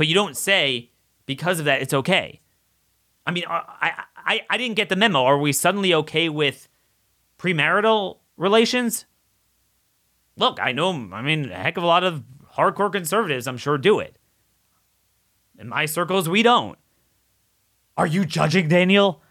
But 0.00 0.06
you 0.06 0.14
don't 0.14 0.34
say 0.34 0.92
because 1.26 1.58
of 1.58 1.66
that 1.66 1.82
it's 1.82 1.92
okay. 1.92 2.40
I 3.26 3.32
mean, 3.32 3.44
uh, 3.46 3.60
I 3.66 4.04
I 4.16 4.40
I 4.48 4.56
didn't 4.56 4.76
get 4.76 4.88
the 4.88 4.96
memo. 4.96 5.24
Are 5.24 5.36
we 5.36 5.52
suddenly 5.52 5.92
okay 5.92 6.30
with 6.30 6.68
premarital 7.38 8.16
relations? 8.38 9.04
Look, 10.38 10.58
I 10.58 10.72
know, 10.72 11.10
I 11.12 11.20
mean, 11.20 11.50
a 11.50 11.54
heck 11.54 11.76
of 11.76 11.82
a 11.82 11.86
lot 11.86 12.02
of 12.02 12.24
hardcore 12.56 12.90
conservatives, 12.90 13.46
I'm 13.46 13.58
sure, 13.58 13.76
do 13.76 14.00
it. 14.00 14.16
In 15.58 15.68
my 15.68 15.84
circles, 15.84 16.30
we 16.30 16.42
don't. 16.42 16.78
Are 17.98 18.06
you 18.06 18.24
judging 18.24 18.68
Daniel? 18.68 19.22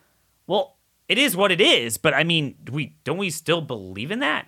Well, 0.46 0.78
it 1.08 1.18
is 1.18 1.36
what 1.36 1.52
it 1.52 1.62
is, 1.62 1.98
but 1.98 2.14
I 2.14 2.24
mean, 2.24 2.58
do 2.64 2.74
we 2.74 2.96
don't 3.04 3.18
we 3.18 3.32
still 3.32 3.62
believe 3.62 4.12
in 4.12 4.20
that? 4.20 4.48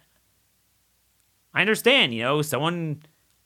I 1.51 1.61
understand, 1.61 2.13
you 2.13 2.21
know, 2.21 2.43
someone 2.43 3.01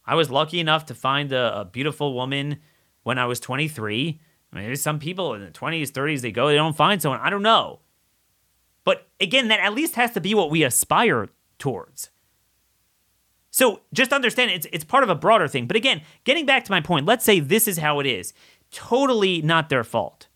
I 0.06 0.16
was 0.16 0.30
lucky 0.30 0.60
enough 0.60 0.86
to 0.88 0.96
find 0.96 1.32
a, 1.32 1.62
a 1.62 1.66
beautiful 1.66 2.14
woman 2.14 2.58
when 3.04 3.18
I 3.18 3.26
was 3.26 3.40
23. 3.40 4.20
I 4.52 4.56
mean, 4.56 4.66
there's 4.66 4.82
some 4.82 5.00
people 5.00 5.34
in 5.34 5.42
the 5.42 5.52
20s, 5.52 5.90
30s, 5.92 6.22
they 6.22 6.32
go, 6.32 6.48
they 6.48 6.56
don't 6.56 6.76
find 6.76 7.02
someone. 7.02 7.20
I 7.22 7.30
don't 7.30 7.42
know. 7.42 7.80
But 8.84 9.08
again, 9.20 9.48
that 9.50 9.60
at 9.60 9.74
least 9.74 9.96
has 9.96 10.12
to 10.12 10.22
be 10.22 10.34
what 10.34 10.50
we 10.50 10.64
aspire 10.64 11.30
towards. 11.58 12.10
So 13.56 13.82
just 13.94 14.12
understand 14.12 14.52
it's 14.52 14.68
it's 14.74 14.84
part 14.84 15.04
of 15.04 15.10
a 15.10 15.16
broader 15.16 15.48
thing. 15.48 15.66
But 15.66 15.78
again, 15.78 16.02
getting 16.26 16.46
back 16.46 16.66
to 16.66 16.72
my 16.72 16.82
point, 16.82 17.06
let's 17.06 17.24
say 17.24 17.40
this 17.40 17.70
is 17.70 17.78
how 17.78 18.02
it 18.02 18.06
is. 18.06 18.34
Totally 18.70 19.42
not 19.42 19.70
their 19.70 19.86
fault. 19.86 20.28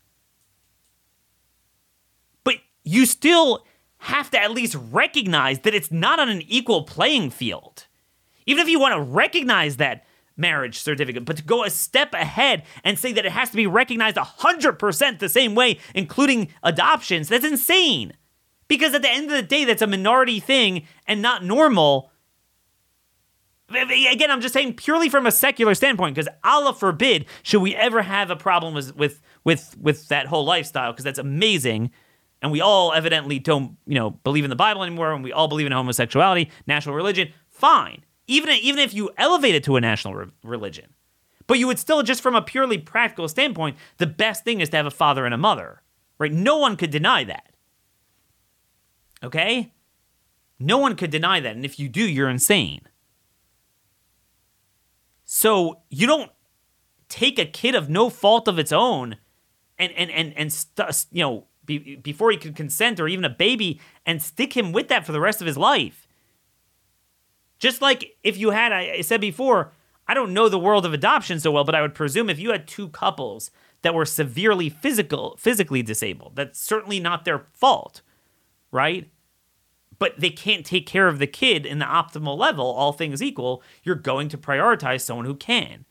But 2.44 2.56
you 2.82 3.04
still 3.04 3.66
have 3.98 4.30
to 4.30 4.42
at 4.42 4.52
least 4.52 4.74
recognize 4.90 5.60
that 5.60 5.74
it's 5.74 5.92
not 5.92 6.18
on 6.18 6.30
an 6.30 6.40
equal 6.48 6.84
playing 6.84 7.28
field. 7.28 7.86
Even 8.46 8.62
if 8.62 8.68
you 8.68 8.80
want 8.80 8.94
to 8.94 9.00
recognize 9.00 9.76
that 9.76 10.04
marriage 10.36 10.78
certificate, 10.78 11.24
but 11.24 11.36
to 11.36 11.42
go 11.44 11.64
a 11.64 11.70
step 11.70 12.14
ahead 12.14 12.64
and 12.82 12.98
say 12.98 13.12
that 13.12 13.26
it 13.26 13.32
has 13.32 13.50
to 13.50 13.56
be 13.56 13.66
recognized 13.66 14.16
100% 14.16 15.18
the 15.18 15.28
same 15.28 15.54
way, 15.54 15.78
including 15.94 16.48
adoptions, 16.62 17.28
that's 17.28 17.44
insane. 17.44 18.14
Because 18.68 18.94
at 18.94 19.02
the 19.02 19.10
end 19.10 19.26
of 19.26 19.32
the 19.32 19.42
day, 19.42 19.64
that's 19.64 19.82
a 19.82 19.86
minority 19.86 20.40
thing 20.40 20.86
and 21.06 21.20
not 21.20 21.44
normal. 21.44 22.10
Again, 23.68 24.30
I'm 24.30 24.40
just 24.40 24.54
saying 24.54 24.74
purely 24.74 25.08
from 25.08 25.26
a 25.26 25.30
secular 25.32 25.74
standpoint, 25.74 26.14
because 26.14 26.28
Allah 26.42 26.72
forbid 26.72 27.26
should 27.42 27.62
we 27.62 27.74
ever 27.74 28.02
have 28.02 28.30
a 28.30 28.36
problem 28.36 28.74
with 28.74 28.96
with 28.96 29.20
with, 29.44 29.76
with 29.80 30.08
that 30.08 30.26
whole 30.26 30.44
lifestyle, 30.44 30.92
because 30.92 31.04
that's 31.04 31.18
amazing. 31.18 31.90
And 32.42 32.50
we 32.50 32.60
all 32.60 32.92
evidently 32.92 33.38
don't, 33.38 33.76
you 33.86 33.96
know, 33.96 34.10
believe 34.10 34.44
in 34.44 34.50
the 34.50 34.56
Bible 34.56 34.82
anymore, 34.82 35.12
and 35.12 35.22
we 35.22 35.32
all 35.32 35.48
believe 35.48 35.66
in 35.66 35.72
homosexuality, 35.72 36.50
national 36.66 36.94
religion. 36.94 37.32
Fine, 37.48 38.04
even 38.30 38.50
even 38.50 38.78
if 38.78 38.94
you 38.94 39.10
elevate 39.18 39.54
it 39.54 39.64
to 39.64 39.76
a 39.76 39.80
national 39.80 40.14
re- 40.14 40.26
religion, 40.42 40.94
but 41.46 41.58
you 41.58 41.66
would 41.66 41.80
still, 41.80 42.02
just 42.02 42.22
from 42.22 42.36
a 42.36 42.42
purely 42.42 42.78
practical 42.78 43.26
standpoint, 43.26 43.76
the 43.98 44.06
best 44.06 44.44
thing 44.44 44.60
is 44.60 44.68
to 44.68 44.76
have 44.76 44.86
a 44.86 44.90
father 44.90 45.24
and 45.24 45.34
a 45.34 45.38
mother, 45.38 45.82
right? 46.18 46.32
No 46.32 46.58
one 46.58 46.76
could 46.76 46.90
deny 46.90 47.24
that. 47.24 47.52
Okay? 49.22 49.72
No 50.60 50.78
one 50.78 50.94
could 50.94 51.10
deny 51.10 51.40
that. 51.40 51.56
And 51.56 51.64
if 51.64 51.78
you 51.78 51.88
do, 51.88 52.02
you're 52.02 52.30
insane. 52.30 52.82
So 55.24 55.80
you 55.90 56.06
don't 56.06 56.30
take 57.08 57.38
a 57.38 57.44
kid 57.44 57.74
of 57.74 57.90
no 57.90 58.10
fault 58.10 58.46
of 58.46 58.58
its 58.58 58.70
own 58.70 59.16
and, 59.78 59.92
and, 59.92 60.10
and, 60.10 60.32
and 60.36 60.52
st- 60.52 61.06
you 61.10 61.22
know, 61.22 61.46
be, 61.64 61.96
before 61.96 62.30
he 62.30 62.36
could 62.36 62.54
consent 62.54 63.00
or 63.00 63.08
even 63.08 63.24
a 63.24 63.30
baby 63.30 63.80
and 64.06 64.22
stick 64.22 64.56
him 64.56 64.72
with 64.72 64.88
that 64.88 65.04
for 65.04 65.12
the 65.12 65.20
rest 65.20 65.40
of 65.40 65.46
his 65.46 65.58
life. 65.58 65.99
Just 67.60 67.80
like 67.80 68.16
if 68.24 68.36
you 68.36 68.50
had, 68.50 68.72
I 68.72 69.02
said 69.02 69.20
before, 69.20 69.72
I 70.08 70.14
don't 70.14 70.34
know 70.34 70.48
the 70.48 70.58
world 70.58 70.84
of 70.84 70.92
adoption 70.92 71.38
so 71.38 71.52
well, 71.52 71.62
but 71.62 71.76
I 71.76 71.82
would 71.82 71.94
presume 71.94 72.28
if 72.28 72.40
you 72.40 72.50
had 72.50 72.66
two 72.66 72.88
couples 72.88 73.52
that 73.82 73.94
were 73.94 74.04
severely 74.04 74.68
physical, 74.68 75.36
physically 75.38 75.82
disabled, 75.82 76.34
that's 76.34 76.60
certainly 76.60 76.98
not 76.98 77.24
their 77.24 77.46
fault 77.52 78.02
right? 78.70 79.10
But 79.98 80.18
they 80.18 80.30
can't 80.30 80.64
take 80.64 80.86
care 80.86 81.08
of 81.08 81.18
the 81.18 81.26
kid 81.26 81.66
in 81.66 81.78
the 81.78 81.84
optimal 81.84 82.38
level, 82.38 82.66
all 82.66 82.92
things 82.92 83.22
equal. 83.22 83.62
You're 83.82 83.96
going 83.96 84.28
to 84.30 84.38
prioritize 84.38 85.02
someone 85.02 85.26
who 85.26 85.34
can. 85.34 85.84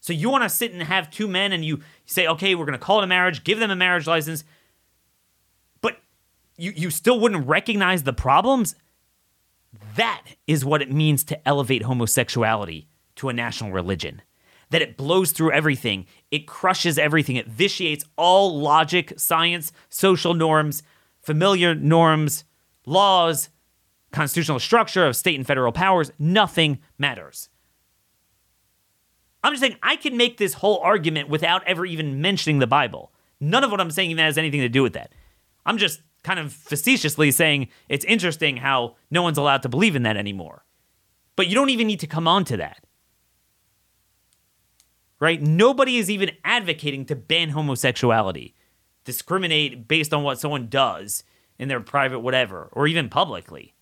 So 0.00 0.12
you 0.12 0.30
want 0.30 0.44
to 0.44 0.48
sit 0.48 0.72
and 0.72 0.82
have 0.82 1.10
two 1.10 1.26
men 1.26 1.52
and 1.52 1.64
you 1.64 1.80
say, 2.04 2.26
okay, 2.26 2.54
we're 2.54 2.64
going 2.64 2.78
to 2.78 2.84
call 2.84 3.00
it 3.00 3.04
a 3.04 3.08
marriage, 3.08 3.44
give 3.44 3.58
them 3.58 3.70
a 3.70 3.76
marriage 3.76 4.06
license, 4.06 4.44
but 5.80 5.98
you, 6.56 6.72
you 6.76 6.90
still 6.90 7.18
wouldn't 7.18 7.46
recognize 7.46 8.04
the 8.04 8.12
problems? 8.12 8.76
That 9.96 10.22
is 10.46 10.64
what 10.64 10.82
it 10.82 10.92
means 10.92 11.24
to 11.24 11.48
elevate 11.48 11.82
homosexuality 11.82 12.88
to 13.16 13.28
a 13.28 13.32
national 13.32 13.72
religion. 13.72 14.22
That 14.70 14.82
it 14.82 14.96
blows 14.96 15.30
through 15.30 15.52
everything, 15.52 16.06
it 16.30 16.46
crushes 16.46 16.98
everything, 16.98 17.36
it 17.36 17.48
vitiates 17.48 18.04
all 18.16 18.58
logic, 18.60 19.12
science, 19.16 19.72
social 19.88 20.34
norms, 20.34 20.82
familiar 21.22 21.74
norms, 21.74 22.44
laws, 22.84 23.48
constitutional 24.12 24.58
structure 24.58 25.06
of 25.06 25.14
state 25.14 25.36
and 25.36 25.46
federal 25.46 25.72
powers, 25.72 26.10
nothing 26.18 26.78
matters. 26.98 27.48
I'm 29.44 29.52
just 29.52 29.60
saying 29.60 29.76
I 29.82 29.96
can 29.96 30.16
make 30.16 30.38
this 30.38 30.54
whole 30.54 30.78
argument 30.78 31.28
without 31.28 31.62
ever 31.68 31.86
even 31.86 32.20
mentioning 32.20 32.58
the 32.58 32.66
Bible. 32.66 33.12
None 33.38 33.62
of 33.62 33.70
what 33.70 33.80
I'm 33.80 33.90
saying 33.90 34.10
even 34.10 34.24
has 34.24 34.38
anything 34.38 34.62
to 34.62 34.68
do 34.68 34.82
with 34.82 34.94
that. 34.94 35.12
I'm 35.64 35.78
just 35.78 36.00
kind 36.26 36.40
of 36.40 36.52
facetiously 36.52 37.30
saying 37.30 37.68
it's 37.88 38.04
interesting 38.04 38.56
how 38.56 38.96
no 39.12 39.22
one's 39.22 39.38
allowed 39.38 39.62
to 39.62 39.68
believe 39.68 39.94
in 39.94 40.02
that 40.02 40.16
anymore. 40.16 40.64
But 41.36 41.46
you 41.46 41.54
don't 41.54 41.70
even 41.70 41.86
need 41.86 42.00
to 42.00 42.08
come 42.08 42.26
on 42.26 42.44
to 42.46 42.56
that. 42.56 42.84
Right? 45.20 45.40
Nobody 45.40 45.98
is 45.98 46.10
even 46.10 46.32
advocating 46.44 47.04
to 47.06 47.14
ban 47.14 47.50
homosexuality 47.50 48.56
discriminate 49.04 49.86
based 49.86 50.12
on 50.12 50.24
what 50.24 50.40
someone 50.40 50.66
does 50.66 51.22
in 51.60 51.68
their 51.68 51.80
private 51.80 52.18
whatever, 52.18 52.68
or 52.72 52.88
even 52.88 53.08
publicly. 53.08 53.74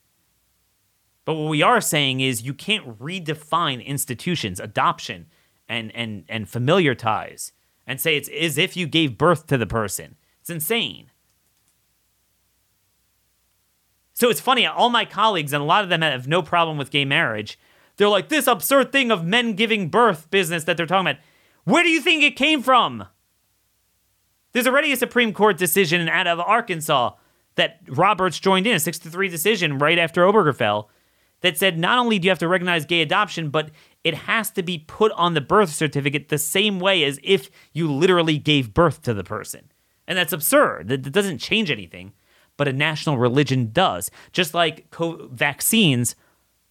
But 1.24 1.34
what 1.34 1.48
we 1.48 1.62
are 1.62 1.80
saying 1.80 2.20
is 2.20 2.42
you 2.42 2.52
can't 2.52 2.98
redefine 3.00 3.84
institutions, 3.84 4.60
adoption, 4.60 5.26
and 5.66 5.90
and 5.96 6.24
and 6.28 6.46
familiar 6.46 6.94
ties, 6.94 7.52
and 7.86 7.98
say 7.98 8.18
it's 8.18 8.28
as 8.28 8.58
if 8.58 8.76
you 8.76 8.86
gave 8.86 9.16
birth 9.16 9.46
to 9.46 9.56
the 9.56 9.66
person. 9.66 10.16
It's 10.42 10.50
insane. 10.50 11.10
So 14.14 14.30
it's 14.30 14.40
funny, 14.40 14.64
all 14.64 14.90
my 14.90 15.04
colleagues, 15.04 15.52
and 15.52 15.62
a 15.62 15.66
lot 15.66 15.82
of 15.82 15.90
them 15.90 16.02
have 16.02 16.28
no 16.28 16.40
problem 16.40 16.78
with 16.78 16.90
gay 16.90 17.04
marriage, 17.04 17.58
they're 17.96 18.08
like, 18.08 18.28
this 18.28 18.46
absurd 18.46 18.90
thing 18.92 19.10
of 19.10 19.24
men 19.24 19.54
giving 19.54 19.88
birth 19.88 20.30
business 20.30 20.64
that 20.64 20.76
they're 20.76 20.86
talking 20.86 21.08
about. 21.08 21.22
Where 21.64 21.82
do 21.82 21.88
you 21.88 22.00
think 22.00 22.22
it 22.22 22.36
came 22.36 22.62
from? 22.62 23.06
There's 24.52 24.66
already 24.66 24.92
a 24.92 24.96
Supreme 24.96 25.32
Court 25.32 25.56
decision 25.58 26.08
out 26.08 26.26
of 26.26 26.40
Arkansas 26.40 27.14
that 27.56 27.80
Roberts 27.88 28.38
joined 28.38 28.66
in, 28.66 28.74
a 28.74 28.80
6 28.80 28.98
to 29.00 29.10
3 29.10 29.28
decision 29.28 29.78
right 29.78 29.98
after 29.98 30.22
Obergefell, 30.22 30.86
that 31.40 31.58
said 31.58 31.78
not 31.78 31.98
only 31.98 32.18
do 32.18 32.26
you 32.26 32.30
have 32.30 32.38
to 32.38 32.48
recognize 32.48 32.84
gay 32.84 33.02
adoption, 33.02 33.50
but 33.50 33.70
it 34.02 34.14
has 34.14 34.50
to 34.52 34.62
be 34.62 34.78
put 34.78 35.12
on 35.12 35.34
the 35.34 35.40
birth 35.40 35.70
certificate 35.70 36.28
the 36.28 36.38
same 36.38 36.80
way 36.80 37.04
as 37.04 37.18
if 37.22 37.50
you 37.72 37.90
literally 37.92 38.38
gave 38.38 38.74
birth 38.74 39.02
to 39.02 39.12
the 39.12 39.24
person. 39.24 39.70
And 40.06 40.16
that's 40.16 40.32
absurd. 40.32 40.88
That 40.88 41.12
doesn't 41.12 41.38
change 41.38 41.70
anything, 41.70 42.12
but 42.56 42.68
a 42.68 42.72
national 42.72 43.18
religion 43.18 43.70
does. 43.72 44.10
Just 44.32 44.54
like 44.54 44.90
co- 44.90 45.28
vaccines 45.32 46.14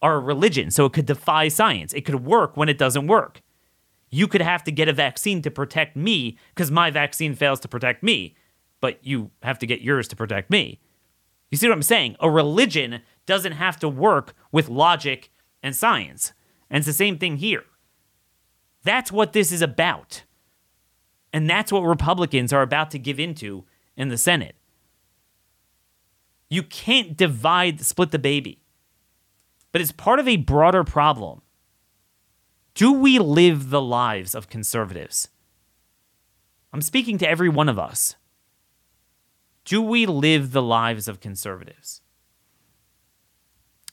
are 0.02 0.16
a 0.16 0.20
religion, 0.20 0.70
so 0.70 0.84
it 0.84 0.92
could 0.92 1.06
defy 1.06 1.48
science. 1.48 1.92
It 1.92 2.04
could 2.04 2.24
work 2.24 2.56
when 2.56 2.68
it 2.68 2.78
doesn't 2.78 3.06
work. 3.06 3.40
You 4.10 4.28
could 4.28 4.42
have 4.42 4.62
to 4.64 4.72
get 4.72 4.88
a 4.88 4.92
vaccine 4.92 5.42
to 5.42 5.50
protect 5.50 5.96
me 5.96 6.38
because 6.54 6.70
my 6.70 6.90
vaccine 6.90 7.34
fails 7.34 7.60
to 7.60 7.68
protect 7.68 8.02
me, 8.02 8.36
but 8.80 9.04
you 9.04 9.30
have 9.42 9.58
to 9.60 9.66
get 9.66 9.80
yours 9.80 10.06
to 10.08 10.16
protect 10.16 10.50
me. 10.50 10.78
You 11.50 11.58
see 11.58 11.68
what 11.68 11.74
I'm 11.74 11.82
saying? 11.82 12.16
A 12.20 12.30
religion 12.30 13.00
doesn't 13.26 13.52
have 13.52 13.78
to 13.80 13.88
work 13.88 14.34
with 14.52 14.68
logic 14.68 15.30
and 15.62 15.74
science. 15.74 16.32
And 16.70 16.78
it's 16.78 16.86
the 16.86 16.92
same 16.92 17.18
thing 17.18 17.38
here. 17.38 17.64
That's 18.82 19.10
what 19.10 19.32
this 19.32 19.50
is 19.50 19.62
about. 19.62 20.24
And 21.32 21.48
that's 21.48 21.72
what 21.72 21.80
Republicans 21.80 22.52
are 22.52 22.62
about 22.62 22.90
to 22.92 22.98
give 22.98 23.18
into 23.18 23.64
in 23.96 24.08
the 24.08 24.18
Senate. 24.18 24.56
You 26.54 26.62
can't 26.62 27.16
divide, 27.16 27.80
split 27.80 28.12
the 28.12 28.18
baby. 28.18 28.60
But 29.72 29.80
it's 29.80 29.90
part 29.90 30.20
of 30.20 30.28
a 30.28 30.36
broader 30.36 30.84
problem. 30.84 31.42
Do 32.74 32.92
we 32.92 33.18
live 33.18 33.70
the 33.70 33.82
lives 33.82 34.36
of 34.36 34.48
conservatives? 34.48 35.26
I'm 36.72 36.80
speaking 36.80 37.18
to 37.18 37.28
every 37.28 37.48
one 37.48 37.68
of 37.68 37.76
us. 37.76 38.14
Do 39.64 39.82
we 39.82 40.06
live 40.06 40.52
the 40.52 40.62
lives 40.62 41.08
of 41.08 41.18
conservatives? 41.18 42.02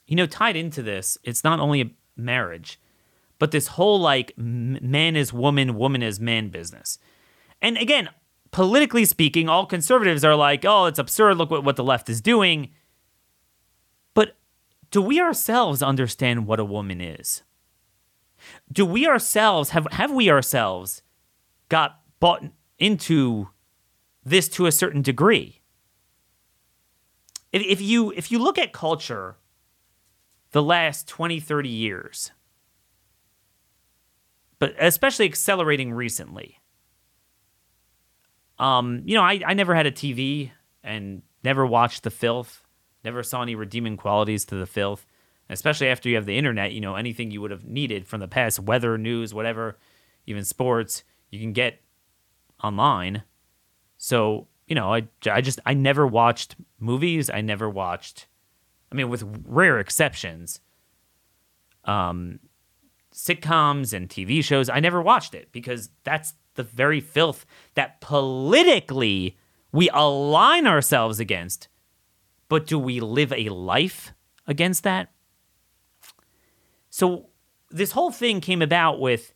You 0.06 0.16
know, 0.16 0.28
tied 0.28 0.56
into 0.56 0.84
this, 0.84 1.18
it's 1.24 1.44
not 1.44 1.60
only 1.60 1.82
a 1.82 1.90
marriage, 2.16 2.80
but 3.40 3.50
this 3.50 3.70
whole 3.70 4.00
like 4.00 4.38
man 4.38 5.16
is 5.16 5.34
woman, 5.34 5.76
woman 5.76 6.04
is 6.04 6.20
man 6.20 6.50
business. 6.50 7.00
And 7.60 7.76
again, 7.80 8.10
politically 8.52 9.06
speaking, 9.06 9.50
all 9.50 9.66
conservatives 9.66 10.24
are 10.24 10.36
like, 10.36 10.66
oh, 10.66 10.86
it's 10.86 11.00
absurd. 11.00 11.38
Look 11.38 11.50
what, 11.50 11.64
what 11.64 11.78
the 11.78 11.84
left 11.84 12.10
is 12.10 12.22
doing. 12.22 12.70
But 14.14 14.38
do 14.92 15.02
we 15.02 15.20
ourselves 15.20 15.82
understand 15.82 16.46
what 16.46 16.60
a 16.60 16.66
woman 16.66 17.02
is? 17.02 17.44
Do 18.72 18.86
we 18.86 19.08
ourselves 19.08 19.70
have 19.70 19.88
have 19.92 20.12
we 20.12 20.30
ourselves 20.30 21.04
got 21.70 22.02
bought 22.20 22.44
into 22.80 23.50
this 24.24 24.50
to 24.50 24.66
a 24.66 24.72
certain 24.72 25.02
degree? 25.02 25.62
If, 27.52 27.82
you 27.82 28.12
if 28.16 28.32
you 28.32 28.40
look 28.40 28.58
at 28.58 28.72
culture 28.72 29.36
the 30.52 30.64
last 30.64 31.08
20, 31.08 31.40
30 31.40 31.70
years, 31.70 32.32
but 34.58 34.74
especially 34.80 35.26
accelerating 35.26 35.94
recently, 35.94 36.61
um, 38.62 39.02
you 39.06 39.16
know, 39.16 39.24
I, 39.24 39.42
I 39.46 39.54
never 39.56 39.74
had 39.74 39.88
a 39.88 39.92
TV 39.92 40.52
and 40.84 41.24
never 41.44 41.66
watched 41.66 42.04
the 42.04 42.12
filth, 42.12 42.64
never 43.04 43.24
saw 43.24 43.42
any 43.42 43.56
redeeming 43.56 43.98
qualities 43.98 44.46
to 44.46 44.56
the 44.56 44.68
filth. 44.68 45.06
Especially 45.50 45.90
after 45.90 46.08
you 46.08 46.16
have 46.16 46.26
the 46.26 46.38
internet, 46.38 46.72
you 46.72 46.80
know, 46.80 46.96
anything 46.96 47.30
you 47.30 47.42
would 47.42 47.52
have 47.52 47.66
needed 47.66 48.08
from 48.08 48.22
the 48.22 48.28
past, 48.28 48.58
weather, 48.58 48.98
news, 48.98 49.34
whatever, 49.34 49.78
even 50.26 50.46
sports, 50.46 51.04
you 51.30 51.42
can 51.42 51.52
get 51.52 51.82
online. 52.64 53.24
So, 53.98 54.48
you 54.68 54.76
know, 54.76 54.94
I, 54.94 55.10
I 55.30 55.42
just, 55.42 55.60
I 55.66 55.74
never 55.74 56.08
watched 56.08 56.56
movies. 56.80 57.30
I 57.30 57.42
never 57.42 57.70
watched, 57.70 58.28
I 58.94 58.96
mean, 58.96 59.10
with 59.10 59.24
rare 59.46 59.78
exceptions, 59.78 60.62
um, 61.84 62.40
sitcoms 63.14 63.92
and 63.92 64.08
TV 64.08 64.42
shows. 64.42 64.70
I 64.70 64.80
never 64.80 65.02
watched 65.02 65.36
it 65.36 65.52
because 65.52 65.90
that's 66.06 66.34
the 66.56 66.64
very 66.64 67.00
filth 67.00 67.46
that 67.76 68.02
politically 68.02 69.38
we 69.72 69.90
align 69.94 70.68
ourselves 70.68 71.20
against. 71.20 71.68
But 72.50 72.68
do 72.68 72.78
we 72.78 73.00
live 73.00 73.32
a 73.32 73.50
life 73.50 74.14
against 74.46 74.84
that? 74.84 75.10
So 76.90 77.30
this 77.70 77.94
whole 77.94 78.12
thing 78.12 78.42
came 78.42 78.62
about 78.62 79.00
with, 79.00 79.34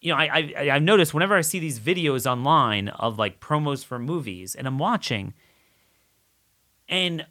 you 0.00 0.10
know, 0.10 0.18
I, 0.18 0.52
I 0.56 0.70
I've 0.70 0.82
noticed 0.82 1.12
whenever 1.12 1.36
I 1.36 1.42
see 1.42 1.58
these 1.58 1.78
videos 1.78 2.30
online 2.30 2.88
of 2.88 3.18
like 3.18 3.40
promos 3.40 3.84
for 3.84 3.98
movies, 3.98 4.54
and 4.54 4.66
I'm 4.66 4.78
watching, 4.78 5.34
and 6.88 7.26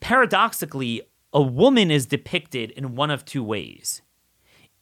paradoxically, 0.00 1.02
a 1.32 1.40
woman 1.40 1.90
is 1.90 2.06
depicted 2.06 2.70
in 2.72 2.96
one 2.96 3.10
of 3.10 3.24
two 3.24 3.44
ways. 3.44 4.02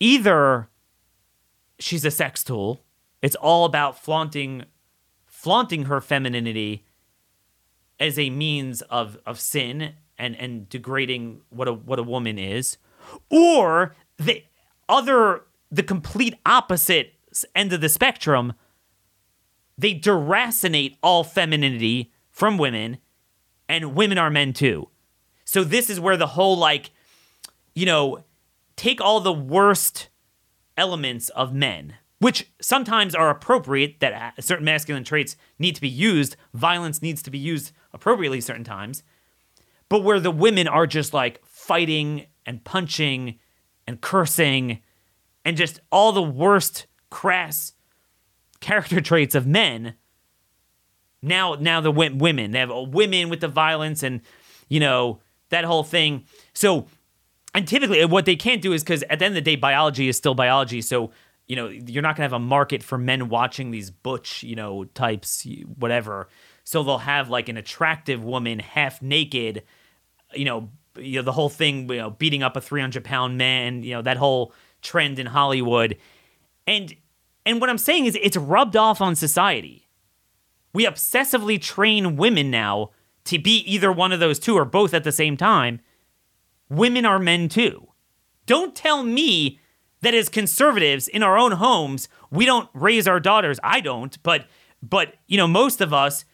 Either 0.01 0.69
she's 1.79 2.05
a 2.05 2.11
sex 2.11 2.43
tool, 2.43 2.84
it's 3.25 3.37
all 3.37 3.65
about 3.65 3.99
flaunting 3.99 4.65
flaunting 5.25 5.87
her 5.87 6.03
femininity 6.03 6.85
as 7.99 8.19
a 8.19 8.29
means 8.29 8.83
of 8.83 9.17
of 9.25 9.41
sin 9.41 9.95
and 10.19 10.37
and 10.37 10.69
degrading 10.69 11.41
what 11.49 11.67
a 11.67 11.73
what 11.73 11.99
a 11.99 12.03
woman 12.03 12.39
is. 12.39 12.77
Or 13.31 13.97
the 14.19 14.45
other 14.91 15.47
the 15.71 15.83
complete 15.83 16.35
opposite 16.45 17.15
end 17.55 17.73
of 17.73 17.81
the 17.81 17.89
spectrum. 17.89 18.53
They 19.79 19.95
deracinate 19.95 20.99
all 21.03 21.25
femininity 21.25 22.13
from 22.31 22.59
women 22.59 22.99
and 23.71 23.95
women 23.95 24.19
are 24.19 24.29
men 24.29 24.53
too. 24.53 24.91
So 25.47 25.65
this 25.65 25.89
is 25.89 25.99
where 25.99 26.19
the 26.19 26.27
whole 26.27 26.59
like 26.59 26.91
you 27.75 27.87
know 27.87 28.23
take 28.77 29.01
all 29.01 29.21
the 29.21 29.33
worst 29.33 30.11
elements 30.77 31.31
of 31.31 31.55
men 31.55 31.95
which 32.25 32.51
sometimes 32.61 33.15
are 33.15 33.29
appropriate 33.29 34.01
that 34.01 34.33
certain 34.43 34.65
masculine 34.65 35.05
traits 35.05 35.37
need 35.59 35.75
to 35.75 35.81
be 35.81 35.89
used 35.89 36.37
violence 36.55 37.03
needs 37.03 37.23
to 37.23 37.31
be 37.31 37.39
used 37.39 37.73
appropriately 37.93 38.41
certain 38.41 38.65
times 38.65 39.03
but 39.89 40.03
where 40.03 40.19
the 40.19 40.31
women 40.31 40.67
are 40.67 40.87
just 40.87 41.13
like 41.13 41.45
fighting 41.45 42.27
and 42.47 42.65
punching 42.65 43.39
and 43.87 44.01
cursing 44.01 44.81
and 45.45 45.57
just 45.57 45.81
all 45.93 46.13
the 46.13 46.23
worst 46.23 46.87
crass 47.11 47.75
character 48.61 49.01
traits 49.01 49.35
of 49.35 49.47
men 49.47 49.95
now 51.21 51.55
now 51.55 51.81
the 51.81 51.91
women 51.91 52.51
they 52.53 52.59
have 52.59 52.73
women 52.89 53.29
with 53.29 53.41
the 53.41 53.49
violence 53.49 54.03
and 54.03 54.23
you 54.69 54.81
know 54.81 55.21
that 55.51 55.65
whole 55.65 55.85
thing. 55.85 56.25
So 56.53 56.87
and 57.55 57.67
typically 57.67 58.03
uh, 58.03 58.09
what 58.09 58.25
they 58.25 58.37
can't 58.37 58.61
do 58.61 58.73
is 58.73 58.83
because 58.83 59.05
at 59.05 59.21
the 59.21 59.25
end 59.25 59.37
of 59.37 59.45
the 59.45 59.51
day 59.51 59.57
biology 59.57 60.09
is 60.09 60.17
still 60.17 60.35
biology. 60.35 60.83
So 60.83 61.13
you 61.47 61.57
know 61.57 61.69
you're 61.69 62.03
not 62.03 62.17
going 62.17 62.29
to 62.29 62.35
have 62.35 62.41
a 62.41 62.45
market 62.45 62.83
for 62.83 62.99
men 62.99 63.29
watching 63.29 63.71
these 63.71 63.91
butch 63.91 64.43
you 64.43 64.57
know 64.57 64.85
types 64.85 65.47
whatever. 65.79 66.29
So 66.65 66.83
they'll 66.83 66.99
have 66.99 67.29
like 67.29 67.49
an 67.49 67.57
attractive 67.57 68.25
woman 68.25 68.59
half 68.59 69.03
naked 69.03 69.63
you 70.35 70.45
know 70.45 70.71
you 70.99 71.19
know 71.19 71.23
the 71.23 71.33
whole 71.33 71.49
thing 71.49 71.89
you 71.91 71.99
know 71.99 72.11
beating 72.11 72.43
up 72.43 72.57
a 72.57 72.61
300 72.61 73.05
pound 73.05 73.37
man 73.37 73.83
you 73.83 73.95
know 73.95 74.03
that 74.03 74.17
whole 74.17 74.53
trend 74.83 75.19
in 75.19 75.27
hollywood. 75.27 75.97
And 76.67 76.95
and 77.45 77.61
what 77.61 77.71
i'm 77.71 77.79
saying 77.79 78.07
is 78.07 78.19
it's 78.21 78.37
rubbed 78.37 78.77
off 78.77 79.01
on 79.01 79.15
society. 79.15 79.89
We 80.73 80.87
obsessively 80.87 81.61
train 81.61 82.17
women 82.17 82.51
now 82.51 82.91
to 83.25 83.39
be 83.39 83.59
either 83.59 83.93
one 83.93 84.13
of 84.13 84.21
those 84.21 84.39
two 84.39 84.57
or 84.57 84.65
both 84.65 84.93
at 84.93 85.05
the 85.05 85.13
same 85.13 85.37
time. 85.37 85.81
Women 86.69 87.07
are 87.07 87.19
men 87.19 87.49
too. 87.49 87.89
Don't 88.47 88.75
tell 88.75 89.03
me 89.03 89.61
that 90.05 90.15
as 90.15 90.29
conservatives 90.29 91.09
in 91.09 91.23
our 91.23 91.37
own 91.37 91.53
homes 91.53 92.09
we 92.31 92.45
don't 92.45 92.69
raise 92.73 93.09
our 93.09 93.21
daughters 93.21 93.59
i 93.63 93.81
don't 93.81 94.23
but 94.23 94.47
but 94.83 95.15
you 95.27 95.37
know 95.37 95.47
most 95.47 95.81
of 95.81 95.93
us 95.93 96.25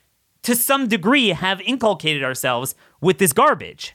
to 0.42 0.54
some 0.54 0.88
degree 0.88 1.28
have 1.28 1.60
inculcated 1.62 2.22
ourselves 2.22 2.74
with 3.00 3.18
this 3.18 3.32
garbage 3.32 3.94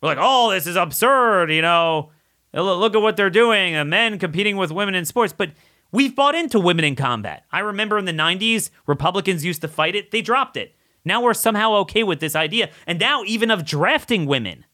we're 0.00 0.08
like, 0.08 0.18
oh, 0.20 0.50
this 0.50 0.66
is 0.66 0.76
absurd, 0.76 1.50
you 1.50 1.62
know. 1.62 2.10
Look 2.52 2.94
at 2.94 3.02
what 3.02 3.16
they're 3.16 3.30
doing. 3.30 3.88
Men 3.88 4.18
competing 4.18 4.56
with 4.56 4.72
women 4.72 4.94
in 4.94 5.04
sports. 5.04 5.32
But 5.32 5.52
we've 5.92 6.16
bought 6.16 6.34
into 6.34 6.58
women 6.58 6.84
in 6.84 6.96
combat. 6.96 7.44
I 7.52 7.60
remember 7.60 7.98
in 7.98 8.06
the 8.06 8.12
90s, 8.12 8.70
Republicans 8.86 9.44
used 9.44 9.60
to 9.60 9.68
fight 9.68 9.94
it, 9.94 10.10
they 10.10 10.22
dropped 10.22 10.56
it. 10.56 10.74
Now 11.04 11.22
we're 11.22 11.34
somehow 11.34 11.74
okay 11.76 12.02
with 12.02 12.20
this 12.20 12.34
idea. 12.34 12.70
And 12.86 12.98
now, 12.98 13.22
even 13.24 13.50
of 13.50 13.64
drafting 13.64 14.26
women. 14.26 14.64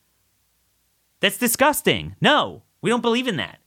That's 1.21 1.39
disgusting. 1.39 2.17
No, 2.21 2.63
we 2.87 2.91
don't 2.91 3.01
believe 3.01 3.27
in 3.27 3.35
that. 3.35 3.59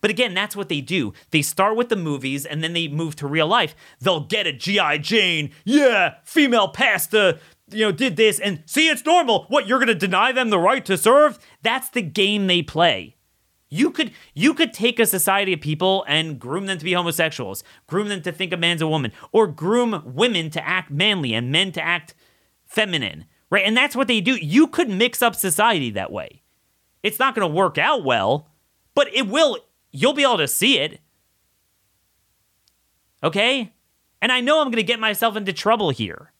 But 0.00 0.10
again, 0.10 0.34
that's 0.34 0.56
what 0.56 0.68
they 0.68 0.80
do. 0.80 1.12
They 1.30 1.40
start 1.40 1.76
with 1.76 1.88
the 1.88 1.94
movies 1.94 2.44
and 2.44 2.64
then 2.64 2.72
they 2.72 2.88
move 2.88 3.14
to 3.16 3.28
real 3.28 3.46
life. 3.46 3.76
They'll 4.00 4.26
get 4.26 4.48
a 4.48 4.52
G.I. 4.52 4.98
Jane. 4.98 5.52
Yeah, 5.64 6.16
female 6.24 6.66
past 6.66 7.12
the 7.12 7.38
you 7.70 7.84
know, 7.84 7.92
did 7.92 8.16
this 8.16 8.40
and 8.40 8.64
see 8.66 8.88
it's 8.88 9.04
normal. 9.04 9.44
What, 9.44 9.68
you're 9.68 9.78
going 9.78 9.86
to 9.86 9.94
deny 9.94 10.32
them 10.32 10.50
the 10.50 10.58
right 10.58 10.84
to 10.86 10.98
serve? 10.98 11.38
That's 11.62 11.88
the 11.90 12.02
game 12.02 12.48
they 12.48 12.60
play. 12.60 13.14
You 13.70 13.92
could 13.92 14.10
you 14.34 14.52
could 14.52 14.72
take 14.72 14.98
a 14.98 15.06
society 15.06 15.52
of 15.52 15.60
people 15.60 16.04
and 16.08 16.40
groom 16.40 16.66
them 16.66 16.78
to 16.78 16.84
be 16.84 16.94
homosexuals, 16.94 17.62
groom 17.86 18.08
them 18.08 18.22
to 18.22 18.32
think 18.32 18.52
a 18.52 18.56
man's 18.56 18.82
a 18.82 18.88
woman, 18.88 19.12
or 19.30 19.46
groom 19.46 20.02
women 20.04 20.50
to 20.50 20.66
act 20.66 20.90
manly 20.90 21.34
and 21.34 21.52
men 21.52 21.70
to 21.72 21.80
act 21.80 22.14
feminine, 22.64 23.26
right? 23.48 23.64
And 23.64 23.76
that's 23.76 23.94
what 23.94 24.08
they 24.08 24.20
do. 24.20 24.36
You 24.36 24.66
could 24.66 24.88
mix 24.88 25.20
up 25.20 25.36
society 25.36 25.90
that 25.90 26.10
way. 26.10 26.42
It's 27.02 27.18
not 27.18 27.34
going 27.34 27.48
to 27.48 27.54
work 27.54 27.78
out 27.78 28.04
well, 28.04 28.48
but 28.94 29.12
it 29.14 29.28
will 29.28 29.58
you'll 29.90 30.12
be 30.12 30.22
able 30.22 30.38
to 30.38 30.48
see 30.48 30.78
it. 30.78 31.00
Okay? 33.22 33.72
And 34.20 34.32
I 34.32 34.40
know 34.40 34.60
I'm 34.60 34.66
going 34.66 34.76
to 34.76 34.82
get 34.82 35.00
myself 35.00 35.36
into 35.36 35.52
trouble 35.52 35.90
here. 35.90 36.32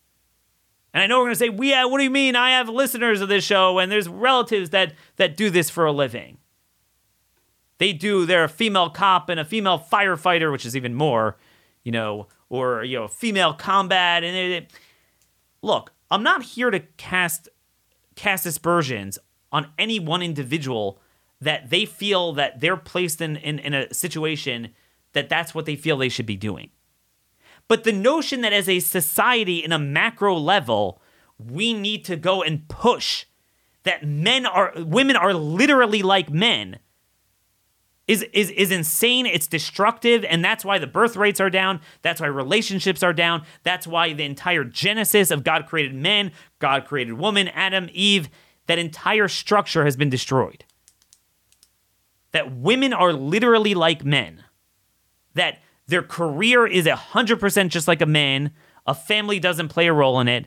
And 0.93 1.03
I 1.03 1.07
know 1.07 1.19
we're 1.19 1.27
going 1.27 1.35
to 1.35 1.39
say, 1.39 1.67
"Yeah, 1.69 1.85
what 1.85 1.99
do 1.99 2.05
you 2.05 2.11
mean? 2.11 2.35
I 2.35 2.51
have 2.53 2.69
listeners 2.69 3.21
of 3.21 3.29
this 3.29 3.45
show 3.45 3.79
and 3.79 3.93
there's 3.93 4.09
relatives 4.09 4.71
that 4.71 4.95
that 5.17 5.37
do 5.37 5.51
this 5.51 5.71
for 5.71 5.87
a 5.87 5.93
living." 5.93 6.39
They 7.79 7.93
do 7.93 8.27
they're 8.27 8.45
a 8.45 8.49
female 8.49 8.91
cop 8.91 9.29
and 9.29 9.39
a 9.39 9.45
female 9.45 9.79
firefighter, 9.79 10.51
which 10.51 10.67
is 10.67 10.75
even 10.75 10.95
more, 10.95 11.37
you 11.85 11.93
know, 11.93 12.27
or 12.49 12.83
you 12.83 12.99
know, 12.99 13.07
female 13.07 13.55
combat 13.55 14.25
and 14.25 14.37
it, 14.37 14.73
look, 15.63 15.93
I'm 16.11 16.23
not 16.23 16.43
here 16.43 16.71
to 16.71 16.81
cast 16.81 17.49
cast 18.17 18.47
aspersions 18.47 19.19
on 19.53 19.71
any 19.79 19.99
one 19.99 20.23
individual 20.23 21.01
that 21.41 21.71
they 21.71 21.85
feel 21.85 22.33
that 22.33 22.61
they're 22.61 22.77
placed 22.77 23.21
in, 23.21 23.37
in, 23.37 23.59
in 23.59 23.75
a 23.75 23.93
situation 23.95 24.75
that 25.13 25.29
that's 25.29 25.55
what 25.55 25.67
they 25.67 25.77
feel 25.77 25.97
they 25.97 26.09
should 26.09 26.27
be 26.27 26.37
doing. 26.37 26.71
But 27.69 27.85
the 27.85 27.93
notion 27.93 28.41
that 28.41 28.53
as 28.53 28.69
a 28.69 28.81
society 28.81 29.63
in 29.63 29.73
a 29.73 29.79
macro 29.79 30.35
level, 30.35 31.01
we 31.39 31.73
need 31.73 32.05
to 32.07 32.17
go 32.17 32.43
and 32.43 32.67
push 32.69 33.27
that 33.85 34.07
men 34.07 34.45
are 34.47 34.73
women 34.77 35.17
are 35.17 35.33
literally 35.35 36.03
like 36.03 36.31
men 36.31 36.79
is 38.09 38.23
is 38.33 38.51
is 38.51 38.73
insane. 38.73 39.27
It's 39.27 39.47
destructive, 39.47 40.25
and 40.25 40.43
that's 40.43 40.65
why 40.65 40.79
the 40.79 40.87
birth 40.87 41.15
rates 41.15 41.41
are 41.41 41.51
down. 41.51 41.81
That's 42.03 42.21
why 42.21 42.27
relationships 42.27 43.03
are 43.03 43.13
down. 43.13 43.45
That's 43.63 43.87
why 43.87 44.15
the 44.15 44.25
entire 44.25 44.65
genesis 44.65 45.31
of 45.31 45.45
God 45.45 45.67
created 45.67 45.95
men, 45.95 46.33
God 46.59 46.87
created 46.87 47.15
woman, 47.15 47.49
Adam, 47.49 47.89
Eve, 47.93 48.31
that 48.69 48.79
entire 48.79 49.27
structure 49.29 49.85
has 49.85 49.97
been 49.97 50.11
destroyed. 50.11 50.65
That 52.33 52.55
women 52.55 52.93
are 52.93 53.13
literally 53.13 53.75
like 53.75 54.05
men. 54.05 54.45
That 55.35 55.59
their 55.87 56.03
career 56.03 56.67
is 56.67 56.87
100% 56.87 57.69
just 57.71 57.89
like 57.89 58.03
a 58.03 58.07
man. 58.07 58.53
A 58.87 58.95
family 58.95 59.41
doesn't 59.41 59.69
play 59.69 59.87
a 59.87 59.93
role 59.93 60.21
in 60.21 60.29
it. 60.29 60.47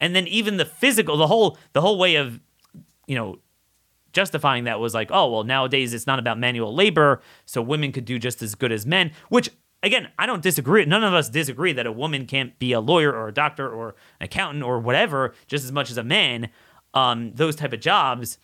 And 0.00 0.14
then 0.14 0.26
even 0.26 0.56
the 0.56 0.64
physical, 0.64 1.16
the 1.16 1.26
whole 1.26 1.58
the 1.72 1.80
whole 1.80 1.98
way 1.98 2.16
of 2.16 2.40
you 3.06 3.14
know 3.14 3.38
justifying 4.12 4.64
that 4.64 4.80
was 4.80 4.94
like, 4.94 5.10
oh, 5.12 5.30
well, 5.30 5.44
nowadays 5.44 5.94
it's 5.94 6.06
not 6.06 6.18
about 6.18 6.38
manual 6.38 6.74
labor, 6.74 7.20
so 7.44 7.62
women 7.62 7.92
could 7.92 8.04
do 8.04 8.18
just 8.18 8.42
as 8.42 8.54
good 8.54 8.72
as 8.72 8.84
men, 8.84 9.12
which 9.28 9.50
again, 9.82 10.08
I 10.18 10.26
don't 10.26 10.42
disagree. 10.42 10.84
None 10.84 11.04
of 11.04 11.14
us 11.14 11.28
disagree 11.28 11.72
that 11.74 11.86
a 11.86 11.92
woman 11.92 12.26
can't 12.26 12.58
be 12.58 12.72
a 12.72 12.80
lawyer 12.80 13.12
or 13.12 13.28
a 13.28 13.32
doctor 13.32 13.68
or 13.68 13.90
an 14.18 14.24
accountant 14.24 14.64
or 14.64 14.78
whatever 14.78 15.34
just 15.46 15.64
as 15.64 15.72
much 15.72 15.90
as 15.90 15.96
a 15.96 16.02
man. 16.02 16.50
Um, 16.94 17.32
those 17.34 17.56
type 17.56 17.72
of 17.72 17.80
jobs. 17.80 18.38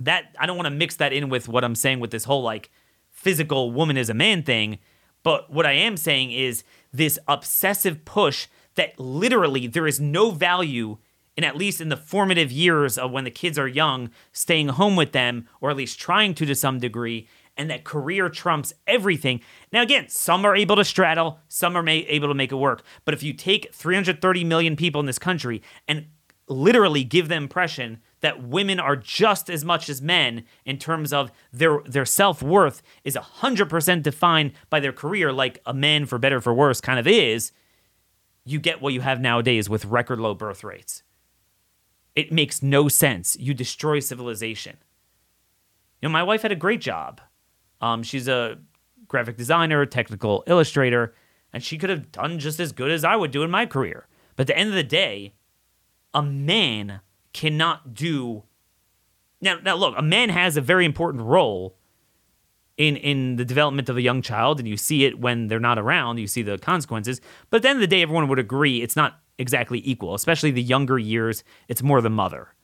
That 0.00 0.34
I 0.38 0.46
don't 0.46 0.56
want 0.56 0.66
to 0.66 0.74
mix 0.74 0.96
that 0.96 1.12
in 1.12 1.28
with 1.28 1.48
what 1.48 1.64
I'm 1.64 1.74
saying 1.74 2.00
with 2.00 2.10
this 2.10 2.24
whole 2.24 2.42
like 2.42 2.70
physical 3.10 3.70
woman 3.70 3.96
is 3.96 4.08
a 4.08 4.14
man 4.14 4.42
thing. 4.42 4.78
But 5.22 5.52
what 5.52 5.66
I 5.66 5.72
am 5.72 5.96
saying 5.96 6.32
is 6.32 6.64
this 6.92 7.18
obsessive 7.28 8.04
push 8.04 8.46
that 8.74 8.98
literally 8.98 9.66
there 9.66 9.86
is 9.86 10.00
no 10.00 10.30
value 10.30 10.98
in 11.36 11.44
at 11.44 11.56
least 11.56 11.80
in 11.80 11.88
the 11.88 11.96
formative 11.96 12.52
years 12.52 12.98
of 12.98 13.10
when 13.10 13.24
the 13.24 13.30
kids 13.30 13.58
are 13.58 13.68
young, 13.68 14.10
staying 14.32 14.68
home 14.68 14.96
with 14.96 15.12
them, 15.12 15.48
or 15.60 15.70
at 15.70 15.76
least 15.76 15.98
trying 15.98 16.34
to 16.34 16.44
to 16.44 16.54
some 16.54 16.78
degree, 16.78 17.26
and 17.56 17.70
that 17.70 17.84
career 17.84 18.28
trumps 18.28 18.72
everything. 18.86 19.40
Now, 19.72 19.82
again, 19.82 20.08
some 20.08 20.44
are 20.44 20.56
able 20.56 20.76
to 20.76 20.84
straddle, 20.84 21.38
some 21.48 21.76
are 21.76 21.88
able 21.88 22.28
to 22.28 22.34
make 22.34 22.52
it 22.52 22.56
work. 22.56 22.82
But 23.04 23.14
if 23.14 23.22
you 23.22 23.32
take 23.32 23.74
330 23.74 24.44
million 24.44 24.76
people 24.76 25.00
in 25.00 25.06
this 25.06 25.18
country 25.18 25.62
and 25.88 26.06
literally 26.52 27.04
give 27.04 27.28
the 27.28 27.34
impression 27.34 28.00
that 28.20 28.42
women 28.42 28.78
are 28.78 28.96
just 28.96 29.50
as 29.50 29.64
much 29.64 29.88
as 29.88 30.00
men 30.00 30.44
in 30.64 30.78
terms 30.78 31.12
of 31.12 31.32
their 31.52 31.80
their 31.86 32.04
self-worth 32.04 32.82
is 33.04 33.16
100% 33.16 34.02
defined 34.02 34.52
by 34.70 34.80
their 34.80 34.92
career 34.92 35.32
like 35.32 35.60
a 35.66 35.74
man 35.74 36.06
for 36.06 36.18
better 36.18 36.40
for 36.40 36.54
worse 36.54 36.80
kind 36.80 36.98
of 36.98 37.06
is 37.06 37.52
you 38.44 38.58
get 38.58 38.80
what 38.80 38.92
you 38.92 39.00
have 39.00 39.20
nowadays 39.20 39.68
with 39.68 39.84
record 39.84 40.20
low 40.20 40.34
birth 40.34 40.62
rates 40.62 41.02
it 42.14 42.32
makes 42.32 42.62
no 42.62 42.88
sense. 42.88 43.36
You 43.38 43.54
destroy 43.54 44.00
civilization. 44.00 44.76
You 46.00 46.08
know, 46.08 46.12
my 46.12 46.22
wife 46.22 46.42
had 46.42 46.52
a 46.52 46.56
great 46.56 46.80
job. 46.80 47.20
Um, 47.80 48.02
she's 48.02 48.28
a 48.28 48.58
graphic 49.08 49.36
designer, 49.36 49.86
technical 49.86 50.44
illustrator, 50.46 51.14
and 51.52 51.62
she 51.62 51.78
could 51.78 51.90
have 51.90 52.12
done 52.12 52.38
just 52.38 52.60
as 52.60 52.72
good 52.72 52.90
as 52.90 53.04
I 53.04 53.16
would 53.16 53.30
do 53.30 53.42
in 53.42 53.50
my 53.50 53.66
career. 53.66 54.06
But 54.36 54.42
at 54.42 54.46
the 54.48 54.58
end 54.58 54.68
of 54.70 54.74
the 54.74 54.82
day, 54.82 55.34
a 56.14 56.22
man 56.22 57.00
cannot 57.32 57.94
do. 57.94 58.44
Now, 59.40 59.58
now 59.62 59.74
look, 59.76 59.94
a 59.96 60.02
man 60.02 60.28
has 60.28 60.56
a 60.56 60.60
very 60.60 60.84
important 60.84 61.24
role 61.24 61.76
in 62.76 62.96
in 62.96 63.36
the 63.36 63.44
development 63.44 63.88
of 63.88 63.96
a 63.96 64.02
young 64.02 64.22
child, 64.22 64.58
and 64.58 64.68
you 64.68 64.76
see 64.76 65.04
it 65.04 65.18
when 65.18 65.48
they're 65.48 65.60
not 65.60 65.78
around. 65.78 66.18
You 66.18 66.26
see 66.26 66.42
the 66.42 66.58
consequences. 66.58 67.20
But 67.50 67.58
at 67.58 67.62
the 67.62 67.68
end 67.68 67.76
of 67.78 67.80
the 67.80 67.86
day, 67.86 68.02
everyone 68.02 68.28
would 68.28 68.38
agree 68.38 68.82
it's 68.82 68.96
not 68.96 69.20
exactly 69.38 69.82
equal, 69.84 70.14
especially 70.14 70.50
the 70.50 70.62
younger 70.62 70.98
years. 70.98 71.44
It's 71.68 71.82
more 71.82 72.00
the 72.00 72.10
mother. 72.10 72.54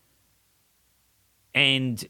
And, 1.54 2.04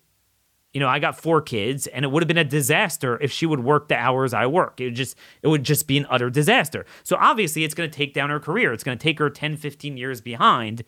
you 0.73 0.81
know, 0.81 0.89
I 0.89 0.99
got 0.99 1.19
four 1.19 1.41
kids, 1.41 1.87
and 1.87 2.05
it 2.05 2.09
would 2.09 2.23
have 2.23 2.29
been 2.29 2.37
a 2.37 2.45
disaster 2.45 3.19
if 3.21 3.33
she 3.33 3.47
would 3.47 3.61
work 3.61 3.89
the 3.89 3.97
hours 3.97 4.35
I 4.35 4.47
work. 4.47 4.81
It 4.81 4.85
would 4.85 4.95
just 4.95 5.17
it 5.43 5.49
would 5.49 5.65
just 5.65 5.87
be 5.87 5.99
an 5.99 6.07
utter 6.11 6.31
disaster. 6.31 6.87
So 7.03 7.17
obviously 7.19 7.65
it's 7.65 7.75
gonna 7.75 7.89
take 7.89 8.15
down 8.15 8.31
her 8.31 8.41
career. 8.41 8.73
It's 8.73 8.85
gonna 8.85 8.97
take 8.97 9.19
her 9.19 9.31
10, 9.31 9.57
15 9.57 9.97
years 9.97 10.21
behind, 10.21 10.85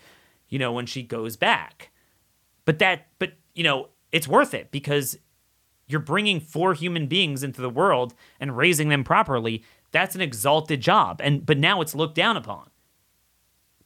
you 0.50 0.58
know, 0.58 0.72
when 0.72 0.86
she 0.86 1.02
goes 1.02 1.36
back. 1.36 1.90
But 2.66 2.78
that 2.80 3.06
but 3.18 3.32
you 3.54 3.64
know, 3.64 3.88
it's 4.12 4.28
worth 4.28 4.52
it 4.52 4.70
because 4.70 5.18
you're 5.86 6.00
bringing 6.00 6.40
four 6.40 6.74
human 6.74 7.06
beings 7.06 7.42
into 7.42 7.60
the 7.60 7.70
world 7.70 8.14
and 8.38 8.56
raising 8.56 8.90
them 8.90 9.02
properly. 9.02 9.64
That's 9.92 10.14
an 10.14 10.20
exalted 10.20 10.80
job. 10.80 11.20
And 11.22 11.46
but 11.46 11.58
now 11.58 11.80
it's 11.80 11.94
looked 11.94 12.14
down 12.14 12.36
upon. 12.36 12.70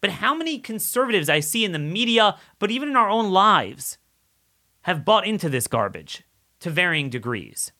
But 0.00 0.10
how 0.10 0.34
many 0.34 0.58
conservatives 0.58 1.30
I 1.30 1.40
see 1.40 1.64
in 1.64 1.72
the 1.72 1.78
media, 1.78 2.36
but 2.58 2.70
even 2.70 2.90
in 2.90 2.96
our 2.96 3.08
own 3.08 3.30
lives, 3.30 3.96
have 4.82 5.04
bought 5.04 5.26
into 5.26 5.48
this 5.48 5.66
garbage 5.66 6.24
to 6.60 6.68
varying 6.68 7.08
degrees? 7.08 7.72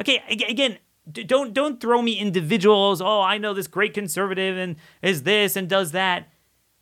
Okay, 0.00 0.22
again, 0.30 0.78
don't 1.10 1.52
don't 1.52 1.80
throw 1.80 2.00
me 2.00 2.18
individuals. 2.18 3.02
Oh, 3.02 3.20
I 3.20 3.36
know 3.36 3.52
this 3.52 3.66
great 3.66 3.92
conservative 3.92 4.56
and 4.56 4.76
is 5.02 5.24
this 5.24 5.56
and 5.56 5.68
does 5.68 5.92
that. 5.92 6.28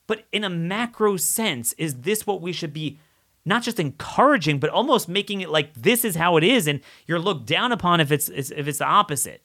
But 0.07 0.24
in 0.32 0.44
a 0.44 0.50
macro 0.50 1.16
sense, 1.16 1.72
is 1.74 2.02
this 2.02 2.26
what 2.26 2.40
we 2.40 2.52
should 2.52 2.72
be 2.72 2.98
not 3.44 3.62
just 3.62 3.78
encouraging, 3.78 4.59
but 4.59 4.70
almost 4.70 5.09
making 5.09 5.40
it 5.40 5.48
like 5.48 5.72
this 5.74 6.04
is 6.04 6.16
how 6.16 6.36
it 6.36 6.44
is, 6.44 6.66
and 6.66 6.80
you're 7.07 7.18
looked 7.18 7.46
down 7.46 7.72
upon 7.72 8.00
if 8.00 8.11
it's 8.11 8.28
if 8.28 8.66
it's 8.66 8.78
the 8.78 8.84
opposite? 8.84 9.42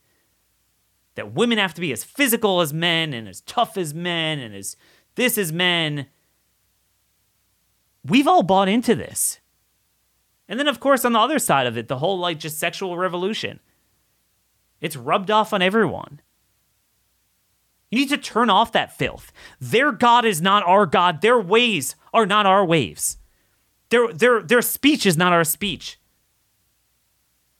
that 1.16 1.34
women 1.34 1.58
have 1.58 1.74
to 1.74 1.82
be 1.82 1.92
as 1.92 2.04
physical 2.04 2.62
as 2.62 2.74
men 2.74 3.14
and 3.14 3.28
as 3.28 3.42
tough 3.42 3.78
as 3.78 3.94
men 3.94 4.40
and 4.40 4.56
as 4.56 4.76
this 5.16 5.38
as 5.38 5.52
men. 5.52 6.08
We've 8.04 8.28
all 8.28 8.44
bought 8.44 8.70
into 8.70 8.96
this. 8.96 9.40
And 10.48 10.60
then, 10.60 10.68
of 10.68 10.80
course, 10.80 11.06
on 11.06 11.14
the 11.14 11.20
other 11.20 11.40
side 11.40 11.68
of 11.68 11.78
it, 11.78 11.88
the 11.88 12.00
whole 12.00 12.18
like 12.18 12.40
just 12.40 12.60
sexual 12.60 12.98
revolution. 12.98 13.60
It's 14.80 14.96
rubbed 14.96 15.32
off 15.32 15.54
on 15.54 15.62
everyone. 15.62 16.22
You 17.92 18.00
need 18.00 18.10
to 18.10 18.18
turn 18.18 18.50
off 18.50 18.72
that 18.72 18.98
filth. 18.98 19.34
Their 19.60 19.92
God 19.92 20.24
is 20.26 20.42
not 20.42 20.66
our 20.66 20.86
God. 20.86 21.22
Their 21.22 21.40
ways 21.40 21.96
are 22.14 22.26
not 22.26 22.46
our 22.46 22.66
ways. 22.66 23.18
Their, 23.90 24.12
their, 24.14 24.42
their 24.42 24.62
speech 24.62 25.06
is 25.06 25.18
not 25.18 25.34
our 25.34 25.44
speech. 25.44 26.00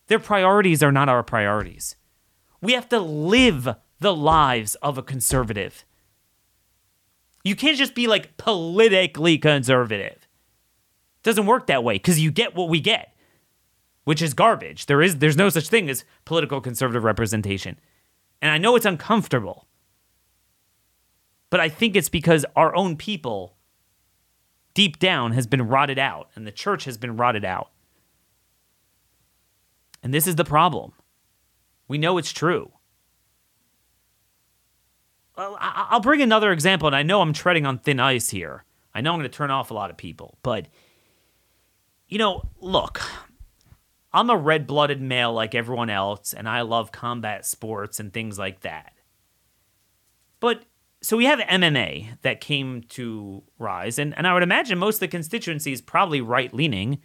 Their 0.08 0.20
priorities 0.20 0.82
are 0.82 0.92
not 0.92 1.10
our 1.10 1.22
priorities. 1.22 1.98
We 2.62 2.74
have 2.74 2.88
to 2.90 3.00
live 3.00 3.76
the 4.00 4.16
lives 4.16 4.76
of 4.76 4.98
a 4.98 5.04
conservative. 5.04 5.86
You 7.44 7.56
can't 7.56 7.78
just 7.78 7.94
be 7.94 8.08
like 8.08 8.38
politically 8.38 9.38
conservative. 9.38 10.14
It 10.14 11.24
doesn't 11.24 11.46
work 11.46 11.68
that 11.68 11.84
way 11.84 11.96
because 11.96 12.20
you 12.20 12.32
get 12.32 12.56
what 12.56 12.70
we 12.70 12.80
get, 12.80 13.16
which 14.06 14.22
is 14.22 14.34
garbage. 14.34 14.86
There 14.86 15.02
is 15.02 15.18
there's 15.18 15.38
no 15.38 15.50
such 15.50 15.68
thing 15.68 15.90
as 15.90 16.06
political 16.24 16.62
conservative 16.62 17.04
representation. 17.04 17.80
And 18.42 18.52
I 18.52 18.58
know 18.58 18.76
it's 18.76 18.86
uncomfortable. 18.86 19.68
But 21.52 21.60
I 21.60 21.70
think 21.70 21.96
it's 21.96 22.10
because 22.10 22.44
our 22.56 22.76
own 22.76 22.98
people 22.98 23.56
deep 24.74 24.98
down 24.98 25.34
has 25.34 25.46
been 25.46 25.68
rotted 25.68 26.00
out 26.00 26.30
and 26.34 26.48
the 26.48 26.52
church 26.52 26.86
has 26.86 26.98
been 26.98 27.18
rotted 27.18 27.46
out. 27.46 27.70
And 30.02 30.12
this 30.12 30.26
is 30.26 30.36
the 30.36 30.46
problem. 30.46 30.94
We 31.88 32.00
know 32.00 32.18
it's 32.18 32.32
true. 32.32 32.72
I'll 35.38 36.00
bring 36.00 36.22
another 36.22 36.52
example, 36.52 36.88
and 36.88 36.96
I 36.96 37.04
know 37.04 37.22
I'm 37.22 37.34
treading 37.34 37.66
on 37.66 37.80
thin 37.80 38.00
ice 38.00 38.30
here. 38.30 38.64
I 38.94 39.02
know 39.02 39.12
I'm 39.14 39.20
going 39.20 39.30
to 39.30 39.36
turn 39.36 39.50
off 39.50 39.72
a 39.72 39.74
lot 39.74 39.90
of 39.90 39.98
people, 39.98 40.38
but 40.44 40.68
you 42.08 42.18
know, 42.18 42.50
look, 42.60 43.02
I'm 44.14 44.30
a 44.30 44.38
red 44.38 44.68
blooded 44.68 45.02
male 45.02 45.34
like 45.34 45.56
everyone 45.56 45.90
else, 45.90 46.34
and 46.34 46.48
I 46.48 46.62
love 46.62 46.92
combat 46.92 47.46
sports 47.46 48.00
and 48.00 48.14
things 48.14 48.38
like 48.38 48.62
that. 48.62 48.94
But 50.40 50.64
so 51.02 51.18
we 51.18 51.26
have 51.26 51.40
MMA 51.40 52.22
that 52.22 52.42
came 52.42 52.84
to 52.90 53.44
rise, 53.58 53.98
and, 53.98 54.16
and 54.16 54.28
I 54.28 54.34
would 54.34 54.44
imagine 54.44 54.78
most 54.78 54.96
of 54.96 55.00
the 55.02 55.08
constituency 55.08 55.72
is 55.72 55.82
probably 55.82 56.22
right 56.22 56.54
leaning. 56.54 57.00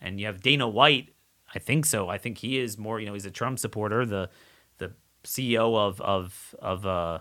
And 0.00 0.20
you 0.20 0.26
have 0.26 0.40
Dana 0.42 0.68
White, 0.68 1.14
I 1.54 1.58
think 1.58 1.86
so. 1.86 2.08
I 2.08 2.18
think 2.18 2.38
he 2.38 2.58
is 2.58 2.78
more, 2.78 3.00
you 3.00 3.06
know, 3.06 3.14
he's 3.14 3.26
a 3.26 3.30
Trump 3.30 3.58
supporter, 3.58 4.06
the 4.06 4.30
the 4.78 4.92
CEO 5.24 5.76
of 5.76 6.00
of 6.00 6.54
of 6.58 6.86
uh 6.86 7.20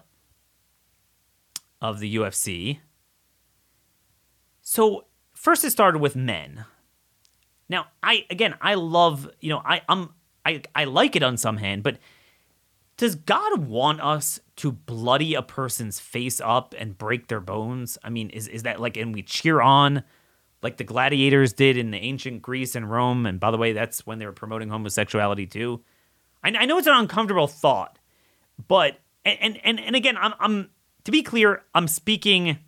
of 1.81 1.99
the 1.99 2.15
UFC. 2.15 2.79
So 4.61 5.05
first 5.33 5.63
it 5.63 5.71
started 5.71 5.99
with 5.99 6.15
men. 6.15 6.65
Now, 7.67 7.87
I 8.03 8.25
again, 8.29 8.55
I 8.61 8.75
love, 8.75 9.29
you 9.39 9.49
know, 9.49 9.61
I 9.65 9.81
I'm 9.89 10.13
I 10.45 10.61
I 10.75 10.83
like 10.83 11.15
it 11.15 11.23
on 11.23 11.37
some 11.37 11.57
hand, 11.57 11.83
but 11.83 11.97
does 12.97 13.15
God 13.15 13.65
want 13.65 14.01
us 14.01 14.39
to 14.59 14.71
bloody 14.71 15.35
a 15.35 15.41
person's 15.41 15.99
face 15.99 16.41
up 16.41 16.75
and 16.77 16.97
break 16.97 17.27
their 17.27 17.39
bones? 17.39 17.97
I 18.03 18.09
mean, 18.09 18.29
is 18.29 18.47
is 18.47 18.63
that 18.63 18.79
like 18.79 18.97
and 18.97 19.13
we 19.13 19.21
cheer 19.21 19.61
on 19.61 20.03
like 20.61 20.77
the 20.77 20.83
gladiators 20.83 21.53
did 21.53 21.77
in 21.77 21.91
the 21.91 21.97
ancient 21.97 22.41
Greece 22.41 22.75
and 22.75 22.89
Rome? 22.89 23.25
And 23.25 23.39
by 23.39 23.51
the 23.51 23.57
way, 23.57 23.73
that's 23.73 24.05
when 24.05 24.19
they 24.19 24.25
were 24.25 24.33
promoting 24.33 24.69
homosexuality 24.69 25.45
too. 25.45 25.81
I, 26.43 26.49
I 26.49 26.65
know 26.65 26.77
it's 26.77 26.87
an 26.87 26.93
uncomfortable 26.93 27.47
thought, 27.47 27.99
but 28.67 28.99
and 29.25 29.59
and 29.63 29.79
and 29.79 29.95
again, 29.95 30.17
I'm 30.17 30.33
I'm 30.39 30.69
to 31.05 31.11
be 31.11 31.23
clear, 31.23 31.63
I'm 31.73 31.87
speaking 31.87 32.59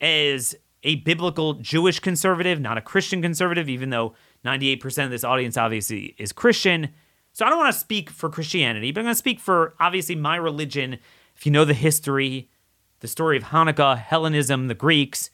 as 0.00 0.54
a 0.82 0.96
biblical 0.96 1.54
Jewish 1.54 1.98
conservative, 1.98 2.60
not 2.60 2.78
a 2.78 2.80
Christian 2.80 3.22
conservative, 3.22 3.68
even 3.68 3.90
though 3.90 4.14
98% 4.44 5.04
of 5.04 5.10
this 5.10 5.24
audience 5.24 5.56
obviously 5.56 6.14
is 6.18 6.32
Christian. 6.32 6.90
So 7.34 7.44
I 7.44 7.50
don't 7.50 7.58
want 7.58 7.74
to 7.74 7.78
speak 7.78 8.10
for 8.10 8.30
Christianity, 8.30 8.92
but 8.92 9.00
I'm 9.00 9.06
going 9.06 9.14
to 9.14 9.18
speak 9.18 9.40
for 9.40 9.74
obviously 9.80 10.14
my 10.14 10.36
religion. 10.36 10.98
If 11.36 11.44
you 11.44 11.50
know 11.50 11.64
the 11.64 11.74
history, 11.74 12.48
the 13.00 13.08
story 13.08 13.36
of 13.36 13.44
Hanukkah, 13.44 13.98
Hellenism, 13.98 14.68
the 14.68 14.74
Greeks, 14.74 15.30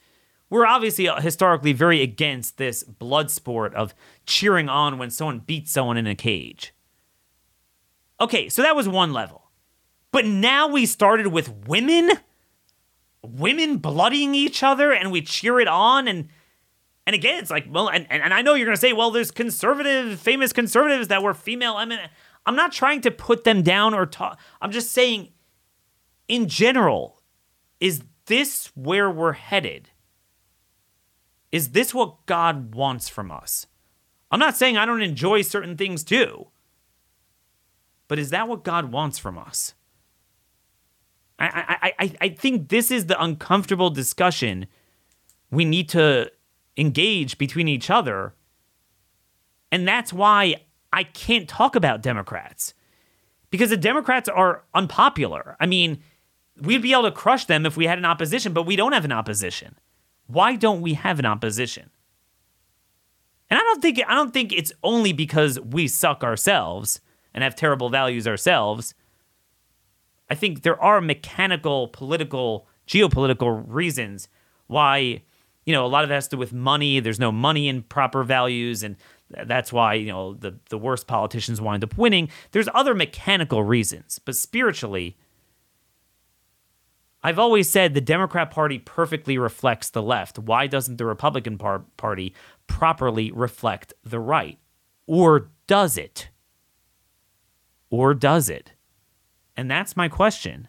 we're 0.49 0.67
obviously 0.67 1.09
uh, 1.09 1.21
historically 1.21 1.75
very 1.75 2.01
against 2.01 2.57
this 2.57 2.83
blood 2.83 3.31
sport 3.31 3.75
of 3.75 3.95
cheering 4.25 4.71
on 4.71 4.97
when 4.97 5.11
someone 5.11 5.41
beats 5.41 5.73
someone 5.73 5.99
in 5.99 6.07
a 6.07 6.15
cage. 6.15 6.75
Okay, 8.19 8.49
so 8.49 8.63
that 8.63 8.75
was 8.75 8.89
one 8.89 9.13
level. 9.13 9.51
But 10.11 10.25
now 10.25 10.69
we 10.69 10.87
started 10.87 11.29
with 11.29 11.69
women? 11.69 12.11
women 13.23 13.77
bloodying 13.77 14.35
each 14.35 14.63
other 14.63 14.93
and 14.93 15.13
we 15.13 15.21
cheer 15.21 15.61
it 15.61 15.69
on 15.69 16.09
and 16.09 16.29
and 17.11 17.17
again 17.17 17.41
it's 17.41 17.51
like 17.51 17.67
well 17.69 17.89
and, 17.89 18.07
and, 18.09 18.23
and 18.23 18.33
i 18.33 18.41
know 18.41 18.55
you're 18.55 18.67
going 18.67 18.77
to 18.77 18.81
say 18.81 18.93
well 18.93 19.11
there's 19.11 19.33
conservative 19.33 20.21
famous 20.21 20.53
conservatives 20.53 21.09
that 21.09 21.25
were 21.25 21.35
female 21.35 21.75
I 21.75 21.85
mean, 21.85 21.99
i'm 22.47 22.55
not 22.55 22.71
trying 22.71 23.01
to 23.01 23.11
put 23.11 23.43
them 23.43 23.63
down 23.63 23.95
or 23.95 24.07
talk 24.07 24.39
i'm 24.63 24.71
just 24.71 24.93
saying 24.93 25.31
in 26.29 26.47
general 26.47 27.21
is 27.81 28.03
this 28.27 28.67
where 28.77 29.11
we're 29.11 29.33
headed? 29.33 29.89
Is 31.51 31.71
this 31.71 31.93
what 31.93 32.27
god 32.27 32.77
wants 32.77 33.09
from 33.09 33.33
us? 33.33 33.67
I'm 34.31 34.39
not 34.39 34.57
saying 34.57 34.77
i 34.77 34.87
don't 34.87 35.03
enjoy 35.03 35.43
certain 35.43 35.77
things 35.77 36.05
too 36.05 36.47
but 38.07 38.21
is 38.21 38.31
that 38.31 38.47
what 38.47 38.63
god 38.63 38.93
wants 38.93 39.19
from 39.19 39.37
us? 39.37 39.75
I, 41.41 41.79
I, 41.81 41.93
I, 41.99 42.15
I 42.21 42.29
think 42.29 42.69
this 42.69 42.91
is 42.91 43.07
the 43.07 43.21
uncomfortable 43.21 43.89
discussion 43.91 44.67
we 45.51 45.65
need 45.65 45.89
to 45.91 46.31
engage 46.81 47.39
between 47.39 47.69
each 47.69 47.91
other. 47.91 48.35
And 49.71 49.87
that's 49.87 50.13
why 50.13 50.57
I 50.93 51.05
can't 51.05 51.49
talk 51.49 51.77
about 51.77 52.03
Democrats 52.03 52.75
because 53.51 53.71
the 53.71 53.77
Democrats 53.77 54.29
are 54.29 54.65
unpopular. 54.75 55.57
I 55.61 55.67
mean, 55.67 56.03
we'd 56.61 56.83
be 56.83 56.93
able 56.93 57.05
to 57.05 57.13
crush 57.13 57.45
them 57.45 57.67
if 57.67 57.77
we 57.77 57.87
had 57.87 57.99
an 57.99 58.05
opposition, 58.05 58.53
but 58.53 58.67
we 58.67 58.77
don't 58.77 58.93
have 58.93 59.05
an 59.05 59.13
opposition. 59.13 59.79
Why 60.27 60.57
don't 60.57 60.81
we 60.81 60.95
have 60.95 61.19
an 61.19 61.27
opposition? 61.27 61.91
And 63.51 63.59
I 63.59 63.63
don't 63.63 63.83
think 63.83 64.01
I 64.07 64.15
don't 64.15 64.33
think 64.33 64.53
it's 64.53 64.73
only 64.83 65.13
because 65.13 65.59
we 65.61 65.89
suck 65.89 66.23
ourselves 66.25 67.01
and 67.35 67.45
have 67.45 67.57
terrible 67.57 67.91
values 67.91 68.27
ourselves. 68.27 68.95
I 70.29 70.37
think 70.37 70.63
there 70.63 70.81
are 70.81 71.01
mechanical, 71.01 71.89
political, 71.89 72.69
geopolitical 72.87 73.65
reasons 73.67 74.29
why, 74.69 75.23
you 75.71 75.77
know, 75.77 75.87
a 75.87 75.89
lot 75.89 76.03
of 76.03 76.11
it 76.11 76.15
has 76.15 76.27
to 76.27 76.35
do 76.35 76.41
with 76.41 76.53
money. 76.53 76.99
There's 76.99 77.21
no 77.21 77.31
money 77.31 77.69
in 77.69 77.83
proper 77.83 78.25
values, 78.25 78.83
and 78.83 78.97
that's 79.31 79.73
why, 79.73 79.95
you 79.95 80.09
know, 80.09 80.35
the, 80.35 80.59
the 80.69 80.77
worst 80.77 81.07
politicians 81.07 81.61
wind 81.61 81.85
up 81.85 81.97
winning. 81.97 82.29
There's 82.51 82.69
other 82.75 82.93
mechanical 82.93 83.63
reasons, 83.63 84.19
but 84.19 84.35
spiritually, 84.35 85.17
I've 87.23 87.39
always 87.39 87.71
said 87.71 87.95
the 87.95 88.01
Democrat 88.01 88.51
Party 88.51 88.81
perfectly 88.81 89.39
reflects 89.39 89.91
the 89.91 90.03
left. 90.03 90.41
Why 90.41 90.67
doesn't 90.67 90.97
the 90.97 91.07
Republican 91.07 91.57
par- 91.57 91.85
Party 91.97 92.35
properly 92.67 93.31
reflect 93.31 93.95
the 94.03 94.19
right? 94.19 94.59
Or 95.07 95.51
does 95.69 95.97
it? 95.97 96.31
Or 97.91 98.13
does 98.13 98.51
it? 98.51 98.73
And 99.57 99.71
that's 99.71 99.97
my 99.97 100.09
question. 100.09 100.67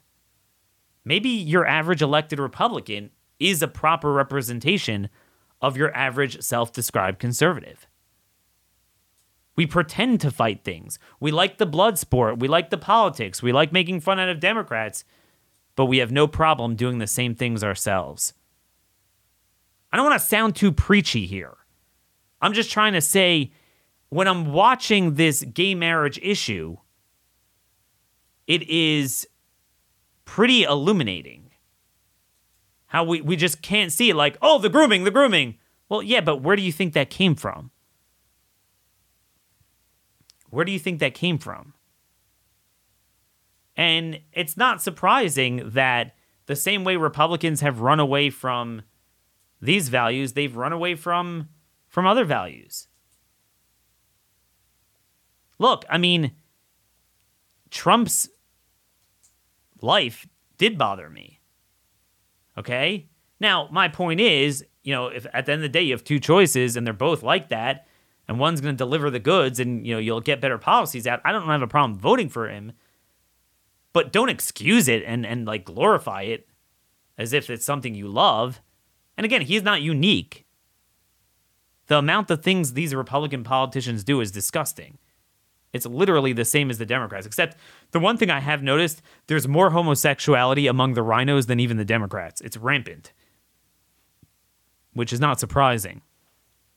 Maybe 1.03 1.29
your 1.29 1.65
average 1.65 2.03
elected 2.03 2.37
Republican 2.37 3.09
is 3.41 3.61
a 3.61 3.67
proper 3.67 4.13
representation 4.13 5.09
of 5.61 5.77
your 5.77 5.95
average 5.95 6.41
self 6.41 6.71
described 6.71 7.19
conservative. 7.19 7.87
We 9.55 9.65
pretend 9.65 10.21
to 10.21 10.31
fight 10.31 10.63
things. 10.63 10.97
We 11.19 11.31
like 11.31 11.57
the 11.57 11.65
blood 11.65 11.99
sport. 11.99 12.39
We 12.39 12.47
like 12.47 12.69
the 12.69 12.77
politics. 12.77 13.43
We 13.43 13.51
like 13.51 13.73
making 13.73 13.99
fun 13.99 14.19
out 14.19 14.29
of 14.29 14.39
Democrats, 14.39 15.03
but 15.75 15.85
we 15.85 15.97
have 15.97 16.11
no 16.11 16.27
problem 16.27 16.75
doing 16.75 16.99
the 16.99 17.07
same 17.07 17.35
things 17.35 17.63
ourselves. 17.63 18.33
I 19.91 19.97
don't 19.97 20.05
want 20.05 20.19
to 20.19 20.25
sound 20.27 20.55
too 20.55 20.71
preachy 20.71 21.25
here. 21.25 21.57
I'm 22.41 22.53
just 22.53 22.71
trying 22.71 22.93
to 22.93 23.01
say 23.01 23.51
when 24.09 24.27
I'm 24.27 24.51
watching 24.51 25.15
this 25.15 25.43
gay 25.43 25.75
marriage 25.75 26.19
issue, 26.23 26.77
it 28.47 28.67
is 28.69 29.27
pretty 30.25 30.63
illuminating 30.63 31.50
how 32.91 33.05
we, 33.05 33.21
we 33.21 33.37
just 33.37 33.61
can't 33.61 33.89
see 33.89 34.09
it 34.09 34.17
like, 34.17 34.37
oh, 34.41 34.59
the 34.59 34.67
grooming, 34.67 35.05
the 35.05 35.11
grooming. 35.11 35.55
Well, 35.87 36.03
yeah, 36.03 36.19
but 36.19 36.41
where 36.41 36.57
do 36.57 36.61
you 36.61 36.73
think 36.73 36.91
that 36.91 37.09
came 37.09 37.35
from? 37.35 37.71
Where 40.49 40.65
do 40.65 40.73
you 40.73 40.79
think 40.79 40.99
that 40.99 41.13
came 41.13 41.37
from? 41.37 41.73
And 43.77 44.19
it's 44.33 44.57
not 44.57 44.81
surprising 44.81 45.69
that 45.69 46.15
the 46.47 46.55
same 46.57 46.83
way 46.83 46.97
Republicans 46.97 47.61
have 47.61 47.79
run 47.79 48.01
away 48.01 48.29
from 48.29 48.81
these 49.61 49.87
values, 49.87 50.33
they've 50.33 50.57
run 50.57 50.73
away 50.73 50.95
from 50.95 51.47
from 51.87 52.05
other 52.05 52.25
values. 52.25 52.89
Look, 55.59 55.85
I 55.89 55.97
mean, 55.97 56.33
Trump's 57.69 58.27
life 59.81 60.27
did 60.57 60.77
bother 60.77 61.09
me. 61.09 61.40
Okay? 62.57 63.09
Now, 63.39 63.67
my 63.71 63.87
point 63.87 64.19
is, 64.19 64.65
you 64.83 64.93
know, 64.93 65.07
if 65.07 65.25
at 65.33 65.45
the 65.45 65.53
end 65.53 65.59
of 65.59 65.63
the 65.63 65.69
day 65.69 65.81
you 65.81 65.93
have 65.93 66.03
two 66.03 66.19
choices 66.19 66.75
and 66.75 66.85
they're 66.85 66.93
both 66.93 67.23
like 67.23 67.49
that, 67.49 67.87
and 68.27 68.39
one's 68.39 68.61
going 68.61 68.73
to 68.73 68.77
deliver 68.77 69.09
the 69.09 69.19
goods 69.19 69.59
and, 69.59 69.85
you 69.85 69.93
know, 69.93 69.99
you'll 69.99 70.21
get 70.21 70.41
better 70.41 70.57
policies 70.57 71.07
out, 71.07 71.21
I 71.25 71.31
don't 71.31 71.47
have 71.47 71.61
a 71.61 71.67
problem 71.67 71.99
voting 71.99 72.29
for 72.29 72.47
him. 72.47 72.73
But 73.93 74.13
don't 74.13 74.29
excuse 74.29 74.87
it 74.87 75.03
and, 75.05 75.25
and 75.25 75.45
like 75.45 75.65
glorify 75.65 76.21
it 76.21 76.47
as 77.17 77.33
if 77.33 77.49
it's 77.49 77.65
something 77.65 77.93
you 77.93 78.07
love. 78.07 78.61
And 79.17 79.25
again, 79.25 79.41
he's 79.41 79.63
not 79.63 79.81
unique. 79.81 80.45
The 81.87 81.97
amount 81.97 82.31
of 82.31 82.41
things 82.41 82.73
these 82.73 82.95
Republican 82.95 83.43
politicians 83.43 84.03
do 84.03 84.21
is 84.21 84.31
disgusting. 84.31 84.97
It's 85.73 85.85
literally 85.85 86.33
the 86.33 86.45
same 86.45 86.69
as 86.69 86.77
the 86.77 86.85
Democrats, 86.85 87.25
except 87.25 87.57
the 87.91 87.99
one 87.99 88.17
thing 88.17 88.29
I 88.29 88.39
have 88.39 88.61
noticed 88.61 89.01
there's 89.27 89.47
more 89.47 89.69
homosexuality 89.69 90.67
among 90.67 90.93
the 90.93 91.03
RINOs 91.03 91.47
than 91.47 91.59
even 91.59 91.77
the 91.77 91.85
Democrats. 91.85 92.41
It's 92.41 92.57
rampant, 92.57 93.13
which 94.93 95.13
is 95.13 95.19
not 95.19 95.39
surprising 95.39 96.01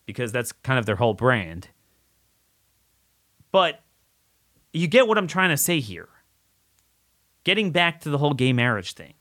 because 0.07 0.31
that's 0.31 0.53
kind 0.53 0.79
of 0.79 0.87
their 0.87 0.97
whole 0.97 1.15
brand. 1.15 1.69
But 3.51 3.83
you 4.73 4.87
get 4.87 5.09
what 5.09 5.19
I'm 5.19 5.27
trying 5.27 5.51
to 5.51 5.57
say 5.57 5.81
here. 5.81 6.09
Getting 7.43 7.73
back 7.73 8.01
to 8.01 8.11
the 8.11 8.19
whole 8.19 8.35
gay 8.35 8.53
marriage 8.53 8.95
thing. 8.95 9.15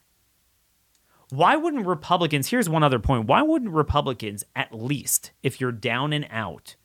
Why 1.29 1.55
wouldn't 1.55 1.87
Republicans, 1.87 2.49
here's 2.49 2.69
one 2.69 2.83
other 2.83 2.99
point, 2.99 3.25
why 3.27 3.41
wouldn't 3.41 3.71
Republicans, 3.71 4.43
at 4.55 4.73
least 4.73 5.31
if 5.41 5.59
you're 5.59 5.71
down 5.71 6.13
and 6.13 6.27
out 6.29 6.75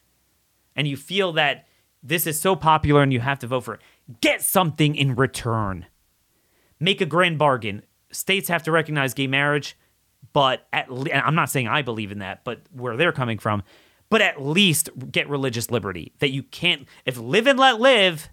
and 0.75 0.89
you 0.89 0.97
feel 0.97 1.33
that 1.33 1.68
this 2.03 2.27
is 2.27 2.39
so 2.39 2.55
popular 2.57 3.03
and 3.03 3.13
you 3.13 3.21
have 3.21 3.39
to 3.41 3.47
vote 3.47 3.63
for 3.65 3.75
it. 3.75 3.81
Get 4.21 4.43
something 4.43 4.95
in 4.95 5.15
return. 5.15 5.87
make 6.81 7.01
a 7.01 7.07
grand 7.07 7.39
bargain. 7.39 7.83
States 8.13 8.49
have 8.49 8.63
to 8.63 8.71
recognize 8.73 9.13
gay 9.15 9.27
marriage, 9.27 9.77
but 10.33 10.67
at 10.73 10.91
le- 10.91 11.11
I'm 11.13 11.35
not 11.35 11.51
saying 11.51 11.69
I 11.69 11.83
believe 11.83 12.13
in 12.13 12.21
that, 12.21 12.45
but 12.45 12.63
where 12.73 12.97
they're 12.97 13.13
coming 13.13 13.39
from, 13.39 13.63
but 14.11 14.23
at 14.23 14.41
least 14.41 14.89
get 15.11 15.29
religious 15.29 15.71
liberty 15.71 16.13
that 16.21 16.31
you 16.31 16.43
can't 16.43 16.87
if 17.05 17.19
live 17.19 17.47
and 17.47 17.59
let 17.59 17.81
live 17.81 18.29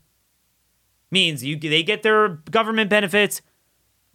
means 1.11 1.43
you 1.43 1.57
they 1.57 1.83
get 1.83 2.03
their 2.03 2.29
government 2.51 2.89
benefits 2.89 3.41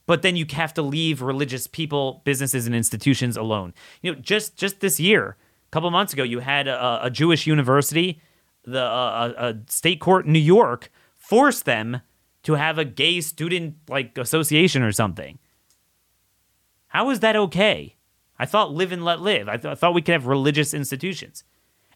but 0.06 0.22
then 0.22 0.34
you 0.36 0.44
have 0.52 0.74
to 0.74 0.82
leave 0.82 1.22
religious 1.22 1.66
people 1.66 2.20
businesses 2.24 2.66
and 2.66 2.74
institutions 2.74 3.36
alone 3.36 3.72
you 4.02 4.12
know 4.12 4.18
just 4.20 4.56
just 4.56 4.80
this 4.80 4.98
year 4.98 5.36
a 5.66 5.70
couple 5.70 5.90
months 5.90 6.12
ago 6.12 6.22
you 6.22 6.40
had 6.40 6.66
a, 6.66 7.00
a 7.04 7.10
jewish 7.10 7.46
university 7.46 8.20
the 8.64 8.82
uh, 8.82 9.32
a, 9.36 9.48
a 9.48 9.58
state 9.68 10.00
court 10.00 10.26
in 10.26 10.32
new 10.32 10.38
york 10.38 10.90
forced 11.16 11.64
them 11.64 12.00
to 12.42 12.54
have 12.54 12.78
a 12.78 12.84
gay 12.84 13.20
student 13.20 13.76
like 13.88 14.16
association 14.16 14.82
or 14.82 14.92
something. 14.92 15.38
How 16.88 17.10
is 17.10 17.20
that 17.20 17.36
okay? 17.36 17.96
I 18.38 18.46
thought 18.46 18.72
live 18.72 18.90
and 18.92 19.04
let 19.04 19.20
live. 19.20 19.48
I, 19.48 19.56
th- 19.56 19.72
I 19.72 19.74
thought 19.74 19.94
we 19.94 20.02
could 20.02 20.12
have 20.12 20.26
religious 20.26 20.72
institutions. 20.74 21.44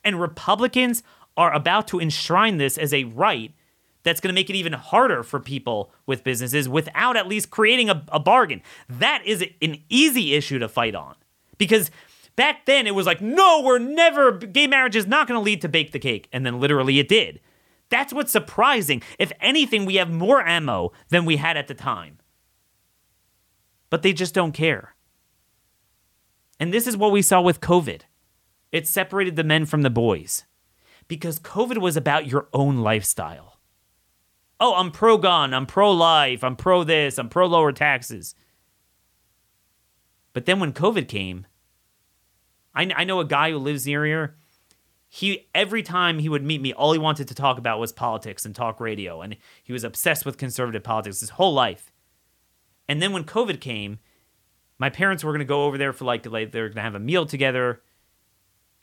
And 0.05 0.21
republicans 0.21 1.03
are 1.37 1.53
about 1.53 1.89
to 1.89 2.01
enshrine 2.01 2.59
this 2.59 2.79
as 2.79 2.93
a 2.93 3.05
right 3.05 3.53
that's 4.03 4.21
going 4.21 4.33
to 4.33 4.39
make 4.39 4.51
it 4.51 4.57
even 4.57 4.75
harder 4.75 5.23
for 5.23 5.41
people 5.41 5.91
with 6.07 6.23
businesses 6.23 6.69
without 6.69 7.17
at 7.17 7.27
least 7.27 7.51
creating 7.51 7.89
a, 7.89 8.05
a 8.09 8.21
bargain. 8.21 8.61
That 8.89 9.23
is 9.25 9.45
an 9.63 9.83
easy 9.89 10.35
issue 10.35 10.59
to 10.59 10.69
fight 10.69 10.95
on. 10.95 11.17
Because 11.57 11.91
back 12.37 12.67
then 12.67 12.87
it 12.87 12.95
was 12.95 13.07
like, 13.07 13.21
no, 13.21 13.63
we're 13.63 13.79
never, 13.79 14.33
gay 14.33 14.67
marriage 14.67 14.97
is 14.97 15.07
not 15.07 15.27
going 15.27 15.39
to 15.39 15.45
lead 15.45 15.61
to 15.63 15.69
bake 15.69 15.93
the 15.93 15.99
cake. 15.99 16.29
And 16.33 16.45
then 16.45 16.61
literally 16.61 16.99
it 16.99 17.09
did. 17.09 17.41
That's 17.91 18.13
what's 18.13 18.33
surprising. 18.33 19.03
If 19.19 19.33
anything, 19.41 19.85
we 19.85 19.97
have 19.97 20.11
more 20.11 20.47
ammo 20.47 20.93
than 21.11 21.25
we 21.25 21.37
had 21.37 21.57
at 21.57 21.69
the 21.69 21.75
time. 21.75 22.19
But 23.91 24.03
they 24.03 24.13
just 24.13 24.35
don't 24.35 24.53
care. 24.53 24.95
And 26.59 26.73
this 26.73 26.87
is 26.87 26.97
what 26.97 27.13
we 27.13 27.23
saw 27.23 27.41
with 27.41 27.61
COVID 27.61 28.03
it 28.73 28.89
separated 28.89 29.37
the 29.37 29.45
men 29.45 29.67
from 29.67 29.83
the 29.83 29.91
boys 29.91 30.47
because 31.07 31.39
COVID 31.39 31.79
was 31.79 31.97
about 31.97 32.27
your 32.27 32.49
own 32.53 32.79
lifestyle 32.79 33.55
oh, 34.61 34.75
I'm 34.77 34.91
pro 34.91 35.19
gun, 35.19 35.53
I'm 35.53 35.67
pro 35.67 35.93
life, 35.93 36.43
I'm 36.43 36.57
pro 36.57 36.85
this, 36.85 37.19
I'm 37.19 37.29
pro 37.29 37.47
lower 37.47 37.73
taxes. 37.73 38.35
But 40.33 40.47
then 40.47 40.59
when 40.59 40.73
COVID 40.73 41.09
came, 41.09 41.47
I, 42.75 42.91
I 42.97 43.05
know 43.05 43.21
a 43.21 43.25
guy 43.25 43.51
who 43.51 43.59
lives 43.59 43.87
near 43.87 44.05
here. 44.05 44.37
He 45.09 45.49
every 45.55 45.83
time 45.83 46.19
he 46.19 46.29
would 46.29 46.43
meet 46.43 46.61
me, 46.61 46.73
all 46.73 46.93
he 46.93 46.99
wanted 46.99 47.29
to 47.29 47.35
talk 47.35 47.59
about 47.59 47.79
was 47.79 47.93
politics 47.93 48.45
and 48.45 48.55
talk 48.55 48.81
radio, 48.81 49.23
and 49.23 49.37
he 49.63 49.73
was 49.73 49.85
obsessed 49.85 50.27
with 50.27 50.39
conservative 50.39 50.83
politics 50.83 51.21
his 51.21 51.31
whole 51.31 51.55
life. 51.55 51.93
And 52.89 53.01
then 53.01 53.13
when 53.13 53.25
COVID 53.25 53.61
came, 53.61 54.01
my 54.79 54.91
parents 54.91 55.23
were 55.23 55.31
going 55.31 55.39
to 55.39 55.45
go 55.45 55.65
over 55.65 55.79
there 55.79 55.93
for 55.93 56.05
like, 56.05 56.27
like 56.27 56.51
they 56.51 56.61
were 56.61 56.69
going 56.69 56.77
to 56.77 56.83
have 56.83 56.95
a 56.95 57.01
meal 57.01 57.27
together. 57.27 57.81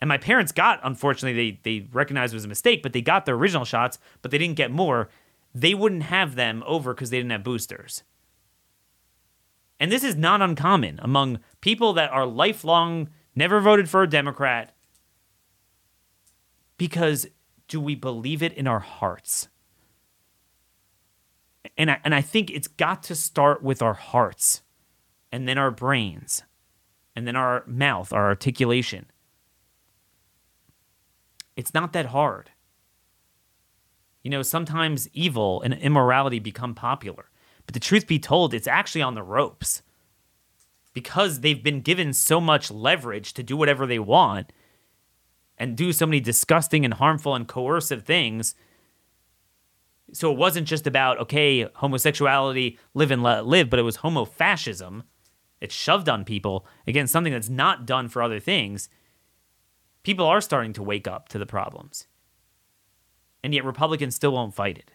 And 0.00 0.08
my 0.08 0.18
parents 0.18 0.52
got, 0.52 0.80
unfortunately, 0.82 1.58
they 1.62 1.78
they 1.80 1.88
recognized 1.92 2.32
it 2.32 2.36
was 2.36 2.46
a 2.46 2.48
mistake, 2.48 2.82
but 2.82 2.92
they 2.92 3.02
got 3.02 3.26
their 3.26 3.34
original 3.34 3.64
shots, 3.64 3.98
but 4.22 4.30
they 4.30 4.38
didn't 4.38 4.56
get 4.56 4.70
more 4.70 5.10
they 5.54 5.74
wouldn't 5.74 6.04
have 6.04 6.34
them 6.34 6.62
over 6.66 6.94
because 6.94 7.10
they 7.10 7.18
didn't 7.18 7.32
have 7.32 7.44
boosters. 7.44 8.02
And 9.78 9.90
this 9.90 10.04
is 10.04 10.16
not 10.16 10.40
uncommon 10.40 11.00
among 11.02 11.40
people 11.60 11.92
that 11.94 12.10
are 12.10 12.26
lifelong, 12.26 13.08
never 13.34 13.60
voted 13.60 13.88
for 13.88 14.02
a 14.02 14.08
Democrat. 14.08 14.74
Because 16.76 17.26
do 17.68 17.80
we 17.80 17.94
believe 17.94 18.42
it 18.42 18.52
in 18.52 18.66
our 18.66 18.80
hearts? 18.80 19.48
And 21.78 21.90
I, 21.90 22.00
and 22.04 22.14
I 22.14 22.20
think 22.20 22.50
it's 22.50 22.68
got 22.68 23.02
to 23.04 23.14
start 23.14 23.62
with 23.62 23.82
our 23.82 23.94
hearts 23.94 24.62
and 25.30 25.48
then 25.48 25.58
our 25.58 25.70
brains 25.70 26.42
and 27.14 27.26
then 27.26 27.36
our 27.36 27.64
mouth, 27.66 28.12
our 28.12 28.26
articulation. 28.26 29.06
It's 31.56 31.74
not 31.74 31.92
that 31.92 32.06
hard. 32.06 32.50
You 34.22 34.30
know, 34.30 34.42
sometimes 34.42 35.08
evil 35.12 35.60
and 35.62 35.74
immorality 35.74 36.38
become 36.38 36.74
popular. 36.74 37.28
But 37.66 37.74
the 37.74 37.80
truth 37.80 38.06
be 38.06 38.18
told, 38.18 38.54
it's 38.54 38.68
actually 38.68 39.02
on 39.02 39.14
the 39.14 39.22
ropes. 39.22 39.82
Because 40.92 41.40
they've 41.40 41.62
been 41.62 41.80
given 41.80 42.12
so 42.12 42.40
much 42.40 42.70
leverage 42.70 43.32
to 43.34 43.42
do 43.42 43.56
whatever 43.56 43.86
they 43.86 43.98
want 43.98 44.52
and 45.56 45.76
do 45.76 45.92
so 45.92 46.06
many 46.06 46.20
disgusting 46.20 46.84
and 46.84 46.94
harmful 46.94 47.34
and 47.34 47.48
coercive 47.48 48.04
things. 48.04 48.54
So 50.12 50.30
it 50.30 50.36
wasn't 50.36 50.68
just 50.68 50.86
about, 50.86 51.18
okay, 51.18 51.62
homosexuality, 51.76 52.78
live 52.92 53.10
and 53.10 53.22
let 53.22 53.46
live, 53.46 53.70
but 53.70 53.78
it 53.78 53.82
was 53.82 53.98
homofascism. 53.98 55.04
It's 55.60 55.74
shoved 55.74 56.08
on 56.08 56.24
people. 56.24 56.66
Again, 56.86 57.06
something 57.06 57.32
that's 57.32 57.48
not 57.48 57.86
done 57.86 58.08
for 58.08 58.22
other 58.22 58.40
things. 58.40 58.88
People 60.02 60.26
are 60.26 60.40
starting 60.40 60.72
to 60.74 60.82
wake 60.82 61.06
up 61.06 61.28
to 61.28 61.38
the 61.38 61.46
problems 61.46 62.06
and 63.42 63.54
yet 63.54 63.64
Republicans 63.64 64.14
still 64.14 64.32
won't 64.32 64.54
fight 64.54 64.78
it. 64.78 64.92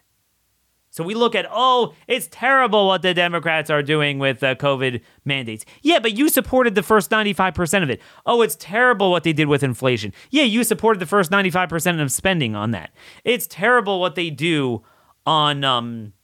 So 0.90 1.04
we 1.04 1.14
look 1.14 1.34
at, 1.34 1.46
oh, 1.50 1.94
it's 2.06 2.28
terrible 2.30 2.86
what 2.86 3.02
the 3.02 3.12
Democrats 3.12 3.68
are 3.70 3.82
doing 3.82 4.18
with 4.18 4.42
uh, 4.42 4.54
COVID 4.54 5.02
mandates. 5.24 5.64
Yeah, 5.82 5.98
but 5.98 6.16
you 6.16 6.28
supported 6.28 6.74
the 6.74 6.82
first 6.82 7.10
95% 7.10 7.82
of 7.82 7.90
it. 7.90 8.00
Oh, 8.24 8.40
it's 8.42 8.56
terrible 8.56 9.10
what 9.10 9.22
they 9.22 9.32
did 9.32 9.48
with 9.48 9.62
inflation. 9.62 10.12
Yeah, 10.30 10.44
you 10.44 10.64
supported 10.64 10.98
the 10.98 11.06
first 11.06 11.30
95% 11.30 12.00
of 12.00 12.10
spending 12.10 12.56
on 12.56 12.70
that. 12.70 12.90
It's 13.24 13.46
terrible 13.46 14.00
what 14.00 14.14
they 14.14 14.30
do 14.30 14.82
on, 15.26 15.62
um, 15.62 16.14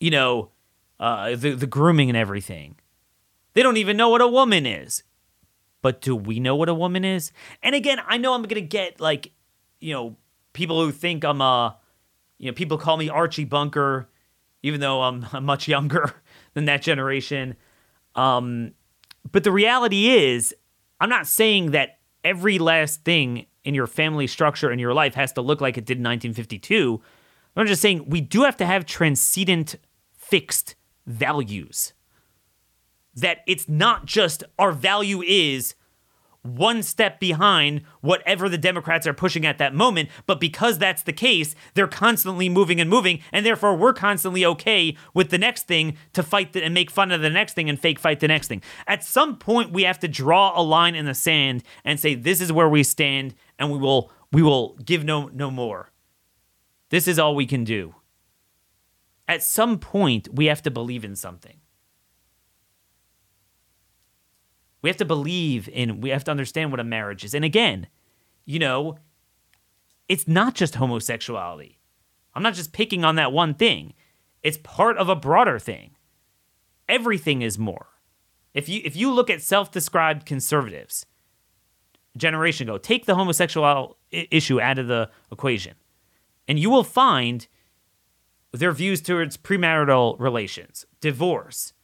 you 0.00 0.10
know, 0.10 0.50
uh, 0.98 1.36
the, 1.36 1.52
the 1.52 1.66
grooming 1.66 2.08
and 2.10 2.16
everything. 2.16 2.76
They 3.54 3.62
don't 3.62 3.76
even 3.76 3.96
know 3.96 4.08
what 4.08 4.20
a 4.20 4.28
woman 4.28 4.66
is. 4.66 5.04
But 5.80 6.00
do 6.00 6.16
we 6.16 6.40
know 6.40 6.56
what 6.56 6.68
a 6.68 6.74
woman 6.74 7.04
is? 7.04 7.32
And 7.62 7.74
again, 7.74 8.00
I 8.06 8.18
know 8.18 8.34
I'm 8.34 8.42
going 8.42 8.56
to 8.56 8.60
get 8.62 9.00
like, 9.00 9.30
you 9.80 9.94
know, 9.94 10.16
people 10.52 10.84
who 10.84 10.90
think 10.90 11.24
I'm 11.24 11.40
a, 11.40 11.76
you 12.38 12.50
know, 12.50 12.54
people 12.54 12.78
call 12.78 12.96
me 12.96 13.08
Archie 13.08 13.44
Bunker, 13.44 14.08
even 14.62 14.80
though 14.80 15.02
I'm, 15.02 15.26
I'm 15.32 15.44
much 15.44 15.68
younger 15.68 16.14
than 16.54 16.64
that 16.66 16.82
generation. 16.82 17.56
Um, 18.14 18.72
but 19.30 19.44
the 19.44 19.52
reality 19.52 20.08
is, 20.08 20.54
I'm 21.00 21.10
not 21.10 21.26
saying 21.26 21.72
that 21.72 21.98
every 22.24 22.58
last 22.58 23.04
thing 23.04 23.46
in 23.64 23.74
your 23.74 23.86
family 23.86 24.26
structure 24.26 24.72
in 24.72 24.78
your 24.78 24.94
life 24.94 25.14
has 25.14 25.32
to 25.34 25.42
look 25.42 25.60
like 25.60 25.76
it 25.76 25.84
did 25.84 25.98
in 25.98 26.04
1952. 26.04 27.00
I'm 27.56 27.66
just 27.66 27.82
saying 27.82 28.08
we 28.08 28.20
do 28.20 28.42
have 28.42 28.56
to 28.58 28.66
have 28.66 28.86
transcendent, 28.86 29.76
fixed 30.16 30.76
values. 31.06 31.92
That 33.14 33.38
it's 33.46 33.68
not 33.68 34.06
just 34.06 34.44
our 34.58 34.70
value 34.70 35.22
is 35.22 35.74
one 36.56 36.82
step 36.82 37.20
behind 37.20 37.82
whatever 38.00 38.48
the 38.48 38.58
Democrats 38.58 39.06
are 39.06 39.12
pushing 39.12 39.44
at 39.46 39.58
that 39.58 39.74
moment. 39.74 40.08
But 40.26 40.40
because 40.40 40.78
that's 40.78 41.02
the 41.02 41.12
case, 41.12 41.54
they're 41.74 41.86
constantly 41.86 42.48
moving 42.48 42.80
and 42.80 42.88
moving, 42.88 43.20
and 43.32 43.44
therefore 43.44 43.76
we're 43.76 43.92
constantly 43.92 44.44
okay 44.44 44.96
with 45.14 45.30
the 45.30 45.38
next 45.38 45.66
thing 45.66 45.96
to 46.12 46.22
fight 46.22 46.52
the, 46.52 46.62
and 46.62 46.74
make 46.74 46.90
fun 46.90 47.12
of 47.12 47.20
the 47.20 47.30
next 47.30 47.54
thing 47.54 47.68
and 47.68 47.78
fake 47.78 47.98
fight 47.98 48.20
the 48.20 48.28
next 48.28 48.48
thing. 48.48 48.62
At 48.86 49.04
some 49.04 49.36
point, 49.36 49.72
we 49.72 49.82
have 49.82 49.98
to 50.00 50.08
draw 50.08 50.58
a 50.58 50.62
line 50.62 50.94
in 50.94 51.04
the 51.04 51.14
sand 51.14 51.62
and 51.84 52.00
say 52.00 52.14
this 52.14 52.40
is 52.40 52.52
where 52.52 52.68
we 52.68 52.82
stand, 52.82 53.34
and 53.58 53.70
we 53.70 53.78
will 53.78 54.10
we 54.32 54.42
will 54.42 54.76
give 54.84 55.04
no 55.04 55.28
no 55.28 55.50
more. 55.50 55.90
This 56.90 57.06
is 57.06 57.18
all 57.18 57.34
we 57.34 57.46
can 57.46 57.64
do. 57.64 57.94
At 59.26 59.42
some 59.42 59.78
point, 59.78 60.28
we 60.32 60.46
have 60.46 60.62
to 60.62 60.70
believe 60.70 61.04
in 61.04 61.14
something. 61.14 61.60
We 64.82 64.88
have 64.88 64.96
to 64.98 65.04
believe 65.04 65.68
in, 65.68 66.00
we 66.00 66.10
have 66.10 66.24
to 66.24 66.30
understand 66.30 66.70
what 66.70 66.80
a 66.80 66.84
marriage 66.84 67.24
is. 67.24 67.34
And 67.34 67.44
again, 67.44 67.88
you 68.44 68.58
know, 68.58 68.98
it's 70.08 70.28
not 70.28 70.54
just 70.54 70.76
homosexuality. 70.76 71.78
I'm 72.34 72.42
not 72.42 72.54
just 72.54 72.72
picking 72.72 73.04
on 73.04 73.16
that 73.16 73.32
one 73.32 73.54
thing. 73.54 73.94
It's 74.42 74.58
part 74.62 74.96
of 74.96 75.08
a 75.08 75.16
broader 75.16 75.58
thing. 75.58 75.96
Everything 76.88 77.42
is 77.42 77.58
more. 77.58 77.88
If 78.54 78.68
you 78.68 78.80
if 78.84 78.96
you 78.96 79.12
look 79.12 79.28
at 79.28 79.42
self-described 79.42 80.24
conservatives, 80.24 81.04
generation 82.16 82.68
ago, 82.68 82.78
take 82.78 83.06
the 83.06 83.14
homosexual 83.14 83.98
issue 84.10 84.60
out 84.60 84.78
of 84.78 84.86
the 84.86 85.10
equation, 85.30 85.74
and 86.46 86.58
you 86.58 86.70
will 86.70 86.84
find 86.84 87.46
their 88.52 88.72
views 88.72 89.02
towards 89.02 89.36
premarital 89.36 90.18
relations, 90.18 90.86
divorce, 91.00 91.74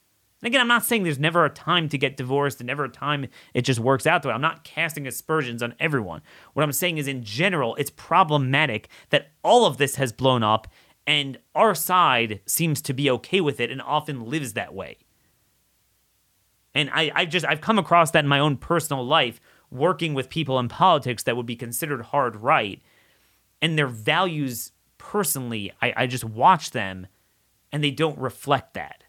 and 0.45 0.53
again, 0.53 0.61
I'm 0.61 0.67
not 0.67 0.85
saying 0.85 1.01
there's 1.01 1.17
never 1.17 1.43
a 1.43 1.49
time 1.49 1.89
to 1.89 1.97
get 1.97 2.17
divorced 2.17 2.59
and 2.59 2.67
never 2.67 2.85
a 2.85 2.89
time 2.89 3.25
it 3.55 3.63
just 3.63 3.79
works 3.79 4.05
out 4.05 4.21
the 4.21 4.27
way. 4.27 4.33
I'm 4.35 4.41
not 4.41 4.63
casting 4.63 5.07
aspersions 5.07 5.63
on 5.63 5.73
everyone. 5.79 6.21
What 6.53 6.61
I'm 6.61 6.71
saying 6.71 6.99
is, 6.99 7.07
in 7.07 7.23
general, 7.23 7.73
it's 7.77 7.89
problematic 7.89 8.87
that 9.09 9.31
all 9.43 9.65
of 9.65 9.77
this 9.77 9.95
has 9.95 10.13
blown 10.13 10.43
up 10.43 10.67
and 11.07 11.39
our 11.55 11.73
side 11.73 12.41
seems 12.45 12.79
to 12.83 12.93
be 12.93 13.09
okay 13.09 13.41
with 13.41 13.59
it 13.59 13.71
and 13.71 13.81
often 13.81 14.29
lives 14.29 14.53
that 14.53 14.75
way. 14.75 14.97
And 16.75 16.91
I, 16.93 17.11
I 17.15 17.25
just, 17.25 17.47
I've 17.47 17.61
come 17.61 17.79
across 17.79 18.11
that 18.11 18.23
in 18.23 18.29
my 18.29 18.37
own 18.37 18.57
personal 18.57 19.03
life, 19.03 19.41
working 19.71 20.13
with 20.13 20.29
people 20.29 20.59
in 20.59 20.67
politics 20.67 21.23
that 21.23 21.35
would 21.35 21.47
be 21.47 21.55
considered 21.55 22.03
hard 22.03 22.35
right. 22.35 22.83
And 23.63 23.79
their 23.79 23.87
values 23.87 24.73
personally, 24.99 25.71
I, 25.81 25.93
I 25.97 26.05
just 26.05 26.23
watch 26.23 26.69
them 26.69 27.07
and 27.71 27.83
they 27.83 27.89
don't 27.89 28.19
reflect 28.19 28.75
that 28.75 29.04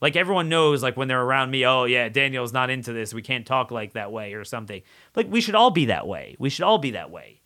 Like 0.00 0.14
everyone 0.16 0.48
knows, 0.48 0.82
like 0.82 0.96
when 0.96 1.08
they're 1.08 1.22
around 1.22 1.50
me, 1.50 1.66
oh 1.66 1.84
yeah, 1.84 2.08
Daniel's 2.08 2.52
not 2.52 2.70
into 2.70 2.92
this. 2.92 3.12
We 3.12 3.22
can't 3.22 3.46
talk 3.46 3.70
like 3.70 3.94
that 3.94 4.12
way 4.12 4.34
or 4.34 4.44
something. 4.44 4.82
Like 5.16 5.30
we 5.30 5.40
should 5.40 5.56
all 5.56 5.70
be 5.70 5.86
that 5.86 6.06
way. 6.06 6.36
We 6.38 6.50
should 6.50 6.64
all 6.64 6.78
be 6.78 6.92
that 6.92 7.10
way. 7.10 7.42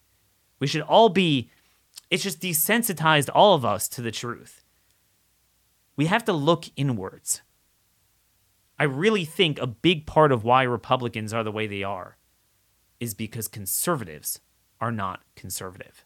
We 0.58 0.66
should 0.66 0.82
all 0.82 1.08
be. 1.08 1.50
It's 2.10 2.22
just 2.22 2.40
desensitized 2.40 3.30
all 3.34 3.54
of 3.54 3.64
us 3.64 3.88
to 3.88 4.02
the 4.02 4.10
truth. 4.10 4.62
We 5.96 6.06
have 6.06 6.24
to 6.26 6.32
look 6.32 6.66
inwards. 6.76 7.42
I 8.78 8.84
really 8.84 9.24
think 9.24 9.58
a 9.58 9.66
big 9.66 10.06
part 10.06 10.32
of 10.32 10.44
why 10.44 10.64
Republicans 10.64 11.32
are 11.32 11.44
the 11.44 11.52
way 11.52 11.66
they 11.66 11.82
are 11.82 12.16
is 13.00 13.14
because 13.14 13.48
conservatives 13.48 14.40
are 14.80 14.92
not 14.92 15.20
conservative. 15.36 16.04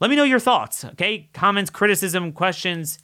Let 0.00 0.10
me 0.10 0.16
know 0.16 0.24
your 0.24 0.40
thoughts, 0.40 0.84
okay? 0.84 1.28
Comments, 1.32 1.70
criticism, 1.70 2.32
questions, 2.32 2.98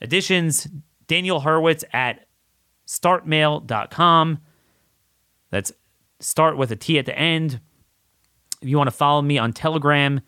additions. 0.00 0.68
Daniel 1.06 1.40
Horowitz 1.40 1.84
at 1.92 2.26
startmail.com. 2.86 4.38
That's 5.50 5.72
start 6.20 6.56
with 6.56 6.70
a 6.70 6.76
T 6.76 6.98
at 6.98 7.06
the 7.06 7.18
end. 7.18 7.60
If 8.60 8.68
you 8.68 8.76
want 8.76 8.88
to 8.88 8.96
follow 8.96 9.22
me 9.22 9.38
on 9.38 9.52
Telegram 9.52 10.20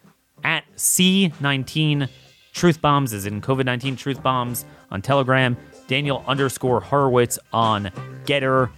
at 0.44 0.64
C19 0.76 2.08
Truth 2.52 2.80
Bombs, 2.80 3.12
is 3.12 3.26
in 3.26 3.40
COVID 3.40 3.64
19 3.64 3.96
Truth 3.96 4.22
Bombs 4.22 4.64
on 4.90 5.02
Telegram. 5.02 5.56
Daniel 5.88 6.24
underscore 6.26 6.80
Horowitz 6.80 7.38
on 7.52 7.90
Gettr. 8.24 8.70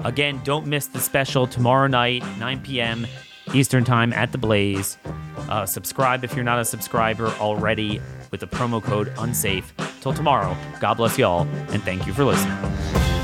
Again, 0.00 0.40
don't 0.44 0.66
miss 0.66 0.86
the 0.86 1.00
special 1.00 1.46
tomorrow 1.46 1.86
night, 1.86 2.22
9 2.38 2.60
p.m. 2.60 3.06
Eastern 3.54 3.84
Time 3.84 4.12
at 4.12 4.32
the 4.32 4.38
Blaze. 4.38 4.98
Uh, 5.48 5.64
subscribe 5.66 6.24
if 6.24 6.34
you're 6.34 6.44
not 6.44 6.58
a 6.58 6.64
subscriber 6.64 7.28
already 7.38 8.00
with 8.30 8.40
the 8.40 8.46
promo 8.46 8.82
code 8.82 9.08
UNSAFE. 9.16 9.72
Till 10.00 10.12
tomorrow, 10.12 10.56
God 10.80 10.94
bless 10.94 11.18
y'all, 11.18 11.46
and 11.70 11.82
thank 11.82 12.06
you 12.06 12.12
for 12.12 12.24
listening. 12.24 13.15